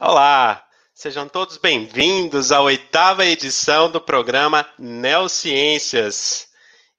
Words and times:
Olá, 0.00 0.64
sejam 0.94 1.28
todos 1.28 1.56
bem-vindos 1.56 2.52
à 2.52 2.60
oitava 2.60 3.26
edição 3.26 3.90
do 3.90 4.00
programa 4.00 4.64
Neociências. 4.78 6.46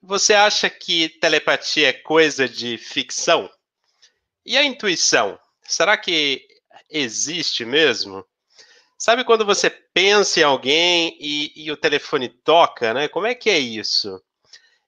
Você 0.03 0.33
acha 0.33 0.69
que 0.69 1.07
telepatia 1.07 1.87
é 1.87 1.93
coisa 1.93 2.45
de 2.45 2.77
ficção? 2.77 3.49
E 4.45 4.57
a 4.57 4.65
intuição? 4.65 5.39
Será 5.63 5.95
que 5.95 6.45
existe 6.89 7.63
mesmo? 7.63 8.25
Sabe 8.97 9.23
quando 9.23 9.45
você 9.45 9.69
pensa 9.69 10.41
em 10.41 10.43
alguém 10.43 11.17
e, 11.21 11.53
e 11.55 11.71
o 11.71 11.77
telefone 11.77 12.27
toca, 12.27 12.93
né? 12.93 13.07
Como 13.07 13.25
é 13.25 13.33
que 13.33 13.49
é 13.49 13.57
isso? 13.57 14.21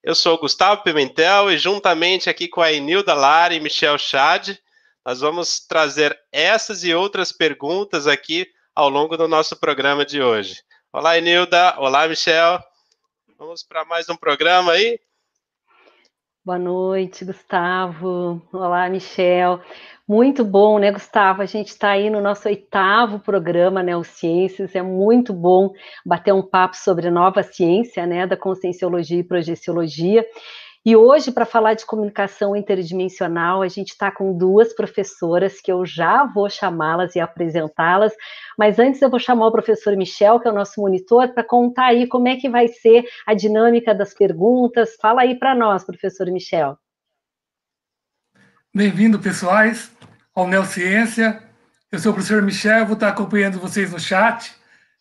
Eu 0.04 0.16
sou 0.16 0.38
Gustavo 0.38 0.84
Pimentel 0.84 1.50
e 1.50 1.58
juntamente 1.58 2.30
aqui 2.30 2.50
com 2.50 2.60
a 2.60 2.74
Enilda 2.74 3.14
Lara 3.14 3.54
e 3.54 3.60
Michel 3.62 3.98
Chad, 3.98 4.58
nós 5.06 5.20
vamos 5.20 5.60
trazer 5.60 6.18
essas 6.32 6.84
e 6.84 6.94
outras 6.94 7.32
perguntas 7.32 8.06
aqui 8.06 8.48
ao 8.76 8.88
longo 8.88 9.18
do 9.18 9.28
nosso 9.28 9.60
programa 9.60 10.06
de 10.06 10.22
hoje. 10.22 10.62
Olá, 10.94 11.18
Enilda. 11.18 11.76
Olá, 11.80 12.08
Michel. 12.08 12.60
Vamos 13.38 13.64
para 13.64 13.84
mais 13.84 14.08
um 14.10 14.16
programa 14.16 14.74
aí? 14.74 15.00
Boa 16.46 16.60
noite, 16.60 17.26
Gustavo. 17.26 18.42
Olá, 18.54 18.88
Michel. 18.90 19.60
Muito 20.08 20.44
bom, 20.44 20.78
né, 20.78 20.92
Gustavo? 20.92 21.42
A 21.42 21.46
gente 21.46 21.70
está 21.70 21.92
aí 21.92 22.10
no 22.10 22.22
nosso 22.22 22.48
oitavo 22.48 23.20
programa 23.20 23.82
Neociências. 23.82 24.76
É 24.76 24.82
muito 24.82 25.34
bom 25.34 25.74
bater 26.06 26.34
um 26.34 26.42
papo 26.42 26.76
sobre 26.76 27.10
nova 27.10 27.42
ciência, 27.42 28.06
né, 28.06 28.28
da 28.28 28.38
conscienciologia 28.38 29.20
e 29.20 29.24
projeciologia. 29.24 30.24
E 30.84 30.96
hoje, 30.96 31.32
para 31.32 31.46
falar 31.46 31.76
de 31.76 31.86
comunicação 31.86 32.56
interdimensional, 32.56 33.62
a 33.62 33.68
gente 33.68 33.90
está 33.90 34.10
com 34.10 34.36
duas 34.36 34.74
professoras 34.74 35.62
que 35.62 35.72
eu 35.72 35.86
já 35.86 36.26
vou 36.26 36.50
chamá-las 36.50 37.16
e 37.16 37.20
apresentá-las. 37.20 38.12
Mas 38.58 38.80
antes 38.80 39.00
eu 39.00 39.10
vou 39.10 39.20
chamar 39.20 39.46
o 39.46 39.52
professor 39.52 39.96
Michel, 39.96 40.40
que 40.40 40.48
é 40.48 40.52
o 40.52 40.56
nosso 40.56 40.82
monitor, 40.82 41.32
para 41.36 41.44
contar 41.44 41.86
aí 41.86 42.08
como 42.08 42.28
é 42.28 42.36
que 42.36 42.50
vai 42.50 42.68
ser 42.68 43.06
a 43.28 43.36
dinâmica 43.36 43.94
das 43.94 44.12
perguntas. 44.12 44.96
Fala 45.00 45.22
aí 45.22 45.38
para 45.38 45.54
nós, 45.54 45.84
professor 45.84 46.26
Michel. 46.32 46.76
Bem-vindo, 48.74 49.20
pessoais, 49.20 49.92
ao 50.34 50.48
Neociência. 50.48 51.44
Eu 51.92 52.00
sou 52.00 52.12
o 52.12 52.16
professor 52.16 52.42
Michel, 52.42 52.88
vou 52.88 52.96
estar 52.96 53.10
acompanhando 53.10 53.60
vocês 53.60 53.92
no 53.92 54.00
chat. 54.00 54.52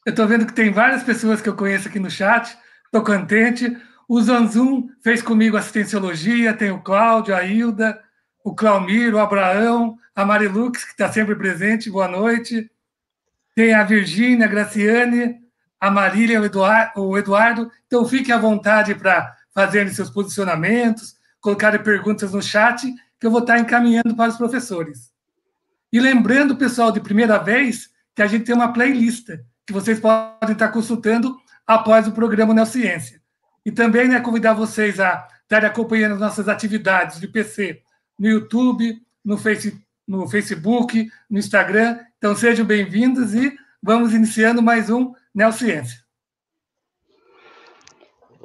Eu 0.04 0.10
estou 0.10 0.26
vendo 0.26 0.44
que 0.44 0.52
tem 0.52 0.70
várias 0.70 1.02
pessoas 1.02 1.40
que 1.40 1.48
eu 1.48 1.56
conheço 1.56 1.88
aqui 1.88 1.98
no 1.98 2.10
chat. 2.10 2.54
Estou 2.84 3.02
contente. 3.02 3.74
O 4.12 4.20
Zanzum 4.20 4.88
fez 5.04 5.22
comigo 5.22 5.56
assistenciologia, 5.56 6.52
tem 6.52 6.72
o 6.72 6.80
Cláudio, 6.80 7.32
a 7.32 7.44
Hilda, 7.44 7.96
o 8.42 8.52
Claumir, 8.52 9.14
o 9.14 9.20
Abraão, 9.20 9.96
a 10.16 10.24
Marilux, 10.24 10.84
que 10.84 10.90
está 10.90 11.12
sempre 11.12 11.36
presente, 11.36 11.88
boa 11.88 12.08
noite. 12.08 12.68
Tem 13.54 13.72
a 13.72 13.84
Virgínia, 13.84 14.46
a 14.46 14.48
Graciane, 14.48 15.36
a 15.78 15.92
Marília, 15.92 16.40
o 16.96 17.16
Eduardo. 17.16 17.70
Então, 17.86 18.04
fiquem 18.04 18.34
à 18.34 18.38
vontade 18.38 18.96
para 18.96 19.32
fazerem 19.54 19.92
seus 19.92 20.10
posicionamentos, 20.10 21.14
colocarem 21.40 21.80
perguntas 21.80 22.32
no 22.32 22.42
chat, 22.42 22.92
que 23.16 23.24
eu 23.28 23.30
vou 23.30 23.42
estar 23.42 23.60
encaminhando 23.60 24.16
para 24.16 24.30
os 24.30 24.36
professores. 24.36 25.12
E 25.92 26.00
lembrando, 26.00 26.56
pessoal, 26.56 26.90
de 26.90 26.98
primeira 26.98 27.38
vez, 27.38 27.88
que 28.12 28.22
a 28.22 28.26
gente 28.26 28.44
tem 28.44 28.56
uma 28.56 28.72
playlist 28.72 29.28
que 29.64 29.72
vocês 29.72 30.00
podem 30.00 30.50
estar 30.50 30.70
consultando 30.70 31.38
após 31.64 32.08
o 32.08 32.12
programa 32.12 32.52
Neociência. 32.52 33.19
E 33.70 33.72
também 33.72 34.08
né, 34.08 34.18
convidar 34.18 34.52
vocês 34.52 34.98
a 34.98 35.28
estarem 35.44 35.68
acompanhando 35.68 36.14
as 36.14 36.18
nossas 36.18 36.48
atividades 36.48 37.20
de 37.20 37.28
PC 37.28 37.80
no 38.18 38.26
YouTube, 38.26 39.00
no, 39.24 39.38
face, 39.38 39.80
no 40.08 40.28
Facebook, 40.28 41.08
no 41.30 41.38
Instagram. 41.38 41.96
Então 42.18 42.34
sejam 42.34 42.66
bem-vindos 42.66 43.32
e 43.32 43.56
vamos 43.80 44.12
iniciando 44.12 44.60
mais 44.60 44.90
um 44.90 45.14
Neociência. 45.32 46.00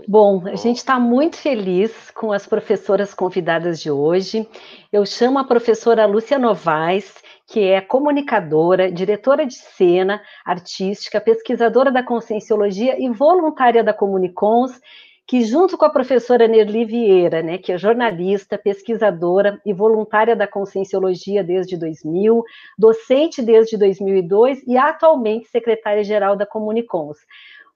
Bom, 0.07 0.43
a 0.45 0.55
gente 0.55 0.77
está 0.77 0.99
muito 0.99 1.37
feliz 1.37 2.11
com 2.11 2.31
as 2.31 2.45
professoras 2.45 3.11
convidadas 3.15 3.79
de 3.79 3.89
hoje. 3.89 4.47
Eu 4.93 5.07
chamo 5.07 5.39
a 5.39 5.43
professora 5.43 6.05
Lúcia 6.05 6.37
Novaes, 6.37 7.11
que 7.47 7.61
é 7.61 7.81
comunicadora, 7.81 8.91
diretora 8.91 9.43
de 9.43 9.55
cena 9.55 10.21
artística, 10.45 11.19
pesquisadora 11.19 11.91
da 11.91 12.03
conscienciologia 12.03 13.03
e 13.03 13.09
voluntária 13.09 13.83
da 13.83 13.93
Comunicons, 13.93 14.79
que 15.27 15.43
junto 15.43 15.77
com 15.77 15.85
a 15.85 15.89
professora 15.89 16.47
Nerli 16.47 16.85
Vieira, 16.85 17.41
né, 17.41 17.57
que 17.57 17.71
é 17.71 17.77
jornalista, 17.77 18.57
pesquisadora 18.57 19.59
e 19.65 19.73
voluntária 19.73 20.35
da 20.35 20.47
Conscienciologia 20.47 21.43
desde 21.43 21.77
2000, 21.77 22.43
docente 22.77 23.41
desde 23.41 23.77
2002 23.77 24.61
e 24.67 24.77
atualmente 24.77 25.47
secretária-geral 25.47 26.35
da 26.35 26.45
Comunicons. 26.45 27.17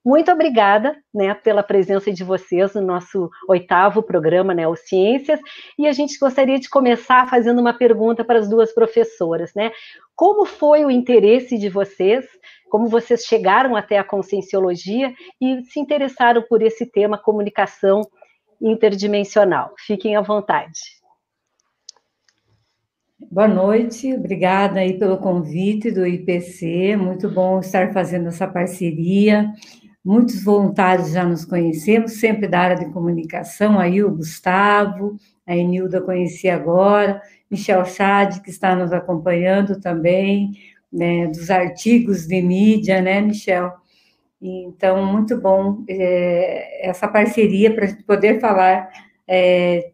Muito 0.04 0.32
obrigada 0.32 0.96
né, 1.14 1.34
pela 1.34 1.62
presença 1.62 2.12
de 2.12 2.24
vocês 2.24 2.74
no 2.74 2.82
nosso 2.82 3.30
oitavo 3.50 4.02
programa 4.02 4.54
Neociências. 4.54 5.42
E 5.78 5.88
a 5.88 5.92
gente 5.92 6.18
gostaria 6.18 6.58
de 6.58 6.70
começar 6.70 7.30
fazendo 7.30 7.60
uma 7.60 7.74
pergunta 7.74 8.24
para 8.24 8.40
as 8.40 8.48
duas 8.48 8.74
professoras. 8.74 9.54
Né? 9.54 9.72
Como 10.16 10.46
foi 10.46 10.86
o 10.86 10.92
interesse 10.92 11.58
de 11.58 11.68
vocês? 11.68 12.26
Como 12.70 12.88
vocês 12.88 13.24
chegaram 13.26 13.76
até 13.76 13.98
a 13.98 14.04
conscienciologia 14.04 15.14
e 15.42 15.64
se 15.64 15.80
interessaram 15.80 16.44
por 16.48 16.62
esse 16.62 16.86
tema 16.86 17.18
comunicação 17.18 18.02
interdimensional? 18.62 19.74
Fiquem 19.78 20.16
à 20.16 20.22
vontade. 20.22 20.80
Boa 23.32 23.48
noite, 23.48 24.14
obrigada 24.14 24.80
aí 24.80 24.98
pelo 24.98 25.18
convite 25.18 25.92
do 25.92 26.08
IPC, 26.08 26.96
muito 26.96 27.30
bom 27.30 27.60
estar 27.60 27.92
fazendo 27.92 28.30
essa 28.30 28.48
parceria. 28.48 29.52
Muitos 30.04 30.42
voluntários 30.42 31.12
já 31.12 31.26
nos 31.26 31.44
conhecemos, 31.44 32.14
sempre 32.14 32.48
da 32.48 32.60
área 32.60 32.78
de 32.78 32.92
comunicação, 32.94 33.78
aí 33.78 34.02
o 34.02 34.16
Gustavo, 34.16 35.18
a 35.46 35.56
Enilda 35.56 36.00
conheci 36.02 36.48
agora, 36.48 37.22
Michel 37.52 37.84
Chad, 37.86 38.40
que 38.40 38.50
está 38.50 38.76
nos 38.76 38.94
acompanhando 38.94 39.80
também, 39.80 40.54
né, 40.92 41.28
dos 41.28 41.50
artigos 41.50 42.28
de 42.28 42.42
mídia, 42.42 43.02
né, 43.02 43.22
Michel? 43.22 43.72
Então, 44.42 45.06
muito 45.06 45.40
bom 45.40 45.84
é, 45.88 46.90
essa 46.90 47.08
parceria 47.08 47.74
para 47.74 47.86
a 47.86 47.88
gente 47.88 48.04
poder 48.04 48.40
falar, 48.40 48.90
é, 49.28 49.92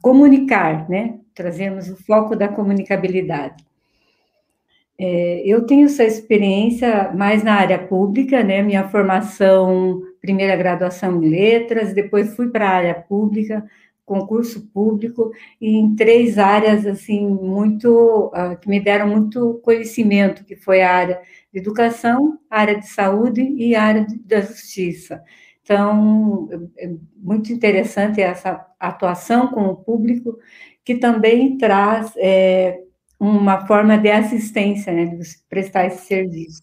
comunicar, 0.00 0.88
né? 0.88 1.18
Trazemos 1.34 1.88
o 1.90 1.96
foco 1.96 2.34
da 2.34 2.48
comunicabilidade. 2.48 3.62
É, 4.98 5.42
eu 5.44 5.64
tenho 5.66 5.86
essa 5.86 6.02
experiência 6.02 7.12
mais 7.14 7.44
na 7.44 7.54
área 7.54 7.78
pública, 7.78 8.42
né? 8.42 8.62
Minha 8.62 8.88
formação, 8.88 10.02
primeira 10.20 10.56
graduação 10.56 11.22
em 11.22 11.28
letras, 11.28 11.92
depois 11.92 12.34
fui 12.34 12.48
para 12.50 12.68
a 12.68 12.74
área 12.74 12.94
pública, 12.94 13.64
concurso 14.08 14.66
público, 14.72 15.30
em 15.60 15.94
três 15.94 16.38
áreas, 16.38 16.86
assim, 16.86 17.28
muito, 17.28 18.32
uh, 18.34 18.58
que 18.58 18.68
me 18.68 18.80
deram 18.80 19.06
muito 19.06 19.60
conhecimento, 19.62 20.44
que 20.44 20.56
foi 20.56 20.80
a 20.80 20.90
área 20.90 21.20
de 21.52 21.60
educação, 21.60 22.38
a 22.50 22.60
área 22.60 22.78
de 22.78 22.88
saúde 22.88 23.42
e 23.42 23.76
a 23.76 23.82
área 23.82 24.04
de, 24.06 24.18
da 24.18 24.40
justiça. 24.40 25.22
Então, 25.62 26.48
é 26.78 26.90
muito 27.14 27.52
interessante 27.52 28.22
essa 28.22 28.66
atuação 28.80 29.48
com 29.48 29.66
o 29.66 29.76
público, 29.76 30.38
que 30.82 30.94
também 30.94 31.58
traz 31.58 32.14
é, 32.16 32.80
uma 33.20 33.66
forma 33.66 33.98
de 33.98 34.10
assistência, 34.10 34.90
né, 34.90 35.04
de 35.04 35.22
prestar 35.50 35.84
esse 35.84 36.06
serviço. 36.06 36.62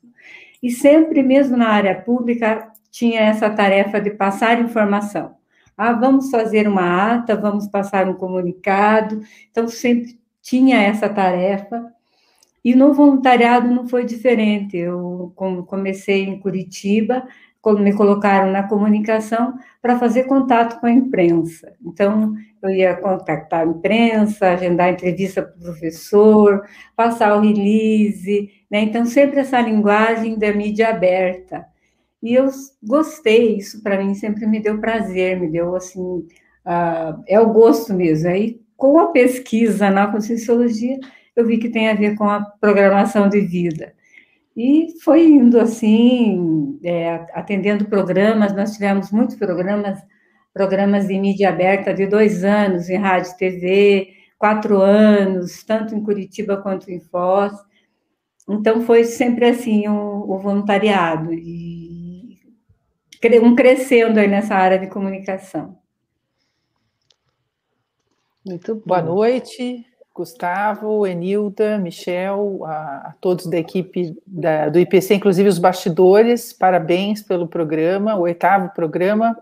E 0.64 0.72
sempre, 0.72 1.22
mesmo 1.22 1.56
na 1.56 1.70
área 1.70 2.02
pública, 2.02 2.72
tinha 2.90 3.22
essa 3.22 3.50
tarefa 3.52 4.02
de 4.02 4.10
passar 4.10 4.60
informação. 4.60 5.35
Ah, 5.78 5.94
vamos 5.94 6.30
fazer 6.32 6.68
uma 6.68 7.16
ata, 7.16 7.36
vamos 7.36 7.68
passar 7.68 8.08
um 8.08 8.14
comunicado. 8.14 9.22
Então, 9.52 9.68
sempre 9.68 10.20
tinha 10.42 10.82
essa 10.82 11.10
tarefa. 11.10 11.92
E 12.64 12.76
no 12.76 12.94
voluntariado 12.94 13.68
não 13.70 13.88
foi 13.88 14.06
diferente. 14.06 14.78
Eu 14.78 15.34
comecei 15.68 16.24
em 16.24 16.40
Curitiba, 16.40 17.28
me 17.80 17.94
colocaram 17.94 18.52
na 18.52 18.64
comunicação 18.64 19.56
para 19.82 19.98
fazer 20.00 20.26
contato 20.26 20.80
com 20.80 20.86
a 20.88 20.92
imprensa. 20.92 21.74
Então, 21.84 22.36
eu 22.62 22.70
ia 22.70 22.96
contactar 22.96 23.62
a 23.62 23.70
imprensa, 23.70 24.52
agendar 24.52 24.90
entrevista 24.90 25.42
para 25.44 25.56
o 25.58 25.60
professor, 25.64 26.64
passar 26.96 27.36
o 27.36 27.42
release, 27.42 28.52
né? 28.70 28.82
Então, 28.82 29.06
sempre 29.06 29.40
essa 29.40 29.60
linguagem 29.62 30.38
da 30.38 30.54
mídia 30.54 30.90
aberta. 30.90 31.66
E 32.26 32.34
eu 32.34 32.48
gostei, 32.82 33.58
isso 33.58 33.84
para 33.84 34.04
mim 34.04 34.16
sempre 34.16 34.48
me 34.48 34.60
deu 34.60 34.80
prazer, 34.82 35.40
me 35.40 35.48
deu 35.48 35.76
assim, 35.76 36.02
uh, 36.66 37.24
é 37.28 37.40
o 37.40 37.54
gosto 37.54 37.94
mesmo. 37.94 38.28
Aí, 38.30 38.60
com 38.76 38.98
a 38.98 39.12
pesquisa 39.12 39.92
na 39.92 40.08
Conscienciologia, 40.08 40.98
eu 41.36 41.46
vi 41.46 41.60
que 41.60 41.70
tem 41.70 41.88
a 41.88 41.94
ver 41.94 42.16
com 42.16 42.28
a 42.28 42.42
programação 42.42 43.30
de 43.30 43.42
vida. 43.42 43.94
E 44.58 44.88
foi 45.04 45.24
indo 45.28 45.60
assim, 45.60 46.80
é, 46.84 47.28
atendendo 47.34 47.86
programas, 47.86 48.56
nós 48.56 48.74
tivemos 48.74 49.12
muitos 49.12 49.36
programas, 49.36 50.00
programas 50.52 51.08
de 51.08 51.20
mídia 51.20 51.50
aberta 51.50 51.94
de 51.94 52.08
dois 52.08 52.44
anos 52.44 52.90
em 52.90 52.98
rádio 52.98 53.34
e 53.34 53.38
TV, 53.38 54.08
quatro 54.40 54.80
anos, 54.82 55.64
tanto 55.64 55.94
em 55.94 56.02
Curitiba 56.02 56.58
quanto 56.58 56.90
em 56.90 57.00
Foz. 57.00 57.54
Então 58.50 58.82
foi 58.82 59.04
sempre 59.04 59.46
assim 59.48 59.88
o, 59.88 60.38
voluntariado 60.40 61.34
e 61.34 61.65
um 63.42 63.56
crescendo 63.56 64.20
aí 64.20 64.28
nessa 64.28 64.56
área 64.56 64.80
de 64.80 64.88
comunicação. 64.88 65.78
Muito 68.46 68.76
bom. 68.76 68.82
Boa 68.86 69.02
noite, 69.02 69.86
Gustavo, 70.14 71.06
Enilda, 71.06 71.78
Michel, 71.78 72.64
a, 72.64 73.08
a 73.08 73.16
todos 73.20 73.48
da 73.48 73.58
equipe 73.58 74.16
da, 74.26 74.70
do 74.70 74.80
IPC, 74.80 75.16
inclusive 75.16 75.50
os 75.50 75.58
bastidores. 75.58 76.54
Parabéns 76.54 77.22
pelo 77.22 77.48
programa, 77.48 78.16
o 78.16 78.22
oitavo 78.22 78.70
programa. 78.74 79.36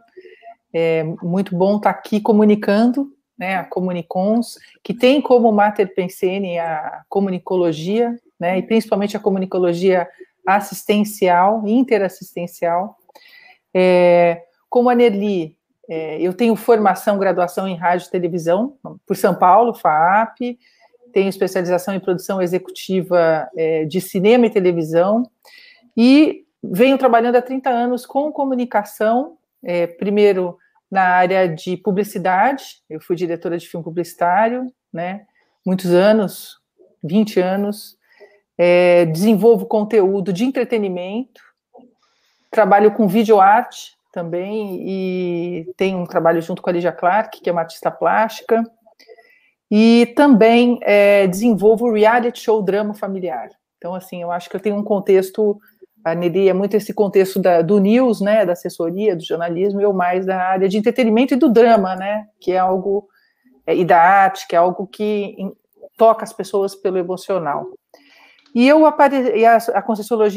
É 0.74 1.03
muito 1.22 1.56
bom 1.56 1.77
estar 1.77 1.92
aqui 1.92 2.20
comunicando, 2.20 3.13
né, 3.38 3.58
a 3.58 3.63
Comunicons, 3.63 4.58
que 4.82 4.94
tem 4.94 5.22
como 5.22 5.51
mater 5.51 5.94
pensene 5.94 6.58
a 6.58 7.03
comunicologia, 7.08 8.18
né, 8.39 8.58
e 8.58 8.63
principalmente 8.63 9.15
a 9.15 9.20
comunicologia 9.20 10.08
assistencial, 10.48 11.68
interassistencial. 11.68 12.98
É, 13.74 14.44
como 14.70 14.89
a 14.89 14.96
Nelly, 14.96 15.58
é, 15.89 16.22
eu 16.22 16.34
tenho 16.34 16.56
formação, 16.56 17.20
graduação 17.20 17.68
em 17.68 17.75
rádio 17.75 18.08
e 18.08 18.12
televisão 18.12 18.77
por 19.06 19.15
São 19.15 19.36
Paulo, 19.36 19.74
FAAP, 19.74 20.58
tenho 21.12 21.30
especialização 21.30 21.94
em 21.94 22.00
produção 22.00 22.42
executiva 22.42 23.48
é, 23.56 23.86
de 23.86 24.01
cinema 24.01 24.48
e 24.48 24.50
televisão, 24.50 25.30
e 25.96 26.44
venho 26.63 26.98
trabalhando 26.98 27.36
há 27.36 27.42
30 27.42 27.70
anos 27.70 28.06
com 28.06 28.32
comunicação, 28.32 29.38
é, 29.63 29.86
primeiro 29.86 30.58
na 30.89 31.03
área 31.03 31.48
de 31.48 31.77
publicidade, 31.77 32.82
eu 32.89 33.00
fui 33.00 33.15
diretora 33.15 33.58
de 33.58 33.68
filme 33.68 33.84
publicitário, 33.84 34.72
né, 34.92 35.25
muitos 35.65 35.92
anos, 35.92 36.60
20 37.03 37.39
anos, 37.39 37.98
é, 38.58 39.06
desenvolvo 39.06 39.65
conteúdo 39.65 40.32
de 40.32 40.46
entretenimento, 40.46 41.42
trabalho 42.53 42.91
com 42.91 43.07
videoarte 43.07 43.95
também 44.12 44.77
e 44.88 45.74
tenho 45.75 45.98
um 45.98 46.05
trabalho 46.05 46.41
junto 46.41 46.62
com 46.62 46.69
a 46.69 46.74
Lígia 46.74 46.91
Clark, 46.91 47.41
que 47.41 47.50
é 47.50 47.51
uma 47.51 47.62
artista 47.62 47.89
plástica, 47.89 48.63
e 49.69 50.13
também 50.15 50.79
é, 50.83 51.25
desenvolvo 51.25 51.91
reality 51.91 52.39
show 52.39 52.62
drama 52.62 52.93
familiar. 52.93 53.50
Então, 53.77 53.95
assim, 53.95 54.22
eu 54.22 54.31
acho 54.31 54.50
que 54.50 54.55
eu 54.55 54.60
tenho 54.60 54.75
um 54.77 54.83
contexto, 54.83 55.60
a 56.05 56.13
Nelly 56.13 56.48
é 56.48 56.53
muito 56.53 56.77
esse 56.77 56.93
contexto 56.93 57.39
da, 57.39 57.63
do 57.63 57.79
news, 57.79 58.22
né, 58.22 58.45
da 58.45 58.53
assessoria, 58.53 59.15
do 59.15 59.25
jornalismo, 59.25 59.81
eu 59.81 59.91
mais 59.91 60.25
da 60.25 60.38
área 60.38 60.69
de 60.69 60.77
entretenimento 60.77 61.33
e 61.33 61.38
do 61.38 61.50
drama, 61.50 61.95
né, 61.95 62.27
que 62.39 62.51
é 62.51 62.60
algo, 62.60 63.07
é, 63.65 63.75
e 63.75 63.83
da 63.83 64.00
arte, 64.00 64.48
que 64.48 64.55
é 64.55 64.60
algo 64.60 64.86
que 64.86 65.36
toca 65.98 66.24
as 66.24 66.31
pessoas 66.31 66.75
pelo 66.75 67.00
emocional. 67.00 67.65
E 68.53 68.67
eu 68.67 68.86
apare... 68.86 69.36
e 69.36 69.45
a, 69.45 69.57
a 69.57 69.83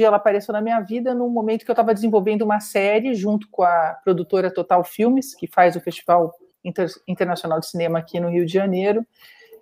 ela 0.03 0.17
apareceu 0.17 0.53
na 0.53 0.63
minha 0.63 0.81
vida 0.81 1.15
num 1.15 1.29
momento 1.29 1.65
que 1.65 1.71
eu 1.71 1.75
estava 1.75 1.93
desenvolvendo 1.93 2.43
uma 2.43 2.61
série 2.61 3.15
junto 3.15 3.49
com 3.51 3.63
a 3.63 3.99
produtora 4.03 4.51
Total 4.51 4.83
Filmes, 4.83 5.35
que 5.35 5.47
faz 5.47 5.77
o 5.77 5.81
Festival 5.81 6.33
Inter... 6.65 6.89
Internacional 7.07 7.61
de 7.61 7.67
Cinema 7.67 7.99
aqui 7.99 8.19
no 8.19 8.31
Rio 8.31 8.47
de 8.47 8.53
Janeiro, 8.53 9.05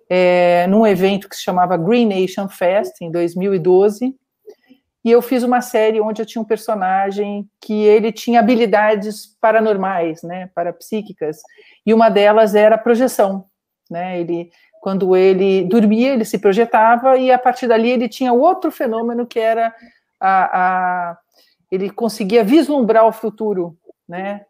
é, 0.09 0.65
num 0.67 0.87
evento 0.87 1.27
que 1.27 1.35
se 1.35 1.43
chamava 1.43 1.75
Green 1.75 2.07
Nation 2.07 2.47
Fest, 2.47 3.01
em 3.01 3.11
2012. 3.11 4.15
E 5.03 5.11
eu 5.11 5.21
fiz 5.21 5.43
uma 5.43 5.61
série 5.61 5.99
onde 5.99 6.21
eu 6.21 6.25
tinha 6.25 6.41
um 6.41 6.45
personagem 6.45 7.47
que 7.61 7.83
ele 7.83 8.11
tinha 8.11 8.39
habilidades 8.39 9.37
paranormais, 9.39 10.23
né, 10.23 10.49
parapsíquicas, 10.55 11.41
e 11.85 11.93
uma 11.93 12.09
delas 12.09 12.55
era 12.55 12.75
projeção, 12.75 13.45
né, 13.87 14.19
ele 14.19 14.49
quando 14.85 15.15
ele 15.15 15.63
dormia, 15.63 16.13
ele 16.13 16.23
se 16.23 16.37
projetava 16.37 17.17
e 17.17 17.31
a 17.31 17.39
partir 17.39 17.65
dali 17.65 17.89
ele 17.89 18.07
tinha 18.07 18.31
outro 18.31 18.69
fenômeno 18.69 19.25
que 19.25 19.39
era 19.39 19.73
a, 20.19 21.09
a 21.09 21.17
ele 21.71 21.89
conseguia 21.89 22.43
vislumbrar 22.43 23.03
o 23.07 23.11
futuro, 23.11 23.75
né? 24.07 24.45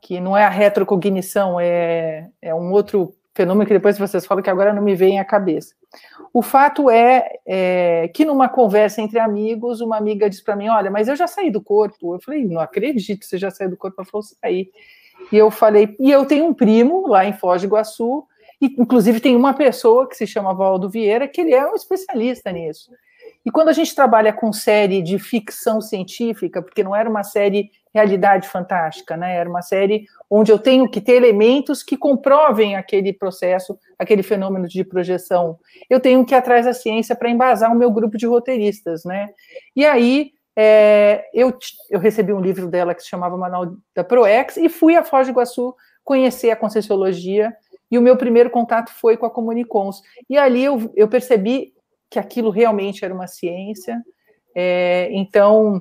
Que 0.00 0.20
não 0.20 0.34
é 0.34 0.42
a 0.42 0.48
retrocognição, 0.48 1.60
é, 1.60 2.30
é 2.40 2.54
um 2.54 2.72
outro 2.72 3.14
fenômeno 3.34 3.66
que 3.66 3.74
depois 3.74 3.98
vocês 3.98 4.24
falam 4.24 4.42
que 4.42 4.48
agora 4.48 4.72
não 4.72 4.80
me 4.80 4.94
vem 4.94 5.20
à 5.20 5.24
cabeça. 5.24 5.74
O 6.32 6.40
fato 6.40 6.88
é, 6.88 7.40
é, 7.46 8.08
que 8.08 8.24
numa 8.24 8.48
conversa 8.48 9.02
entre 9.02 9.18
amigos, 9.18 9.82
uma 9.82 9.98
amiga 9.98 10.30
disse 10.30 10.42
para 10.42 10.56
mim: 10.56 10.70
Olha, 10.70 10.90
mas 10.90 11.08
eu 11.08 11.14
já 11.14 11.26
saí 11.26 11.50
do 11.50 11.60
corpo. 11.60 12.14
Eu 12.14 12.20
falei: 12.22 12.46
Não 12.46 12.58
acredito 12.58 13.20
que 13.20 13.26
você 13.26 13.36
já 13.36 13.50
saiu 13.50 13.68
do 13.68 13.76
corpo. 13.76 14.00
Ela 14.00 14.10
falou: 14.10 14.22
Saí. 14.22 14.70
E 15.30 15.36
eu 15.36 15.50
falei: 15.50 15.94
E 16.00 16.10
eu 16.10 16.24
tenho 16.24 16.46
um 16.46 16.54
primo 16.54 17.06
lá 17.06 17.26
em 17.26 17.34
Foz 17.34 17.60
do 17.60 17.66
Iguaçu 17.66 18.26
e, 18.64 18.74
inclusive, 18.78 19.20
tem 19.20 19.36
uma 19.36 19.52
pessoa 19.52 20.08
que 20.08 20.16
se 20.16 20.26
chama 20.26 20.54
Valdo 20.54 20.88
Vieira, 20.88 21.28
que 21.28 21.40
ele 21.40 21.52
é 21.52 21.66
um 21.66 21.74
especialista 21.74 22.50
nisso. 22.50 22.90
E 23.44 23.50
quando 23.50 23.68
a 23.68 23.72
gente 23.72 23.94
trabalha 23.94 24.32
com 24.32 24.52
série 24.52 25.02
de 25.02 25.18
ficção 25.18 25.80
científica, 25.80 26.62
porque 26.62 26.82
não 26.82 26.96
era 26.96 27.08
uma 27.08 27.22
série 27.22 27.70
realidade 27.94 28.48
fantástica, 28.48 29.16
né? 29.16 29.36
Era 29.36 29.48
uma 29.48 29.60
série 29.60 30.06
onde 30.30 30.50
eu 30.50 30.58
tenho 30.58 30.88
que 30.88 31.00
ter 31.00 31.12
elementos 31.12 31.82
que 31.82 31.96
comprovem 31.96 32.74
aquele 32.74 33.12
processo, 33.12 33.78
aquele 33.98 34.22
fenômeno 34.22 34.66
de 34.66 34.82
projeção. 34.82 35.58
Eu 35.90 36.00
tenho 36.00 36.24
que 36.24 36.34
ir 36.34 36.38
atrás 36.38 36.64
da 36.64 36.72
ciência 36.72 37.14
para 37.14 37.30
embasar 37.30 37.70
o 37.70 37.76
meu 37.76 37.90
grupo 37.90 38.16
de 38.16 38.26
roteiristas, 38.26 39.04
né? 39.04 39.28
E 39.76 39.84
aí 39.84 40.32
é, 40.56 41.28
eu, 41.34 41.54
eu 41.90 42.00
recebi 42.00 42.32
um 42.32 42.40
livro 42.40 42.66
dela 42.66 42.94
que 42.94 43.02
se 43.02 43.08
chamava 43.08 43.36
Manual 43.36 43.76
da 43.94 44.02
ProEx 44.02 44.56
e 44.56 44.70
fui 44.70 44.96
a 44.96 45.04
Foz 45.04 45.26
do 45.26 45.32
Iguaçu 45.32 45.74
conhecer 46.02 46.50
a 46.50 46.56
Conscienciologia 46.56 47.54
e 47.94 47.98
o 47.98 48.02
meu 48.02 48.16
primeiro 48.16 48.50
contato 48.50 48.90
foi 48.92 49.16
com 49.16 49.24
a 49.24 49.30
Comunicons. 49.30 50.02
E 50.28 50.36
ali 50.36 50.64
eu, 50.64 50.90
eu 50.96 51.06
percebi 51.06 51.72
que 52.10 52.18
aquilo 52.18 52.50
realmente 52.50 53.04
era 53.04 53.14
uma 53.14 53.28
ciência. 53.28 54.02
É, 54.52 55.08
então, 55.12 55.80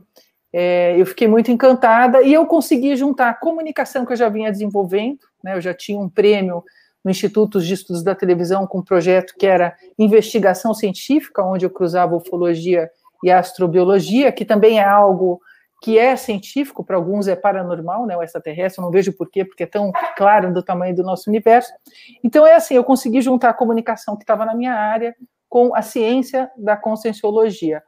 é, 0.53 0.95
eu 0.95 1.07
fiquei 1.07 1.27
muito 1.27 1.49
encantada 1.49 2.21
e 2.21 2.31
eu 2.31 2.45
consegui 2.45 2.95
juntar 2.95 3.29
a 3.29 3.33
comunicação 3.33 4.05
que 4.05 4.11
eu 4.11 4.15
já 4.15 4.29
vinha 4.29 4.51
desenvolvendo, 4.51 5.21
né, 5.43 5.55
eu 5.55 5.61
já 5.61 5.73
tinha 5.73 5.99
um 5.99 6.07
prêmio 6.07 6.63
no 7.03 7.09
Instituto 7.09 7.59
de 7.59 7.73
Estudos 7.73 8.03
da 8.03 8.13
Televisão 8.13 8.67
com 8.67 8.77
um 8.77 8.83
projeto 8.83 9.33
que 9.35 9.47
era 9.47 9.75
investigação 9.97 10.71
científica, 10.71 11.43
onde 11.43 11.65
eu 11.65 11.71
cruzava 11.71 12.15
ufologia 12.15 12.91
e 13.23 13.31
astrobiologia, 13.31 14.31
que 14.31 14.45
também 14.45 14.77
é 14.77 14.83
algo 14.83 15.41
que 15.83 15.99
é 15.99 16.15
científico, 16.15 16.81
para 16.81 16.95
alguns 16.95 17.27
é 17.27 17.35
paranormal, 17.35 18.05
né, 18.05 18.15
o 18.15 18.23
extraterrestre, 18.23 18.79
eu 18.79 18.85
não 18.85 18.89
vejo 18.89 19.11
por 19.11 19.29
quê, 19.29 19.43
porque 19.43 19.63
é 19.63 19.67
tão 19.67 19.91
claro 20.15 20.53
do 20.53 20.63
tamanho 20.63 20.95
do 20.95 21.03
nosso 21.03 21.29
universo. 21.29 21.73
Então, 22.23 22.47
é 22.47 22.55
assim, 22.55 22.73
eu 22.73 22.85
consegui 22.85 23.21
juntar 23.21 23.49
a 23.49 23.53
comunicação 23.53 24.15
que 24.15 24.23
estava 24.23 24.45
na 24.45 24.55
minha 24.55 24.73
área 24.73 25.13
com 25.49 25.75
a 25.75 25.81
ciência 25.81 26.49
da 26.57 26.77
conscienciologia. 26.77 27.83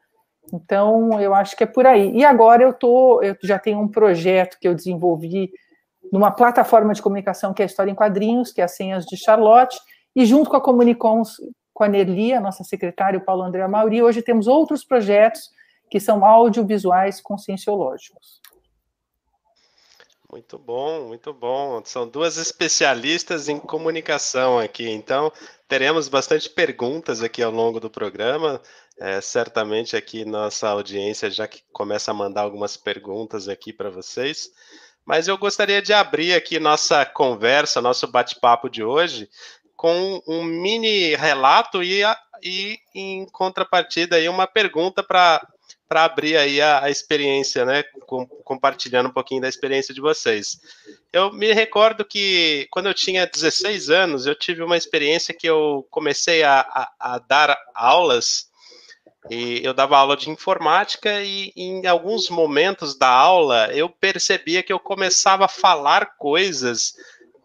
Então, 0.54 1.22
eu 1.22 1.34
acho 1.34 1.56
que 1.56 1.64
é 1.64 1.68
por 1.68 1.88
aí. 1.88 2.12
E 2.12 2.25
agora 2.25 2.64
eu 2.64 2.74
tô, 2.74 3.22
eu 3.22 3.34
já 3.42 3.58
tenho 3.58 3.80
um 3.80 3.88
projeto 3.88 4.58
que 4.60 4.68
eu 4.68 4.75
desenvolvi 4.75 5.50
numa 6.12 6.32
plataforma 6.32 6.94
de 6.94 7.02
comunicação 7.02 7.54
que 7.54 7.62
é 7.62 7.64
a 7.64 7.66
História 7.66 7.90
em 7.90 7.96
Quadrinhos, 7.96 8.52
que 8.52 8.60
é 8.60 8.66
as 8.66 8.75
Senhas 8.75 9.06
de 9.06 9.16
Charlotte, 9.16 9.80
e 10.14 10.25
junto 10.25 10.50
com 10.50 10.58
a 10.58 10.62
Comunicons, 10.62 11.38
com 11.74 11.86
a 11.86 11.88
Nerli, 11.88 12.34
a 12.34 12.42
nossa 12.42 12.66
secretária, 12.66 13.18
o 13.18 13.24
Paulo 13.24 13.44
André 13.44 13.66
Mauri, 13.70 14.04
hoje 14.04 14.22
temos 14.22 14.48
outros 14.48 14.84
projetos 14.84 15.55
que 15.89 16.00
são 16.00 16.25
audiovisuais 16.25 17.22
conscienciológicos. 17.22 18.42
Muito 20.32 20.58
bom, 20.58 21.08
muito 21.08 21.34
bom. 21.34 21.82
São 21.86 22.08
duas 22.08 22.36
especialistas 22.36 23.48
em 23.48 23.58
comunicação 23.58 24.60
aqui, 24.60 24.89
então 24.89 25.32
teremos 25.68 26.10
bastante 26.10 26.50
perguntas 26.50 27.24
aqui 27.24 27.42
ao 27.42 27.51
longo 27.51 27.80
do 27.80 27.89
programa. 27.89 28.62
É, 28.98 29.22
certamente 29.22 29.96
aqui 29.96 30.25
nossa 30.25 30.70
audiência 30.70 31.30
já 31.30 31.48
que 31.48 31.62
começa 31.72 32.12
a 32.12 32.13
mandar 32.13 32.42
algumas 32.42 32.75
perguntas 32.75 33.48
aqui 33.48 33.72
para 33.72 33.89
vocês. 33.89 34.51
Mas 35.06 35.27
eu 35.27 35.38
gostaria 35.38 35.82
de 35.82 35.94
abrir 35.94 36.34
aqui 36.34 36.60
nossa 36.60 37.06
conversa, 37.06 37.82
nosso 37.82 38.08
bate-papo 38.08 38.70
de 38.70 38.84
hoje, 38.84 39.30
com 39.75 40.22
um 40.27 40.44
mini 40.44 41.15
relato 41.15 41.84
e, 41.84 42.01
e 42.42 42.80
em 42.94 43.25
contrapartida 43.27 44.15
aí 44.15 44.27
uma 44.27 44.48
pergunta 44.48 45.04
para 45.04 45.48
para 45.88 46.04
abrir 46.04 46.36
aí 46.36 46.62
a, 46.62 46.84
a 46.84 46.90
experiência, 46.90 47.66
né? 47.66 47.84
Com, 48.06 48.26
compartilhando 48.26 49.10
um 49.10 49.14
pouquinho 49.14 49.42
da 49.42 49.50
experiência 49.50 49.94
de 49.94 50.02
vocês. 50.02 50.60
Eu 51.14 51.32
me 51.32 51.54
recordo 51.54 52.04
que 52.04 52.68
quando 52.72 52.88
eu 52.88 52.94
tinha 52.94 53.26
16 53.28 53.90
anos, 53.90 54.26
eu 54.26 54.36
tive 54.36 54.64
uma 54.64 54.78
experiência 54.78 55.34
que 55.34 55.48
eu 55.48 55.86
comecei 55.90 56.44
a, 56.44 56.60
a, 56.62 56.92
a 57.00 57.20
dar 57.20 57.58
aulas. 57.74 58.50
E 59.30 59.62
eu 59.64 59.74
dava 59.74 59.98
aula 59.98 60.16
de 60.16 60.30
informática 60.30 61.24
e 61.24 61.52
em 61.56 61.88
alguns 61.88 62.30
momentos 62.30 62.96
da 62.96 63.10
aula 63.10 63.74
eu 63.74 63.90
percebia 63.90 64.62
que 64.62 64.72
eu 64.72 64.80
começava 64.80 65.46
a 65.46 65.48
falar 65.48 66.16
coisas 66.18 66.96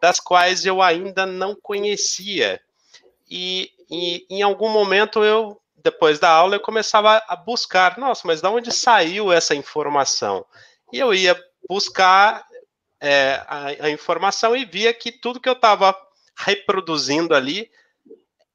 das 0.01 0.21
quais 0.21 0.67
eu 0.67 0.83
ainda 0.83 1.25
não 1.25 1.55
conhecia. 1.55 2.61
E, 3.31 3.71
e 3.91 4.27
em 4.29 4.43
algum 4.43 4.69
momento 4.69 5.25
eu 5.25 5.61
depois 5.83 6.19
da 6.19 6.31
aula, 6.31 6.57
eu 6.57 6.61
começava 6.61 7.23
a 7.27 7.37
buscar, 7.37 7.99
nossa, 7.99 8.23
mas 8.27 8.41
de 8.41 8.49
onde 8.49 8.73
saiu 8.73 9.33
essa 9.33 9.55
informação? 9.55 10.45
E 10.93 10.99
eu 10.99 11.15
ia 11.15 11.39
buscar 11.69 12.45
é, 13.01 13.43
a, 13.47 13.67
a, 13.87 13.91
informação 13.91 14.57
e 14.57 14.65
via 14.65 14.93
que 14.93 15.11
tudo 15.13 15.41
que 15.41 15.49
eu 15.49 15.55
estava 15.55 15.97
reproduzindo 16.37 17.35
ali 17.35 17.71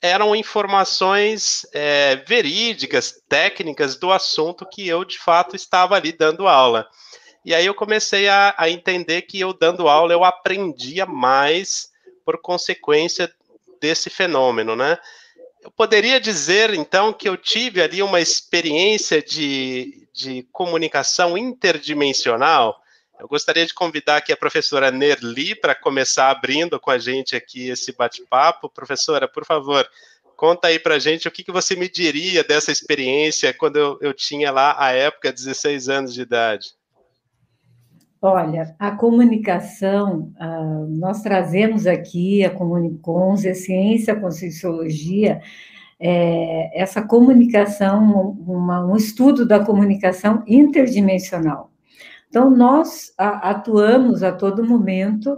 eram 0.01 0.36
informações 0.36 1.65
é, 1.74 2.17
verídicas, 2.27 3.24
técnicas 3.27 3.96
do 3.96 4.12
assunto 4.12 4.65
que 4.65 4.88
eu 4.88 5.03
de 5.03 5.17
fato 5.17 5.55
estava 5.55 5.96
ali 5.96 6.12
dando 6.12 6.48
aula. 6.48 6.88
E 7.44 7.53
aí 7.53 7.65
eu 7.65 7.74
comecei 7.74 8.27
a, 8.27 8.53
a 8.58 8.70
entender 8.70 9.24
que 9.24 9.39
eu 9.39 9.53
dando 9.53 9.88
aula 9.88 10.13
eu 10.13 10.24
aprendia 10.24 11.05
mais 11.05 11.89
por 12.24 12.39
consequência 12.39 13.32
desse 13.79 14.10
fenômeno, 14.10 14.75
né? 14.75 14.98
Eu 15.66 15.72
poderia 15.72 16.20
dizer, 16.20 16.76
então, 16.76 17.12
que 17.12 17.28
eu 17.28 17.36
tive 17.36 17.82
ali 17.82 18.04
uma 18.04 18.22
experiência 18.22 19.20
de, 19.20 20.08
de 20.14 20.44
comunicação 20.52 21.36
interdimensional. 21.36 22.80
Eu 23.20 23.28
gostaria 23.28 23.66
de 23.66 23.74
convidar 23.74 24.18
aqui 24.18 24.32
a 24.32 24.38
professora 24.38 24.92
Nerli 24.92 25.56
para 25.56 25.74
começar 25.74 26.30
abrindo 26.30 26.80
com 26.80 26.92
a 26.92 27.00
gente 27.00 27.36
aqui 27.36 27.68
esse 27.68 27.92
bate-papo. 27.94 28.70
Professora, 28.70 29.28
por 29.28 29.44
favor, 29.44 29.90
conta 30.38 30.68
aí 30.68 30.78
para 30.78 30.96
a 30.96 31.00
gente 31.00 31.28
o 31.28 31.32
que, 31.32 31.44
que 31.44 31.52
você 31.52 31.76
me 31.76 31.90
diria 31.90 32.44
dessa 32.44 32.72
experiência 32.72 33.52
quando 33.52 33.78
eu, 33.78 33.98
eu 34.02 34.14
tinha 34.14 34.52
lá, 34.52 34.76
a 34.78 34.92
época, 34.92 35.34
16 35.34 35.90
anos 35.90 36.14
de 36.14 36.22
idade. 36.22 36.76
Olha, 38.27 38.75
a 38.79 38.89
comunicação, 38.89 40.34
uh, 40.41 40.88
nós 40.98 41.22
trazemos 41.22 41.86
aqui 41.86 42.44
a 42.44 42.50
Comunicons, 42.50 43.46
a 43.46 43.53
ciência, 43.53 44.13
a 44.15 44.20
conscienciologia, 44.20 45.41
é, 46.00 46.82
essa 46.82 47.03
comunicação, 47.03 48.32
uma, 48.48 48.84
um 48.84 48.96
estudo 48.96 49.48
da 49.48 49.63
comunicação 49.63 50.44
interdimensional. 50.48 51.70
Então, 52.27 52.50
nós 52.50 53.13
a, 53.15 53.51
atuamos 53.51 54.24
a 54.24 54.32
todo 54.32 54.65
momento 54.65 55.32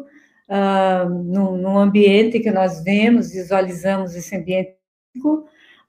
uh, 0.48 1.10
num, 1.10 1.58
num, 1.58 1.78
ambiente 1.78 2.40
que 2.40 2.52
nós 2.52 2.86
vemos, 2.86 3.32
visualizamos 3.34 4.16
esse 4.16 4.34
ambiente, 4.34 4.78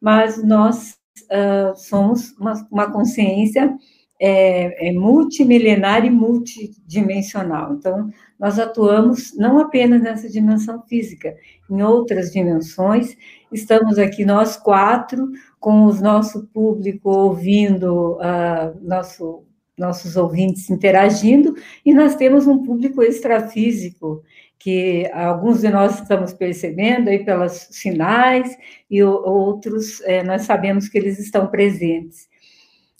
mas 0.00 0.42
nós 0.42 0.96
uh, 1.30 1.76
somos 1.76 2.32
uma, 2.40 2.54
uma 2.72 2.90
consciência 2.90 3.72
é, 4.20 4.88
é 4.88 4.92
multimilenar 4.92 6.04
e 6.04 6.10
multidimensional. 6.10 7.74
Então, 7.74 8.10
nós 8.38 8.58
atuamos 8.58 9.36
não 9.36 9.58
apenas 9.58 10.02
nessa 10.02 10.28
dimensão 10.28 10.82
física, 10.82 11.36
em 11.70 11.82
outras 11.82 12.32
dimensões. 12.32 13.16
Estamos 13.52 13.98
aqui 13.98 14.24
nós 14.24 14.56
quatro, 14.56 15.30
com 15.58 15.84
o 15.84 15.94
nosso 15.94 16.46
público 16.48 17.10
ouvindo, 17.10 18.16
uh, 18.16 18.78
nosso, 18.82 19.44
nossos 19.76 20.16
ouvintes 20.16 20.68
interagindo, 20.70 21.54
e 21.84 21.94
nós 21.94 22.14
temos 22.14 22.46
um 22.46 22.62
público 22.62 23.02
extrafísico, 23.02 24.22
que 24.58 25.08
alguns 25.12 25.60
de 25.60 25.68
nós 25.68 26.00
estamos 26.00 26.32
percebendo 26.32 27.08
aí 27.08 27.24
pelos 27.24 27.68
sinais, 27.70 28.56
e 28.90 29.02
outros 29.02 30.00
é, 30.02 30.22
nós 30.24 30.42
sabemos 30.42 30.88
que 30.88 30.98
eles 30.98 31.18
estão 31.18 31.46
presentes. 31.46 32.27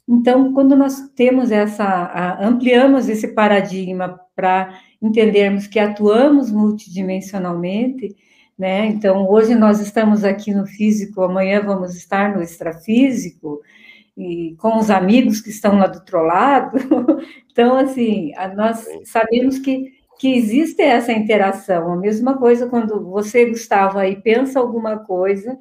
Então, 0.08 0.54
quando 0.54 0.74
nós 0.74 1.10
temos 1.14 1.50
essa, 1.52 2.38
ampliamos 2.40 3.10
esse 3.10 3.28
paradigma 3.28 4.18
para 4.34 4.80
entendermos 5.02 5.66
que 5.66 5.78
atuamos 5.78 6.50
multidimensionalmente, 6.50 8.16
né? 8.58 8.86
Então, 8.86 9.28
hoje 9.28 9.54
nós 9.54 9.80
estamos 9.80 10.24
aqui 10.24 10.54
no 10.54 10.66
físico, 10.66 11.22
amanhã 11.22 11.60
vamos 11.60 11.94
estar 11.94 12.34
no 12.34 12.42
extrafísico, 12.42 13.60
e 14.16 14.56
com 14.58 14.78
os 14.78 14.90
amigos 14.90 15.40
que 15.40 15.50
estão 15.50 15.78
lá 15.78 15.86
do 15.86 15.98
outro 15.98 16.22
lado. 16.22 16.78
Então, 17.50 17.76
assim, 17.76 18.30
nós 18.54 18.86
sabemos 19.02 19.58
que, 19.58 19.92
que 20.16 20.32
existe 20.32 20.80
essa 20.80 21.10
interação. 21.10 21.92
A 21.92 21.96
mesma 21.96 22.38
coisa 22.38 22.68
quando 22.68 23.02
você, 23.02 23.46
Gustavo, 23.46 23.98
aí 23.98 24.14
pensa 24.14 24.60
alguma 24.60 24.98
coisa 24.98 25.58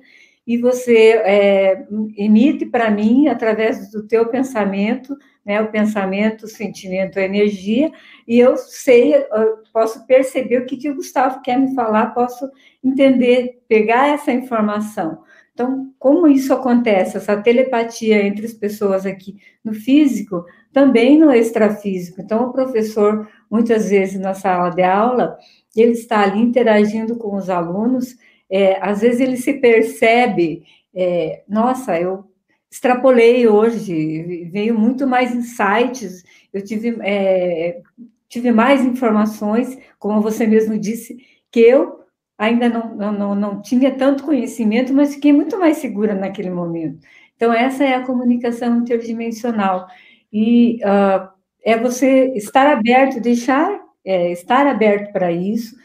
e 0.47 0.57
você 0.57 1.21
é, 1.25 1.85
emite 2.15 2.65
para 2.65 2.89
mim, 2.89 3.27
através 3.27 3.91
do 3.91 4.07
teu 4.07 4.27
pensamento, 4.29 5.13
né, 5.45 5.61
o 5.61 5.69
pensamento, 5.69 6.43
o 6.43 6.47
sentimento, 6.47 7.19
a 7.19 7.23
energia, 7.23 7.91
e 8.25 8.39
eu 8.39 8.55
sei, 8.55 9.13
eu 9.13 9.63
posso 9.73 10.07
perceber 10.07 10.59
o 10.59 10.65
que, 10.65 10.77
que 10.77 10.89
o 10.89 10.95
Gustavo 10.95 11.41
quer 11.41 11.59
me 11.59 11.75
falar, 11.75 12.13
posso 12.13 12.49
entender, 12.81 13.61
pegar 13.67 14.07
essa 14.07 14.31
informação. 14.31 15.21
Então, 15.53 15.91
como 15.97 16.27
isso 16.27 16.53
acontece, 16.53 17.17
essa 17.17 17.35
telepatia 17.41 18.23
entre 18.23 18.45
as 18.45 18.53
pessoas 18.53 19.05
aqui 19.05 19.37
no 19.63 19.73
físico, 19.73 20.45
também 20.71 21.17
no 21.17 21.31
extrafísico. 21.31 22.21
Então, 22.21 22.45
o 22.45 22.53
professor, 22.53 23.27
muitas 23.49 23.89
vezes 23.89 24.19
na 24.19 24.33
sala 24.33 24.69
de 24.69 24.83
aula, 24.83 25.35
ele 25.75 25.93
está 25.93 26.21
ali 26.21 26.39
interagindo 26.39 27.17
com 27.17 27.35
os 27.35 27.49
alunos, 27.49 28.15
é, 28.49 28.77
às 28.81 29.01
vezes 29.01 29.19
ele 29.19 29.37
se 29.37 29.53
percebe, 29.53 30.63
é, 30.95 31.43
nossa, 31.47 31.99
eu 31.99 32.25
extrapolei 32.71 33.47
hoje, 33.47 34.49
veio 34.51 34.77
muito 34.77 35.07
mais 35.07 35.33
insights, 35.33 36.23
eu 36.53 36.63
tive, 36.63 36.97
é, 37.01 37.81
tive 38.27 38.51
mais 38.51 38.83
informações, 38.83 39.77
como 39.99 40.21
você 40.21 40.45
mesmo 40.45 40.77
disse, 40.77 41.17
que 41.51 41.61
eu 41.61 41.99
ainda 42.37 42.69
não, 42.69 43.11
não, 43.11 43.35
não 43.35 43.61
tinha 43.61 43.95
tanto 43.95 44.23
conhecimento, 44.23 44.93
mas 44.93 45.15
fiquei 45.15 45.33
muito 45.33 45.57
mais 45.57 45.77
segura 45.77 46.13
naquele 46.13 46.49
momento. 46.49 46.99
Então, 47.35 47.53
essa 47.53 47.83
é 47.83 47.95
a 47.95 48.05
comunicação 48.05 48.77
interdimensional. 48.77 49.87
E 50.31 50.79
uh, 50.83 51.29
é 51.63 51.77
você 51.77 52.33
estar 52.35 52.67
aberto, 52.67 53.21
deixar, 53.21 53.79
é, 54.05 54.31
estar 54.31 54.67
aberto 54.67 55.11
para 55.11 55.31
isso, 55.31 55.75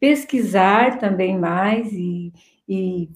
pesquisar 0.00 0.98
também 0.98 1.38
mais 1.38 1.92
e, 1.92 2.32
e 2.68 3.10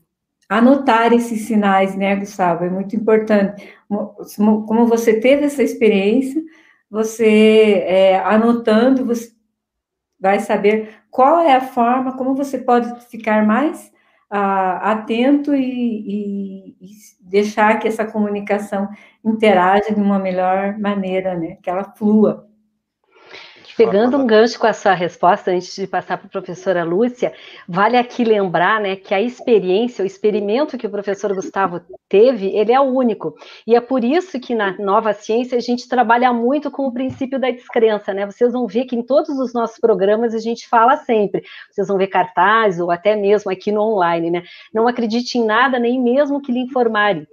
anotar 0.49 1.13
esses 1.13 1.47
sinais, 1.47 1.97
né, 1.97 2.15
Gustavo? 2.15 2.65
É 2.65 2.71
muito 2.71 2.95
importante. 2.95 3.75
Como 4.37 4.87
você 4.87 5.19
teve 5.19 5.47
essa 5.47 5.63
experiência, 5.63 6.43
você 6.91 7.83
é, 7.87 8.19
anotando, 8.19 9.05
você 9.05 9.33
vai 10.21 10.41
saber 10.41 10.95
qual 11.11 11.41
é 11.41 11.55
a 11.55 11.61
forma, 11.61 12.17
como 12.17 12.35
você 12.35 12.59
pode 12.59 13.01
ficar 13.11 13.47
mais 13.47 13.93
ah, 14.31 14.93
atento 14.93 15.55
e, 15.55 15.61
e, 15.61 16.77
e, 16.81 16.91
deixar 17.21 17.79
que 17.79 17.89
essa 17.89 18.05
comunicação 18.05 18.89
interaja 19.25 19.95
de 19.95 20.01
uma 20.01 20.19
melhor 20.19 20.79
maneira, 20.79 21.35
né? 21.35 21.57
Que 21.63 21.71
ela 21.71 21.85
flua. 21.85 22.49
Pegando 23.77 24.17
um 24.17 24.27
gancho 24.27 24.59
com 24.59 24.67
a 24.67 24.73
sua 24.73 24.95
resposta, 24.95 25.51
antes 25.51 25.75
de 25.75 25.87
passar 25.87 26.17
para 26.17 26.27
a 26.27 26.31
professora 26.31 26.85
Lúcia, 26.85 27.33
vale 27.69 27.97
aqui 27.97 28.25
lembrar 28.25 28.81
né, 28.81 28.95
que 28.95 29.13
a 29.13 29.21
experiência, 29.21 30.03
o 30.03 30.07
experimento 30.07 30.79
que 30.79 30.87
o 30.87 30.91
professor 30.91 31.35
Gustavo 31.35 31.81
teve, 32.09 32.57
ele 32.57 32.73
é 32.73 32.81
único. 32.81 33.35
E 33.67 33.75
é 33.75 33.81
por 33.81 34.05
isso 34.05 34.39
que 34.39 34.55
na 34.55 34.79
nova 34.79 35.13
ciência 35.13 35.59
a 35.59 35.61
gente 35.61 35.89
trabalha 35.89 36.33
muito 36.33 36.71
com 36.71 36.87
o 36.87 36.93
princípio 36.93 37.39
da 37.39 37.51
descrença. 37.51 38.15
Né? 38.15 38.27
Vocês 38.27 38.53
vão 38.53 38.67
ver 38.67 38.85
que 38.85 38.95
em 38.95 39.03
todos 39.03 39.39
os 39.39 39.53
nossos 39.53 39.79
programas 39.79 40.35
a 40.35 40.39
gente 40.39 40.69
fala 40.69 40.97
sempre. 40.97 41.43
Vocês 41.71 41.89
vão 41.89 41.99
ver 41.99 42.07
cartazes 42.07 42.81
ou 42.81 42.93
até 42.93 43.17
mesmo 43.17 43.51
aqui 43.51 43.73
no 43.73 43.83
online. 43.83 44.31
Né? 44.31 44.43
Não 44.73 44.87
acredite 44.87 45.39
em 45.39 45.45
nada, 45.45 45.79
nem 45.79 46.01
mesmo 46.01 46.41
que 46.41 46.53
lhe 46.53 46.61
informarem 46.61 47.27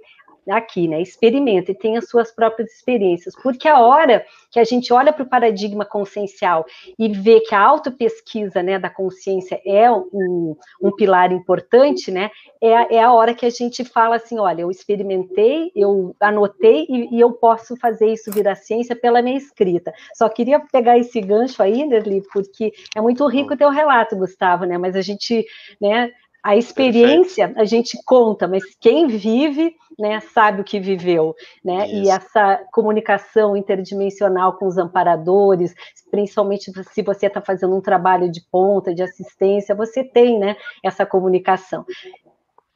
aqui, 0.48 0.88
né? 0.88 1.00
Experimenta 1.00 1.70
e 1.70 1.74
tenha 1.74 2.00
suas 2.00 2.32
próprias 2.32 2.72
experiências, 2.72 3.34
porque 3.42 3.68
a 3.68 3.80
hora 3.80 4.24
que 4.50 4.58
a 4.58 4.64
gente 4.64 4.92
olha 4.92 5.12
para 5.12 5.22
o 5.22 5.28
paradigma 5.28 5.84
consciencial 5.84 6.64
e 6.98 7.08
vê 7.08 7.40
que 7.40 7.54
a 7.54 7.60
autopesquisa, 7.60 8.62
né, 8.62 8.78
da 8.78 8.90
consciência 8.90 9.60
é 9.64 9.90
um, 9.90 10.56
um 10.80 10.90
pilar 10.94 11.32
importante, 11.32 12.10
né? 12.10 12.30
É 12.60 12.76
a, 12.76 12.86
é 12.90 13.02
a 13.02 13.12
hora 13.12 13.34
que 13.34 13.46
a 13.46 13.50
gente 13.50 13.84
fala 13.84 14.16
assim, 14.16 14.38
olha, 14.38 14.62
eu 14.62 14.70
experimentei, 14.70 15.70
eu 15.74 16.14
anotei 16.20 16.86
e, 16.88 17.16
e 17.16 17.20
eu 17.20 17.32
posso 17.32 17.76
fazer 17.76 18.06
isso 18.06 18.30
virar 18.30 18.54
ciência 18.54 18.94
pela 18.94 19.22
minha 19.22 19.36
escrita. 19.36 19.92
Só 20.14 20.28
queria 20.28 20.60
pegar 20.60 20.98
esse 20.98 21.20
gancho 21.20 21.62
aí, 21.62 21.84
Nerli, 21.84 22.22
porque 22.32 22.72
é 22.96 23.00
muito 23.00 23.26
rico 23.26 23.54
o 23.54 23.56
teu 23.56 23.70
relato, 23.70 24.16
Gustavo, 24.16 24.64
né? 24.64 24.76
Mas 24.78 24.96
a 24.96 25.00
gente, 25.00 25.44
né? 25.80 26.10
A 26.42 26.56
experiência 26.56 27.46
Perfeito. 27.46 27.60
a 27.60 27.64
gente 27.64 27.98
conta, 28.04 28.48
mas 28.48 28.64
quem 28.80 29.06
vive, 29.06 29.76
né, 29.96 30.18
sabe 30.34 30.60
o 30.60 30.64
que 30.64 30.80
viveu, 30.80 31.36
né? 31.64 31.86
Isso. 31.86 32.02
E 32.02 32.10
essa 32.10 32.60
comunicação 32.72 33.56
interdimensional 33.56 34.54
com 34.54 34.66
os 34.66 34.76
amparadores, 34.76 35.72
principalmente 36.10 36.72
se 36.90 37.02
você 37.02 37.26
está 37.26 37.40
fazendo 37.40 37.76
um 37.76 37.80
trabalho 37.80 38.28
de 38.28 38.40
ponta, 38.50 38.92
de 38.92 39.02
assistência, 39.02 39.74
você 39.74 40.02
tem, 40.02 40.38
né, 40.38 40.56
essa 40.82 41.06
comunicação. 41.06 41.86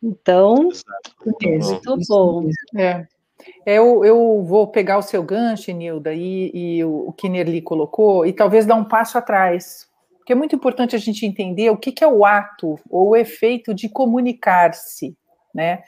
Então, 0.01 0.69
muito 1.25 1.99
bom. 2.09 2.49
É. 2.77 3.05
Eu, 3.65 4.05
eu 4.05 4.43
vou 4.45 4.69
pegar 4.69 4.99
o 4.99 5.03
seu 5.03 5.23
gancho, 5.23 5.73
Nilda, 5.73 6.15
e, 6.15 6.51
e 6.55 6.85
o, 6.85 7.09
o 7.09 7.13
que 7.13 7.29
Nerli 7.29 7.61
colocou, 7.61 8.25
e 8.25 8.33
talvez 8.33 8.65
dar 8.65 8.77
um 8.77 8.85
passo 8.85 9.19
atrás, 9.19 9.89
porque 10.27 10.33
é 10.33 10.37
muito 10.37 10.57
importante 10.57 10.97
a 10.97 10.99
gente 10.99 11.25
entender 11.25 11.71
o 11.71 11.77
que, 11.77 11.93
que 11.93 12.03
é 12.03 12.09
o 12.09 12.25
ato 12.25 12.81
ou 12.91 13.11
o 13.11 13.17
efeito 13.17 13.73
de 13.73 13.89
comunicar-se, 13.89 15.17
né? 15.55 15.85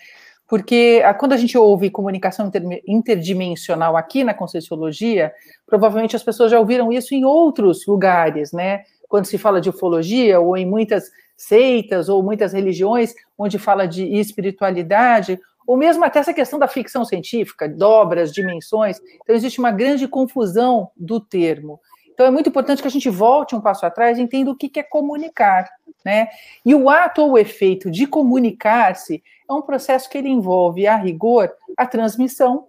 Porque 0.47 1.03
ah, 1.05 1.13
quando 1.13 1.33
a 1.33 1.37
gente 1.37 1.59
ouve 1.59 1.91
comunicação 1.91 2.49
interdimensional 2.87 3.97
aqui 3.97 4.23
na 4.23 4.33
Conscienciologia, 4.33 5.33
provavelmente 5.67 6.15
as 6.15 6.23
pessoas 6.23 6.53
já 6.53 6.61
ouviram 6.61 6.93
isso 6.93 7.17
em 7.17 7.25
outros 7.25 7.85
lugares, 7.85 8.53
né? 8.53 8.85
Quando 9.09 9.25
se 9.25 9.37
fala 9.37 9.61
de 9.61 9.71
ufologia 9.71 10.39
ou 10.39 10.57
em 10.57 10.65
muitas 10.65 11.11
seitas 11.37 12.09
ou 12.09 12.23
muitas 12.23 12.53
religiões 12.53 13.15
onde 13.37 13.59
fala 13.59 13.89
de 13.89 14.05
espiritualidade, 14.05 15.41
ou 15.67 15.77
mesmo 15.77 16.05
até 16.05 16.21
essa 16.21 16.33
questão 16.33 16.61
da 16.61 16.69
ficção 16.69 17.05
científica, 17.05 17.69
dobras, 17.69 18.33
dimensões. 18.33 19.01
Então, 19.21 19.35
existe 19.35 19.59
uma 19.59 19.73
grande 19.73 20.07
confusão 20.07 20.93
do 20.97 21.19
termo. 21.19 21.81
Então, 22.19 22.27
é 22.27 22.33
muito 22.33 22.49
importante 22.49 22.83
que 22.83 22.89
a 22.89 22.91
gente 22.91 23.09
volte 23.09 23.55
um 23.55 23.61
passo 23.61 23.87
atrás 23.87 24.19
e 24.19 24.23
entenda 24.23 24.51
o 24.51 24.57
que 24.57 24.81
é 24.81 24.83
comunicar. 24.83 25.71
Né? 26.05 26.27
E 26.67 26.75
o 26.75 26.91
ato 26.91 27.23
ou 27.23 27.31
o 27.31 27.39
efeito 27.39 27.89
de 27.93 28.09
comunicar-se 28.09 29.23
é 29.49 29.53
um 29.53 29.63
processo 29.63 30.11
que 30.11 30.19
ele 30.19 30.29
envolve, 30.29 30.85
a 30.85 30.97
rigor, 30.97 31.49
a 31.77 31.87
transmissão 31.87 32.67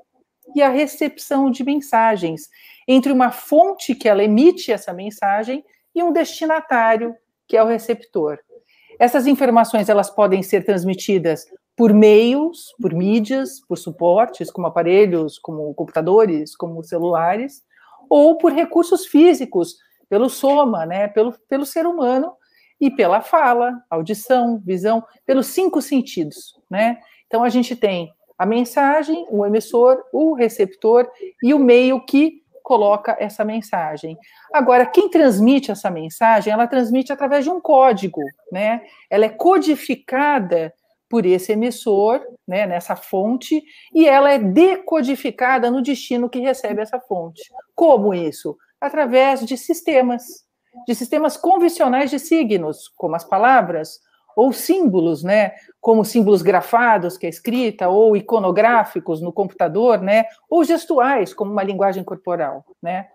e 0.56 0.62
a 0.62 0.70
recepção 0.70 1.50
de 1.50 1.64
mensagens 1.64 2.48
entre 2.88 3.12
uma 3.12 3.32
fonte 3.32 3.96
que 3.96 4.08
ela 4.08 4.24
emite 4.24 4.72
essa 4.72 4.94
mensagem 4.94 5.66
e 5.96 6.04
um 6.04 6.14
destinatário, 6.14 7.16
que 7.48 7.58
é 7.58 7.64
o 7.64 7.68
receptor. 7.68 8.38
Essas 9.00 9.26
informações 9.26 9.90
elas 9.90 10.12
podem 10.12 10.44
ser 10.44 10.64
transmitidas 10.64 11.48
por 11.76 11.92
meios, 11.92 12.72
por 12.80 12.94
mídias, 12.94 13.60
por 13.68 13.80
suportes, 13.80 14.52
como 14.52 14.68
aparelhos, 14.68 15.40
como 15.40 15.74
computadores, 15.74 16.56
como 16.56 16.84
celulares, 16.84 17.64
ou 18.10 18.38
por 18.38 18.52
recursos 18.52 19.06
físicos, 19.06 19.78
pelo 20.10 20.30
soma, 20.30 20.86
né, 20.86 21.08
pelo, 21.08 21.34
pelo 21.48 21.66
ser 21.66 21.86
humano 21.86 22.34
e 22.82 22.90
pela 22.90 23.22
fala, 23.22 23.84
audição, 23.90 24.60
visão, 24.66 25.06
pelos 25.26 25.48
cinco 25.48 25.82
sentidos, 25.82 26.60
né? 26.70 26.98
Então 27.28 27.44
a 27.44 27.50
gente 27.50 27.76
tem 27.76 28.12
a 28.38 28.46
mensagem, 28.46 29.28
o 29.30 29.46
emissor, 29.46 30.02
o 30.14 30.34
receptor 30.34 31.10
e 31.44 31.54
o 31.54 31.60
meio 31.60 32.04
que 32.06 32.42
coloca 32.64 33.18
essa 33.20 33.44
mensagem. 33.44 34.18
Agora, 34.54 34.86
quem 34.86 35.10
transmite 35.10 35.72
essa 35.72 35.90
mensagem, 35.90 36.54
ela 36.54 36.68
transmite 36.68 37.12
através 37.12 37.44
de 37.44 37.50
um 37.50 37.60
código, 37.60 38.22
né? 38.52 38.82
Ela 39.10 39.26
é 39.26 39.30
codificada 39.30 40.74
por 41.10 41.26
esse 41.26 41.52
emissor, 41.54 42.22
né, 42.48 42.68
nessa 42.68 42.96
fonte, 42.96 43.64
e 43.94 44.08
ela 44.08 44.32
é 44.32 44.38
decodificada 44.38 45.72
no 45.72 45.82
destino 45.82 46.30
que 46.30 46.40
recebe 46.40 46.82
essa 46.82 47.00
fonte. 47.00 47.42
Como 47.76 48.14
isso? 48.14 48.56
Através 48.80 49.46
de 49.46 49.58
sistemas, 49.58 50.24
de 50.88 50.94
sistemas 50.94 51.36
convencionais 51.36 52.12
de 52.12 52.20
signos, 52.20 52.88
como 52.96 53.16
as 53.16 53.24
palavras, 53.24 54.00
ou 54.36 54.54
símbolos, 54.54 55.24
né, 55.24 55.54
como 55.82 56.06
símbolos 56.06 56.42
grafados, 56.42 57.18
que 57.18 57.26
é 57.26 57.30
escrita, 57.30 57.90
ou 57.90 58.16
iconográficos 58.16 59.20
no 59.20 59.34
computador, 59.34 60.00
né, 60.00 60.26
ou 60.50 60.64
gestuais, 60.64 61.34
como 61.34 61.52
uma 61.52 61.64
linguagem 61.64 62.04
corporal, 62.04 62.64
né. 62.82 63.08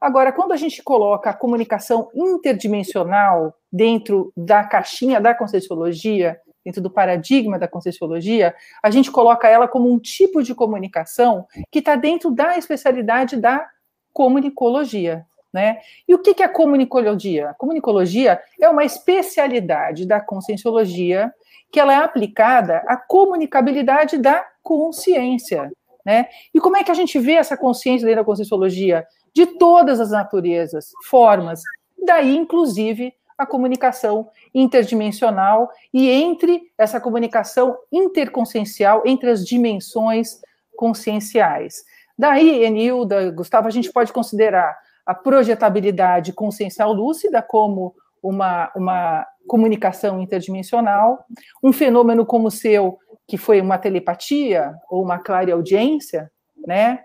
Agora, 0.00 0.32
quando 0.32 0.52
a 0.52 0.56
gente 0.56 0.82
coloca 0.82 1.28
a 1.28 1.34
comunicação 1.34 2.08
interdimensional 2.14 3.54
dentro 3.70 4.32
da 4.34 4.64
caixinha 4.64 5.20
da 5.20 5.34
Conscienciologia, 5.34 6.40
dentro 6.64 6.80
do 6.80 6.90
paradigma 6.90 7.58
da 7.58 7.68
Conscienciologia, 7.68 8.54
a 8.82 8.90
gente 8.90 9.10
coloca 9.10 9.48
ela 9.48 9.66
como 9.66 9.90
um 9.90 9.98
tipo 9.98 10.42
de 10.42 10.54
comunicação 10.54 11.46
que 11.70 11.78
está 11.78 11.96
dentro 11.96 12.30
da 12.30 12.56
especialidade 12.56 13.36
da 13.36 13.66
comunicologia, 14.12 15.26
né? 15.52 15.78
E 16.06 16.14
o 16.14 16.18
que 16.18 16.42
é 16.42 16.46
a 16.46 16.48
comunicologia? 16.48 17.50
A 17.50 17.54
comunicologia 17.54 18.40
é 18.60 18.68
uma 18.68 18.84
especialidade 18.84 20.06
da 20.06 20.20
conscienciologia 20.20 21.32
que 21.72 21.80
ela 21.80 21.92
é 21.92 21.96
aplicada 21.96 22.78
à 22.86 22.96
comunicabilidade 22.96 24.18
da 24.18 24.44
consciência. 24.62 25.70
Né? 26.04 26.26
E 26.52 26.60
como 26.60 26.76
é 26.76 26.84
que 26.84 26.90
a 26.90 26.94
gente 26.94 27.18
vê 27.18 27.32
essa 27.34 27.56
consciência 27.56 28.06
dentro 28.06 28.22
da 28.22 28.26
conscienciologia? 28.26 29.06
De 29.32 29.46
todas 29.46 30.00
as 30.00 30.10
naturezas, 30.10 30.90
formas, 31.04 31.62
daí, 32.04 32.36
inclusive, 32.36 33.14
a 33.40 33.46
comunicação 33.46 34.28
interdimensional 34.54 35.70
e 35.94 36.10
entre 36.10 36.60
essa 36.76 37.00
comunicação 37.00 37.74
interconsciencial, 37.90 39.02
entre 39.06 39.30
as 39.30 39.46
dimensões 39.46 40.38
conscienciais. 40.76 41.82
Daí, 42.18 42.62
Enilda, 42.64 43.30
Gustavo, 43.30 43.66
a 43.66 43.70
gente 43.70 43.90
pode 43.90 44.12
considerar 44.12 44.76
a 45.06 45.14
projetabilidade 45.14 46.34
consciencial 46.34 46.92
lúcida 46.92 47.40
como 47.40 47.94
uma, 48.22 48.70
uma 48.76 49.26
comunicação 49.48 50.20
interdimensional, 50.20 51.24
um 51.62 51.72
fenômeno 51.72 52.26
como 52.26 52.48
o 52.48 52.50
seu, 52.50 52.98
que 53.26 53.38
foi 53.38 53.58
uma 53.58 53.78
telepatia 53.78 54.74
ou 54.90 55.02
uma 55.02 55.18
clareaudiência, 55.18 56.30
né? 56.66 57.00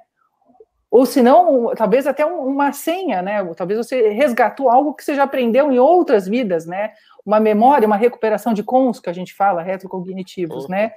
Ou 0.95 1.05
se 1.05 1.21
não, 1.21 1.75
talvez 1.75 2.08
até 2.08 2.25
uma 2.25 2.71
senha, 2.71 3.21
né? 3.21 3.43
Talvez 3.53 3.77
você 3.77 4.12
resgatou 4.12 4.69
algo 4.69 4.93
que 4.93 5.03
você 5.03 5.13
já 5.13 5.23
aprendeu 5.23 5.69
em 5.69 5.77
outras 5.77 6.25
vidas, 6.25 6.65
né? 6.65 6.93
Uma 7.25 7.38
memória, 7.38 7.86
uma 7.86 7.97
recuperação 7.97 8.53
de 8.53 8.63
cons, 8.63 9.01
que 9.01 9.10
a 9.10 9.13
gente 9.13 9.34
fala, 9.34 9.62
retrocognitivos, 9.62 10.69
né? 10.69 10.93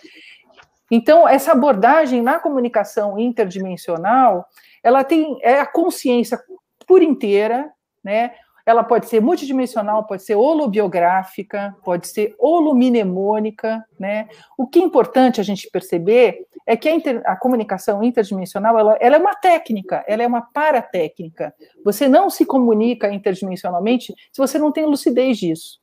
Então, 0.88 1.28
essa 1.28 1.50
abordagem 1.50 2.22
na 2.22 2.38
comunicação 2.38 3.18
interdimensional, 3.18 4.46
ela 4.84 5.02
tem 5.02 5.36
é 5.42 5.58
a 5.58 5.66
consciência 5.66 6.38
por 6.86 7.02
inteira, 7.02 7.68
né? 8.04 8.34
Ela 8.68 8.84
pode 8.84 9.08
ser 9.08 9.22
multidimensional, 9.22 10.04
pode 10.04 10.22
ser 10.22 10.34
holobiográfica, 10.34 11.74
pode 11.82 12.06
ser 12.06 12.34
holomnemônica, 12.38 13.82
né? 13.98 14.28
O 14.58 14.66
que 14.66 14.78
é 14.78 14.82
importante 14.82 15.40
a 15.40 15.42
gente 15.42 15.70
perceber 15.70 16.46
é 16.66 16.76
que 16.76 16.86
a, 16.86 16.94
inter, 16.94 17.22
a 17.24 17.34
comunicação 17.34 18.04
interdimensional 18.04 18.78
ela, 18.78 18.98
ela, 19.00 19.16
é 19.16 19.18
uma 19.18 19.34
técnica, 19.34 20.04
ela 20.06 20.22
é 20.22 20.26
uma 20.26 20.42
paratécnica. 20.42 21.54
Você 21.82 22.06
não 22.06 22.28
se 22.28 22.44
comunica 22.44 23.10
interdimensionalmente 23.10 24.14
se 24.30 24.38
você 24.38 24.58
não 24.58 24.70
tem 24.70 24.84
lucidez 24.84 25.38
disso. 25.38 25.80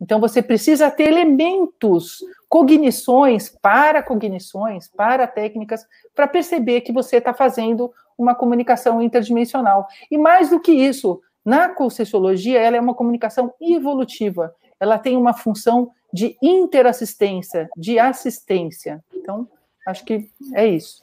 Então 0.00 0.18
você 0.18 0.40
precisa 0.40 0.90
ter 0.90 1.08
elementos, 1.08 2.24
cognições, 2.48 3.50
para 3.60 4.02
cognições, 4.02 4.88
para 4.88 5.26
técnicas, 5.26 5.84
para 6.14 6.26
perceber 6.26 6.80
que 6.80 6.94
você 6.94 7.16
está 7.16 7.34
fazendo 7.34 7.92
uma 8.16 8.34
comunicação 8.34 9.02
interdimensional. 9.02 9.86
E 10.10 10.16
mais 10.16 10.48
do 10.48 10.58
que 10.58 10.72
isso, 10.72 11.20
na 11.46 11.68
Conscienciologia, 11.68 12.60
ela 12.60 12.76
é 12.76 12.80
uma 12.80 12.94
comunicação 12.94 13.54
evolutiva. 13.60 14.52
Ela 14.80 14.98
tem 14.98 15.16
uma 15.16 15.32
função 15.32 15.92
de 16.12 16.36
interassistência, 16.42 17.70
de 17.76 18.00
assistência. 18.00 19.02
Então, 19.14 19.48
acho 19.86 20.04
que 20.04 20.28
é 20.54 20.66
isso. 20.66 21.00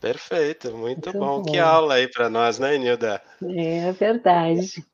Perfeito, 0.00 0.70
muito, 0.70 1.06
muito 1.08 1.12
bom. 1.12 1.42
bom. 1.42 1.50
Que 1.50 1.58
aula 1.58 1.94
aí 1.94 2.06
para 2.06 2.30
nós, 2.30 2.58
né, 2.60 2.78
Nilda? 2.78 3.20
É 3.42 3.90
verdade. 3.92 4.84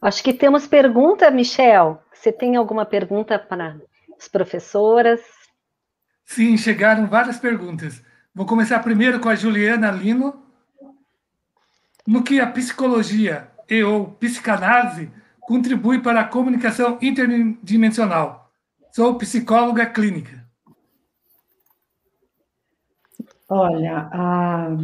Acho 0.00 0.22
que 0.22 0.32
temos 0.32 0.66
pergunta, 0.66 1.30
Michel. 1.30 2.00
Você 2.14 2.30
tem 2.30 2.54
alguma 2.54 2.84
pergunta 2.86 3.36
para 3.36 3.80
as 4.16 4.28
professoras? 4.28 5.20
Sim, 6.24 6.56
chegaram 6.56 7.08
várias 7.08 7.38
perguntas. 7.38 8.00
Vou 8.32 8.46
começar 8.46 8.78
primeiro 8.78 9.18
com 9.18 9.28
a 9.28 9.34
Juliana 9.34 9.90
Lino. 9.90 10.40
No 12.06 12.22
que 12.22 12.40
a 12.40 12.46
psicologia 12.46 13.48
e 13.68 13.82
ou 13.82 14.08
psicanálise 14.08 15.10
contribui 15.40 16.00
para 16.00 16.20
a 16.20 16.24
comunicação 16.24 16.98
interdimensional? 17.00 18.50
Sou 18.90 19.16
psicóloga 19.16 19.86
clínica. 19.86 20.42
Olha, 23.48 24.08
a, 24.12 24.76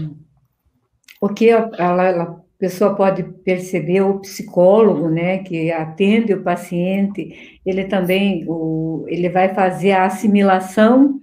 o 1.20 1.28
que 1.30 1.50
a, 1.50 1.70
a, 1.78 2.22
a, 2.22 2.36
pessoa 2.58 2.94
pode 2.94 3.22
perceber, 3.22 4.02
o 4.02 4.20
psicólogo, 4.20 5.08
né, 5.08 5.38
que 5.38 5.70
atende 5.70 6.34
o 6.34 6.42
paciente, 6.42 7.60
ele 7.64 7.84
também, 7.84 8.44
o, 8.48 9.04
ele 9.08 9.28
vai 9.28 9.54
fazer 9.54 9.92
a 9.92 10.06
assimilação 10.06 11.20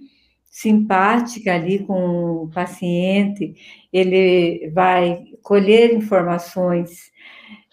simpática 0.50 1.54
ali 1.54 1.80
com 1.80 2.44
o 2.44 2.48
paciente, 2.48 3.54
ele 3.92 4.70
vai 4.70 5.24
colher 5.46 5.94
informações. 5.94 7.12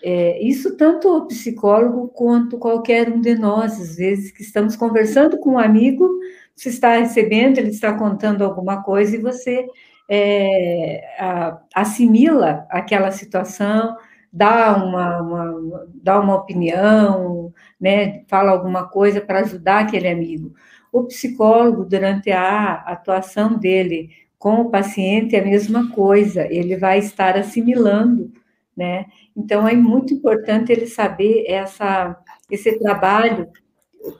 É, 0.03 0.39
isso 0.43 0.77
tanto 0.77 1.07
o 1.09 1.25
psicólogo 1.25 2.07
quanto 2.09 2.59
qualquer 2.59 3.09
um 3.09 3.19
de 3.19 3.33
nós, 3.33 3.81
às 3.81 3.95
vezes, 3.95 4.31
que 4.31 4.43
estamos 4.43 4.75
conversando 4.75 5.39
com 5.39 5.53
um 5.53 5.59
amigo, 5.59 6.07
você 6.55 6.69
está 6.69 6.97
recebendo, 6.97 7.57
ele 7.57 7.71
está 7.71 7.97
contando 7.97 8.43
alguma 8.43 8.83
coisa 8.83 9.15
e 9.15 9.19
você 9.19 9.65
é, 10.07 11.03
a, 11.19 11.59
assimila 11.73 12.67
aquela 12.69 13.09
situação, 13.09 13.97
dá 14.31 14.75
uma, 14.77 15.21
uma, 15.23 15.87
dá 15.95 16.19
uma 16.19 16.35
opinião, 16.35 17.51
né, 17.81 18.23
fala 18.27 18.51
alguma 18.51 18.87
coisa 18.87 19.19
para 19.19 19.39
ajudar 19.39 19.79
aquele 19.79 20.07
amigo. 20.07 20.53
O 20.91 21.05
psicólogo, 21.05 21.85
durante 21.85 22.29
a 22.29 22.73
atuação 22.85 23.57
dele 23.57 24.11
com 24.43 24.55
o 24.55 24.69
paciente, 24.69 25.37
é 25.37 25.39
a 25.39 25.45
mesma 25.45 25.89
coisa, 25.91 26.45
ele 26.53 26.75
vai 26.75 26.99
estar 26.99 27.37
assimilando, 27.37 28.29
né? 28.75 29.05
Então, 29.33 29.65
é 29.65 29.73
muito 29.73 30.13
importante 30.13 30.69
ele 30.69 30.85
saber 30.85 31.45
essa, 31.47 32.13
esse 32.51 32.77
trabalho, 32.77 33.47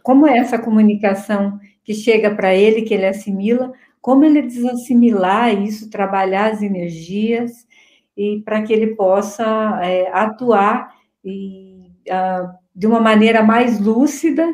como 0.02 0.26
é 0.26 0.38
essa 0.38 0.58
comunicação 0.58 1.60
que 1.84 1.94
chega 1.94 2.34
para 2.34 2.56
ele, 2.56 2.84
que 2.84 2.94
ele 2.94 3.06
assimila, 3.06 3.74
como 4.00 4.24
ele 4.24 4.44
desassimilar 4.44 5.62
isso, 5.62 5.90
trabalhar 5.90 6.54
as 6.54 6.62
energias, 6.62 7.68
e 8.16 8.42
para 8.46 8.62
que 8.62 8.72
ele 8.72 8.96
possa 8.96 9.82
é, 9.84 10.10
atuar 10.10 10.96
e 11.22 11.92
uh, 12.08 12.48
de 12.74 12.88
uma 12.88 13.02
maneira 13.02 13.44
mais 13.44 13.78
lúcida 13.78 14.48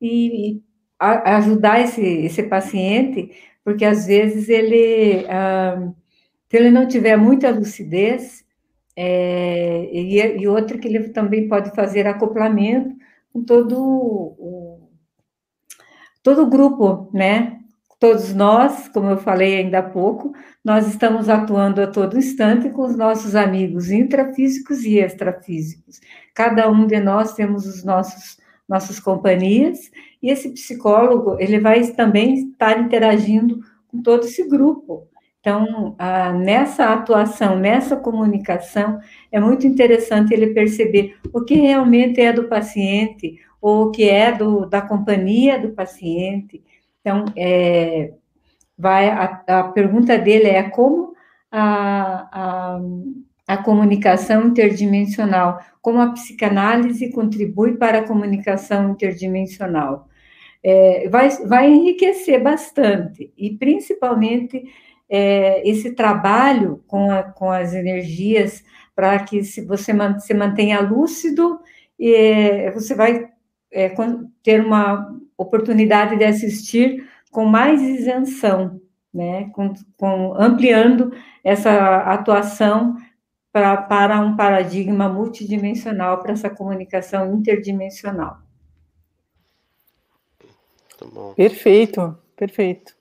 e, 0.00 0.56
e 0.56 0.62
a, 0.98 1.36
ajudar 1.36 1.80
esse, 1.80 2.02
esse 2.02 2.42
paciente, 2.42 3.30
porque 3.64 3.84
às 3.84 4.06
vezes 4.06 4.48
ele, 4.48 5.24
uh, 5.24 5.94
se 6.48 6.56
ele 6.56 6.70
não 6.70 6.86
tiver 6.86 7.16
muita 7.16 7.50
lucidez, 7.50 8.42
é, 8.94 9.88
e, 9.92 10.42
e 10.42 10.48
outra 10.48 10.78
que 10.78 10.86
ele 10.86 11.08
também 11.08 11.48
pode 11.48 11.74
fazer 11.74 12.06
acoplamento 12.06 12.94
com 13.32 13.42
todo 13.42 13.74
o, 13.78 14.90
todo 16.22 16.42
o 16.42 16.50
grupo, 16.50 17.10
né? 17.12 17.58
Todos 17.98 18.34
nós, 18.34 18.88
como 18.88 19.10
eu 19.10 19.16
falei 19.16 19.58
ainda 19.58 19.78
há 19.78 19.82
pouco, 19.82 20.34
nós 20.64 20.88
estamos 20.88 21.28
atuando 21.28 21.80
a 21.80 21.86
todo 21.86 22.18
instante 22.18 22.68
com 22.70 22.82
os 22.82 22.96
nossos 22.96 23.34
amigos 23.36 23.90
intrafísicos 23.90 24.84
e 24.84 24.98
extrafísicos. 24.98 26.00
Cada 26.34 26.68
um 26.68 26.86
de 26.86 26.98
nós 27.00 27.34
temos 27.34 27.64
os 27.64 27.84
nossos 27.84 28.42
nossas 28.68 28.98
companhias 28.98 29.90
e 30.22 30.30
esse 30.30 30.50
psicólogo 30.50 31.36
ele 31.38 31.58
vai 31.58 31.82
também 31.88 32.34
estar 32.34 32.78
interagindo 32.78 33.60
com 33.88 34.00
todo 34.00 34.24
esse 34.24 34.48
grupo. 34.48 35.08
Então, 35.40 35.96
nessa 36.38 36.92
atuação, 36.92 37.58
nessa 37.58 37.96
comunicação, 37.96 39.00
é 39.30 39.40
muito 39.40 39.66
interessante 39.66 40.32
ele 40.32 40.54
perceber 40.54 41.16
o 41.32 41.42
que 41.42 41.54
realmente 41.54 42.20
é 42.20 42.32
do 42.32 42.44
paciente 42.44 43.40
ou 43.60 43.86
o 43.86 43.90
que 43.90 44.08
é 44.08 44.30
do, 44.30 44.66
da 44.66 44.80
companhia 44.80 45.58
do 45.58 45.70
paciente 45.70 46.62
então, 47.02 47.24
é, 47.36 48.14
vai, 48.78 49.10
a, 49.10 49.42
a, 49.46 49.64
pergunta 49.64 50.16
dele 50.16 50.46
é 50.46 50.62
como 50.70 51.14
a, 51.50 52.76
a, 52.76 52.80
a 53.48 53.56
comunicação 53.58 54.46
interdimensional, 54.46 55.60
como 55.82 56.00
a 56.00 56.12
psicanálise 56.12 57.10
contribui 57.10 57.76
para 57.76 57.98
a 57.98 58.06
comunicação 58.06 58.90
interdimensional. 58.90 60.08
É, 60.64 61.08
vai, 61.08 61.28
vai 61.46 61.70
enriquecer 61.70 62.42
bastante, 62.42 63.32
e 63.36 63.50
principalmente 63.56 64.62
é, 65.08 65.68
esse 65.68 65.94
trabalho 65.94 66.82
com, 66.86 67.10
a, 67.10 67.22
com 67.22 67.50
as 67.50 67.74
energias, 67.74 68.64
para 68.94 69.18
que 69.24 69.42
se 69.42 69.64
você 69.64 69.92
se 70.20 70.34
mantenha 70.34 70.80
lúcido, 70.80 71.60
e, 71.98 72.70
você 72.72 72.94
vai 72.94 73.28
é, 73.70 73.92
ter 74.42 74.64
uma 74.64 75.14
oportunidade 75.36 76.16
de 76.16 76.24
assistir 76.24 77.06
com 77.30 77.44
mais 77.44 77.82
isenção, 77.82 78.80
né, 79.12 79.50
com, 79.52 79.72
com 79.96 80.34
ampliando 80.34 81.12
essa 81.44 81.96
atuação 81.98 82.96
pra, 83.52 83.76
para 83.76 84.20
um 84.20 84.36
paradigma 84.36 85.08
multidimensional, 85.08 86.22
para 86.22 86.32
essa 86.32 86.48
comunicação 86.48 87.34
interdimensional. 87.34 88.38
Perfeito, 91.34 92.16
perfeito. 92.36 92.94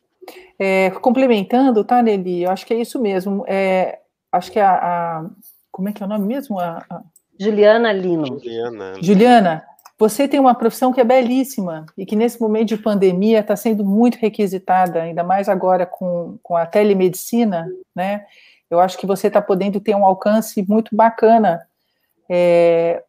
É, 0.58 0.92
complementando, 0.92 1.84
tá, 1.84 2.02
Nelly? 2.02 2.44
Eu 2.44 2.52
acho 2.52 2.66
que 2.66 2.74
é 2.74 2.80
isso 2.80 3.02
mesmo. 3.02 3.44
É, 3.48 4.00
acho 4.32 4.52
que 4.52 4.60
a, 4.60 4.72
a, 4.72 5.26
Como 5.72 5.90
é 5.90 5.94
que 5.94 6.04
é 6.04 6.06
o 6.06 6.10
nome 6.10 6.26
mesmo? 6.28 6.60
A, 6.60 6.84
a... 6.90 7.02
Juliana 7.40 7.92
Lino. 7.92 8.26
Juliana. 8.26 8.94
Juliana, 9.02 9.64
você 9.98 10.28
tem 10.28 10.40
uma 10.40 10.56
profissão 10.56 10.94
que 10.94 11.02
é 11.02 11.04
belíssima 11.04 11.86
e 11.98 12.06
que 12.06 12.16
nesse 12.16 12.40
momento 12.40 12.70
de 12.70 12.78
pandemia 12.78 13.40
está 13.40 13.56
sendo 13.56 13.86
muito 13.86 14.16
requisitada, 14.16 15.02
ainda 15.02 15.24
mais 15.24 15.48
agora 15.50 15.86
com, 15.86 16.40
com 16.42 16.56
a 16.56 16.66
telemedicina, 16.66 17.68
né? 17.96 18.26
Eu 18.70 18.80
acho 18.80 18.98
que 18.98 19.06
você 19.06 19.28
está 19.28 19.42
podendo 19.42 19.80
ter 19.80 19.96
um 19.96 20.06
alcance 20.06 20.66
muito 20.68 20.96
bacana, 20.96 21.62
é, 22.30 23.04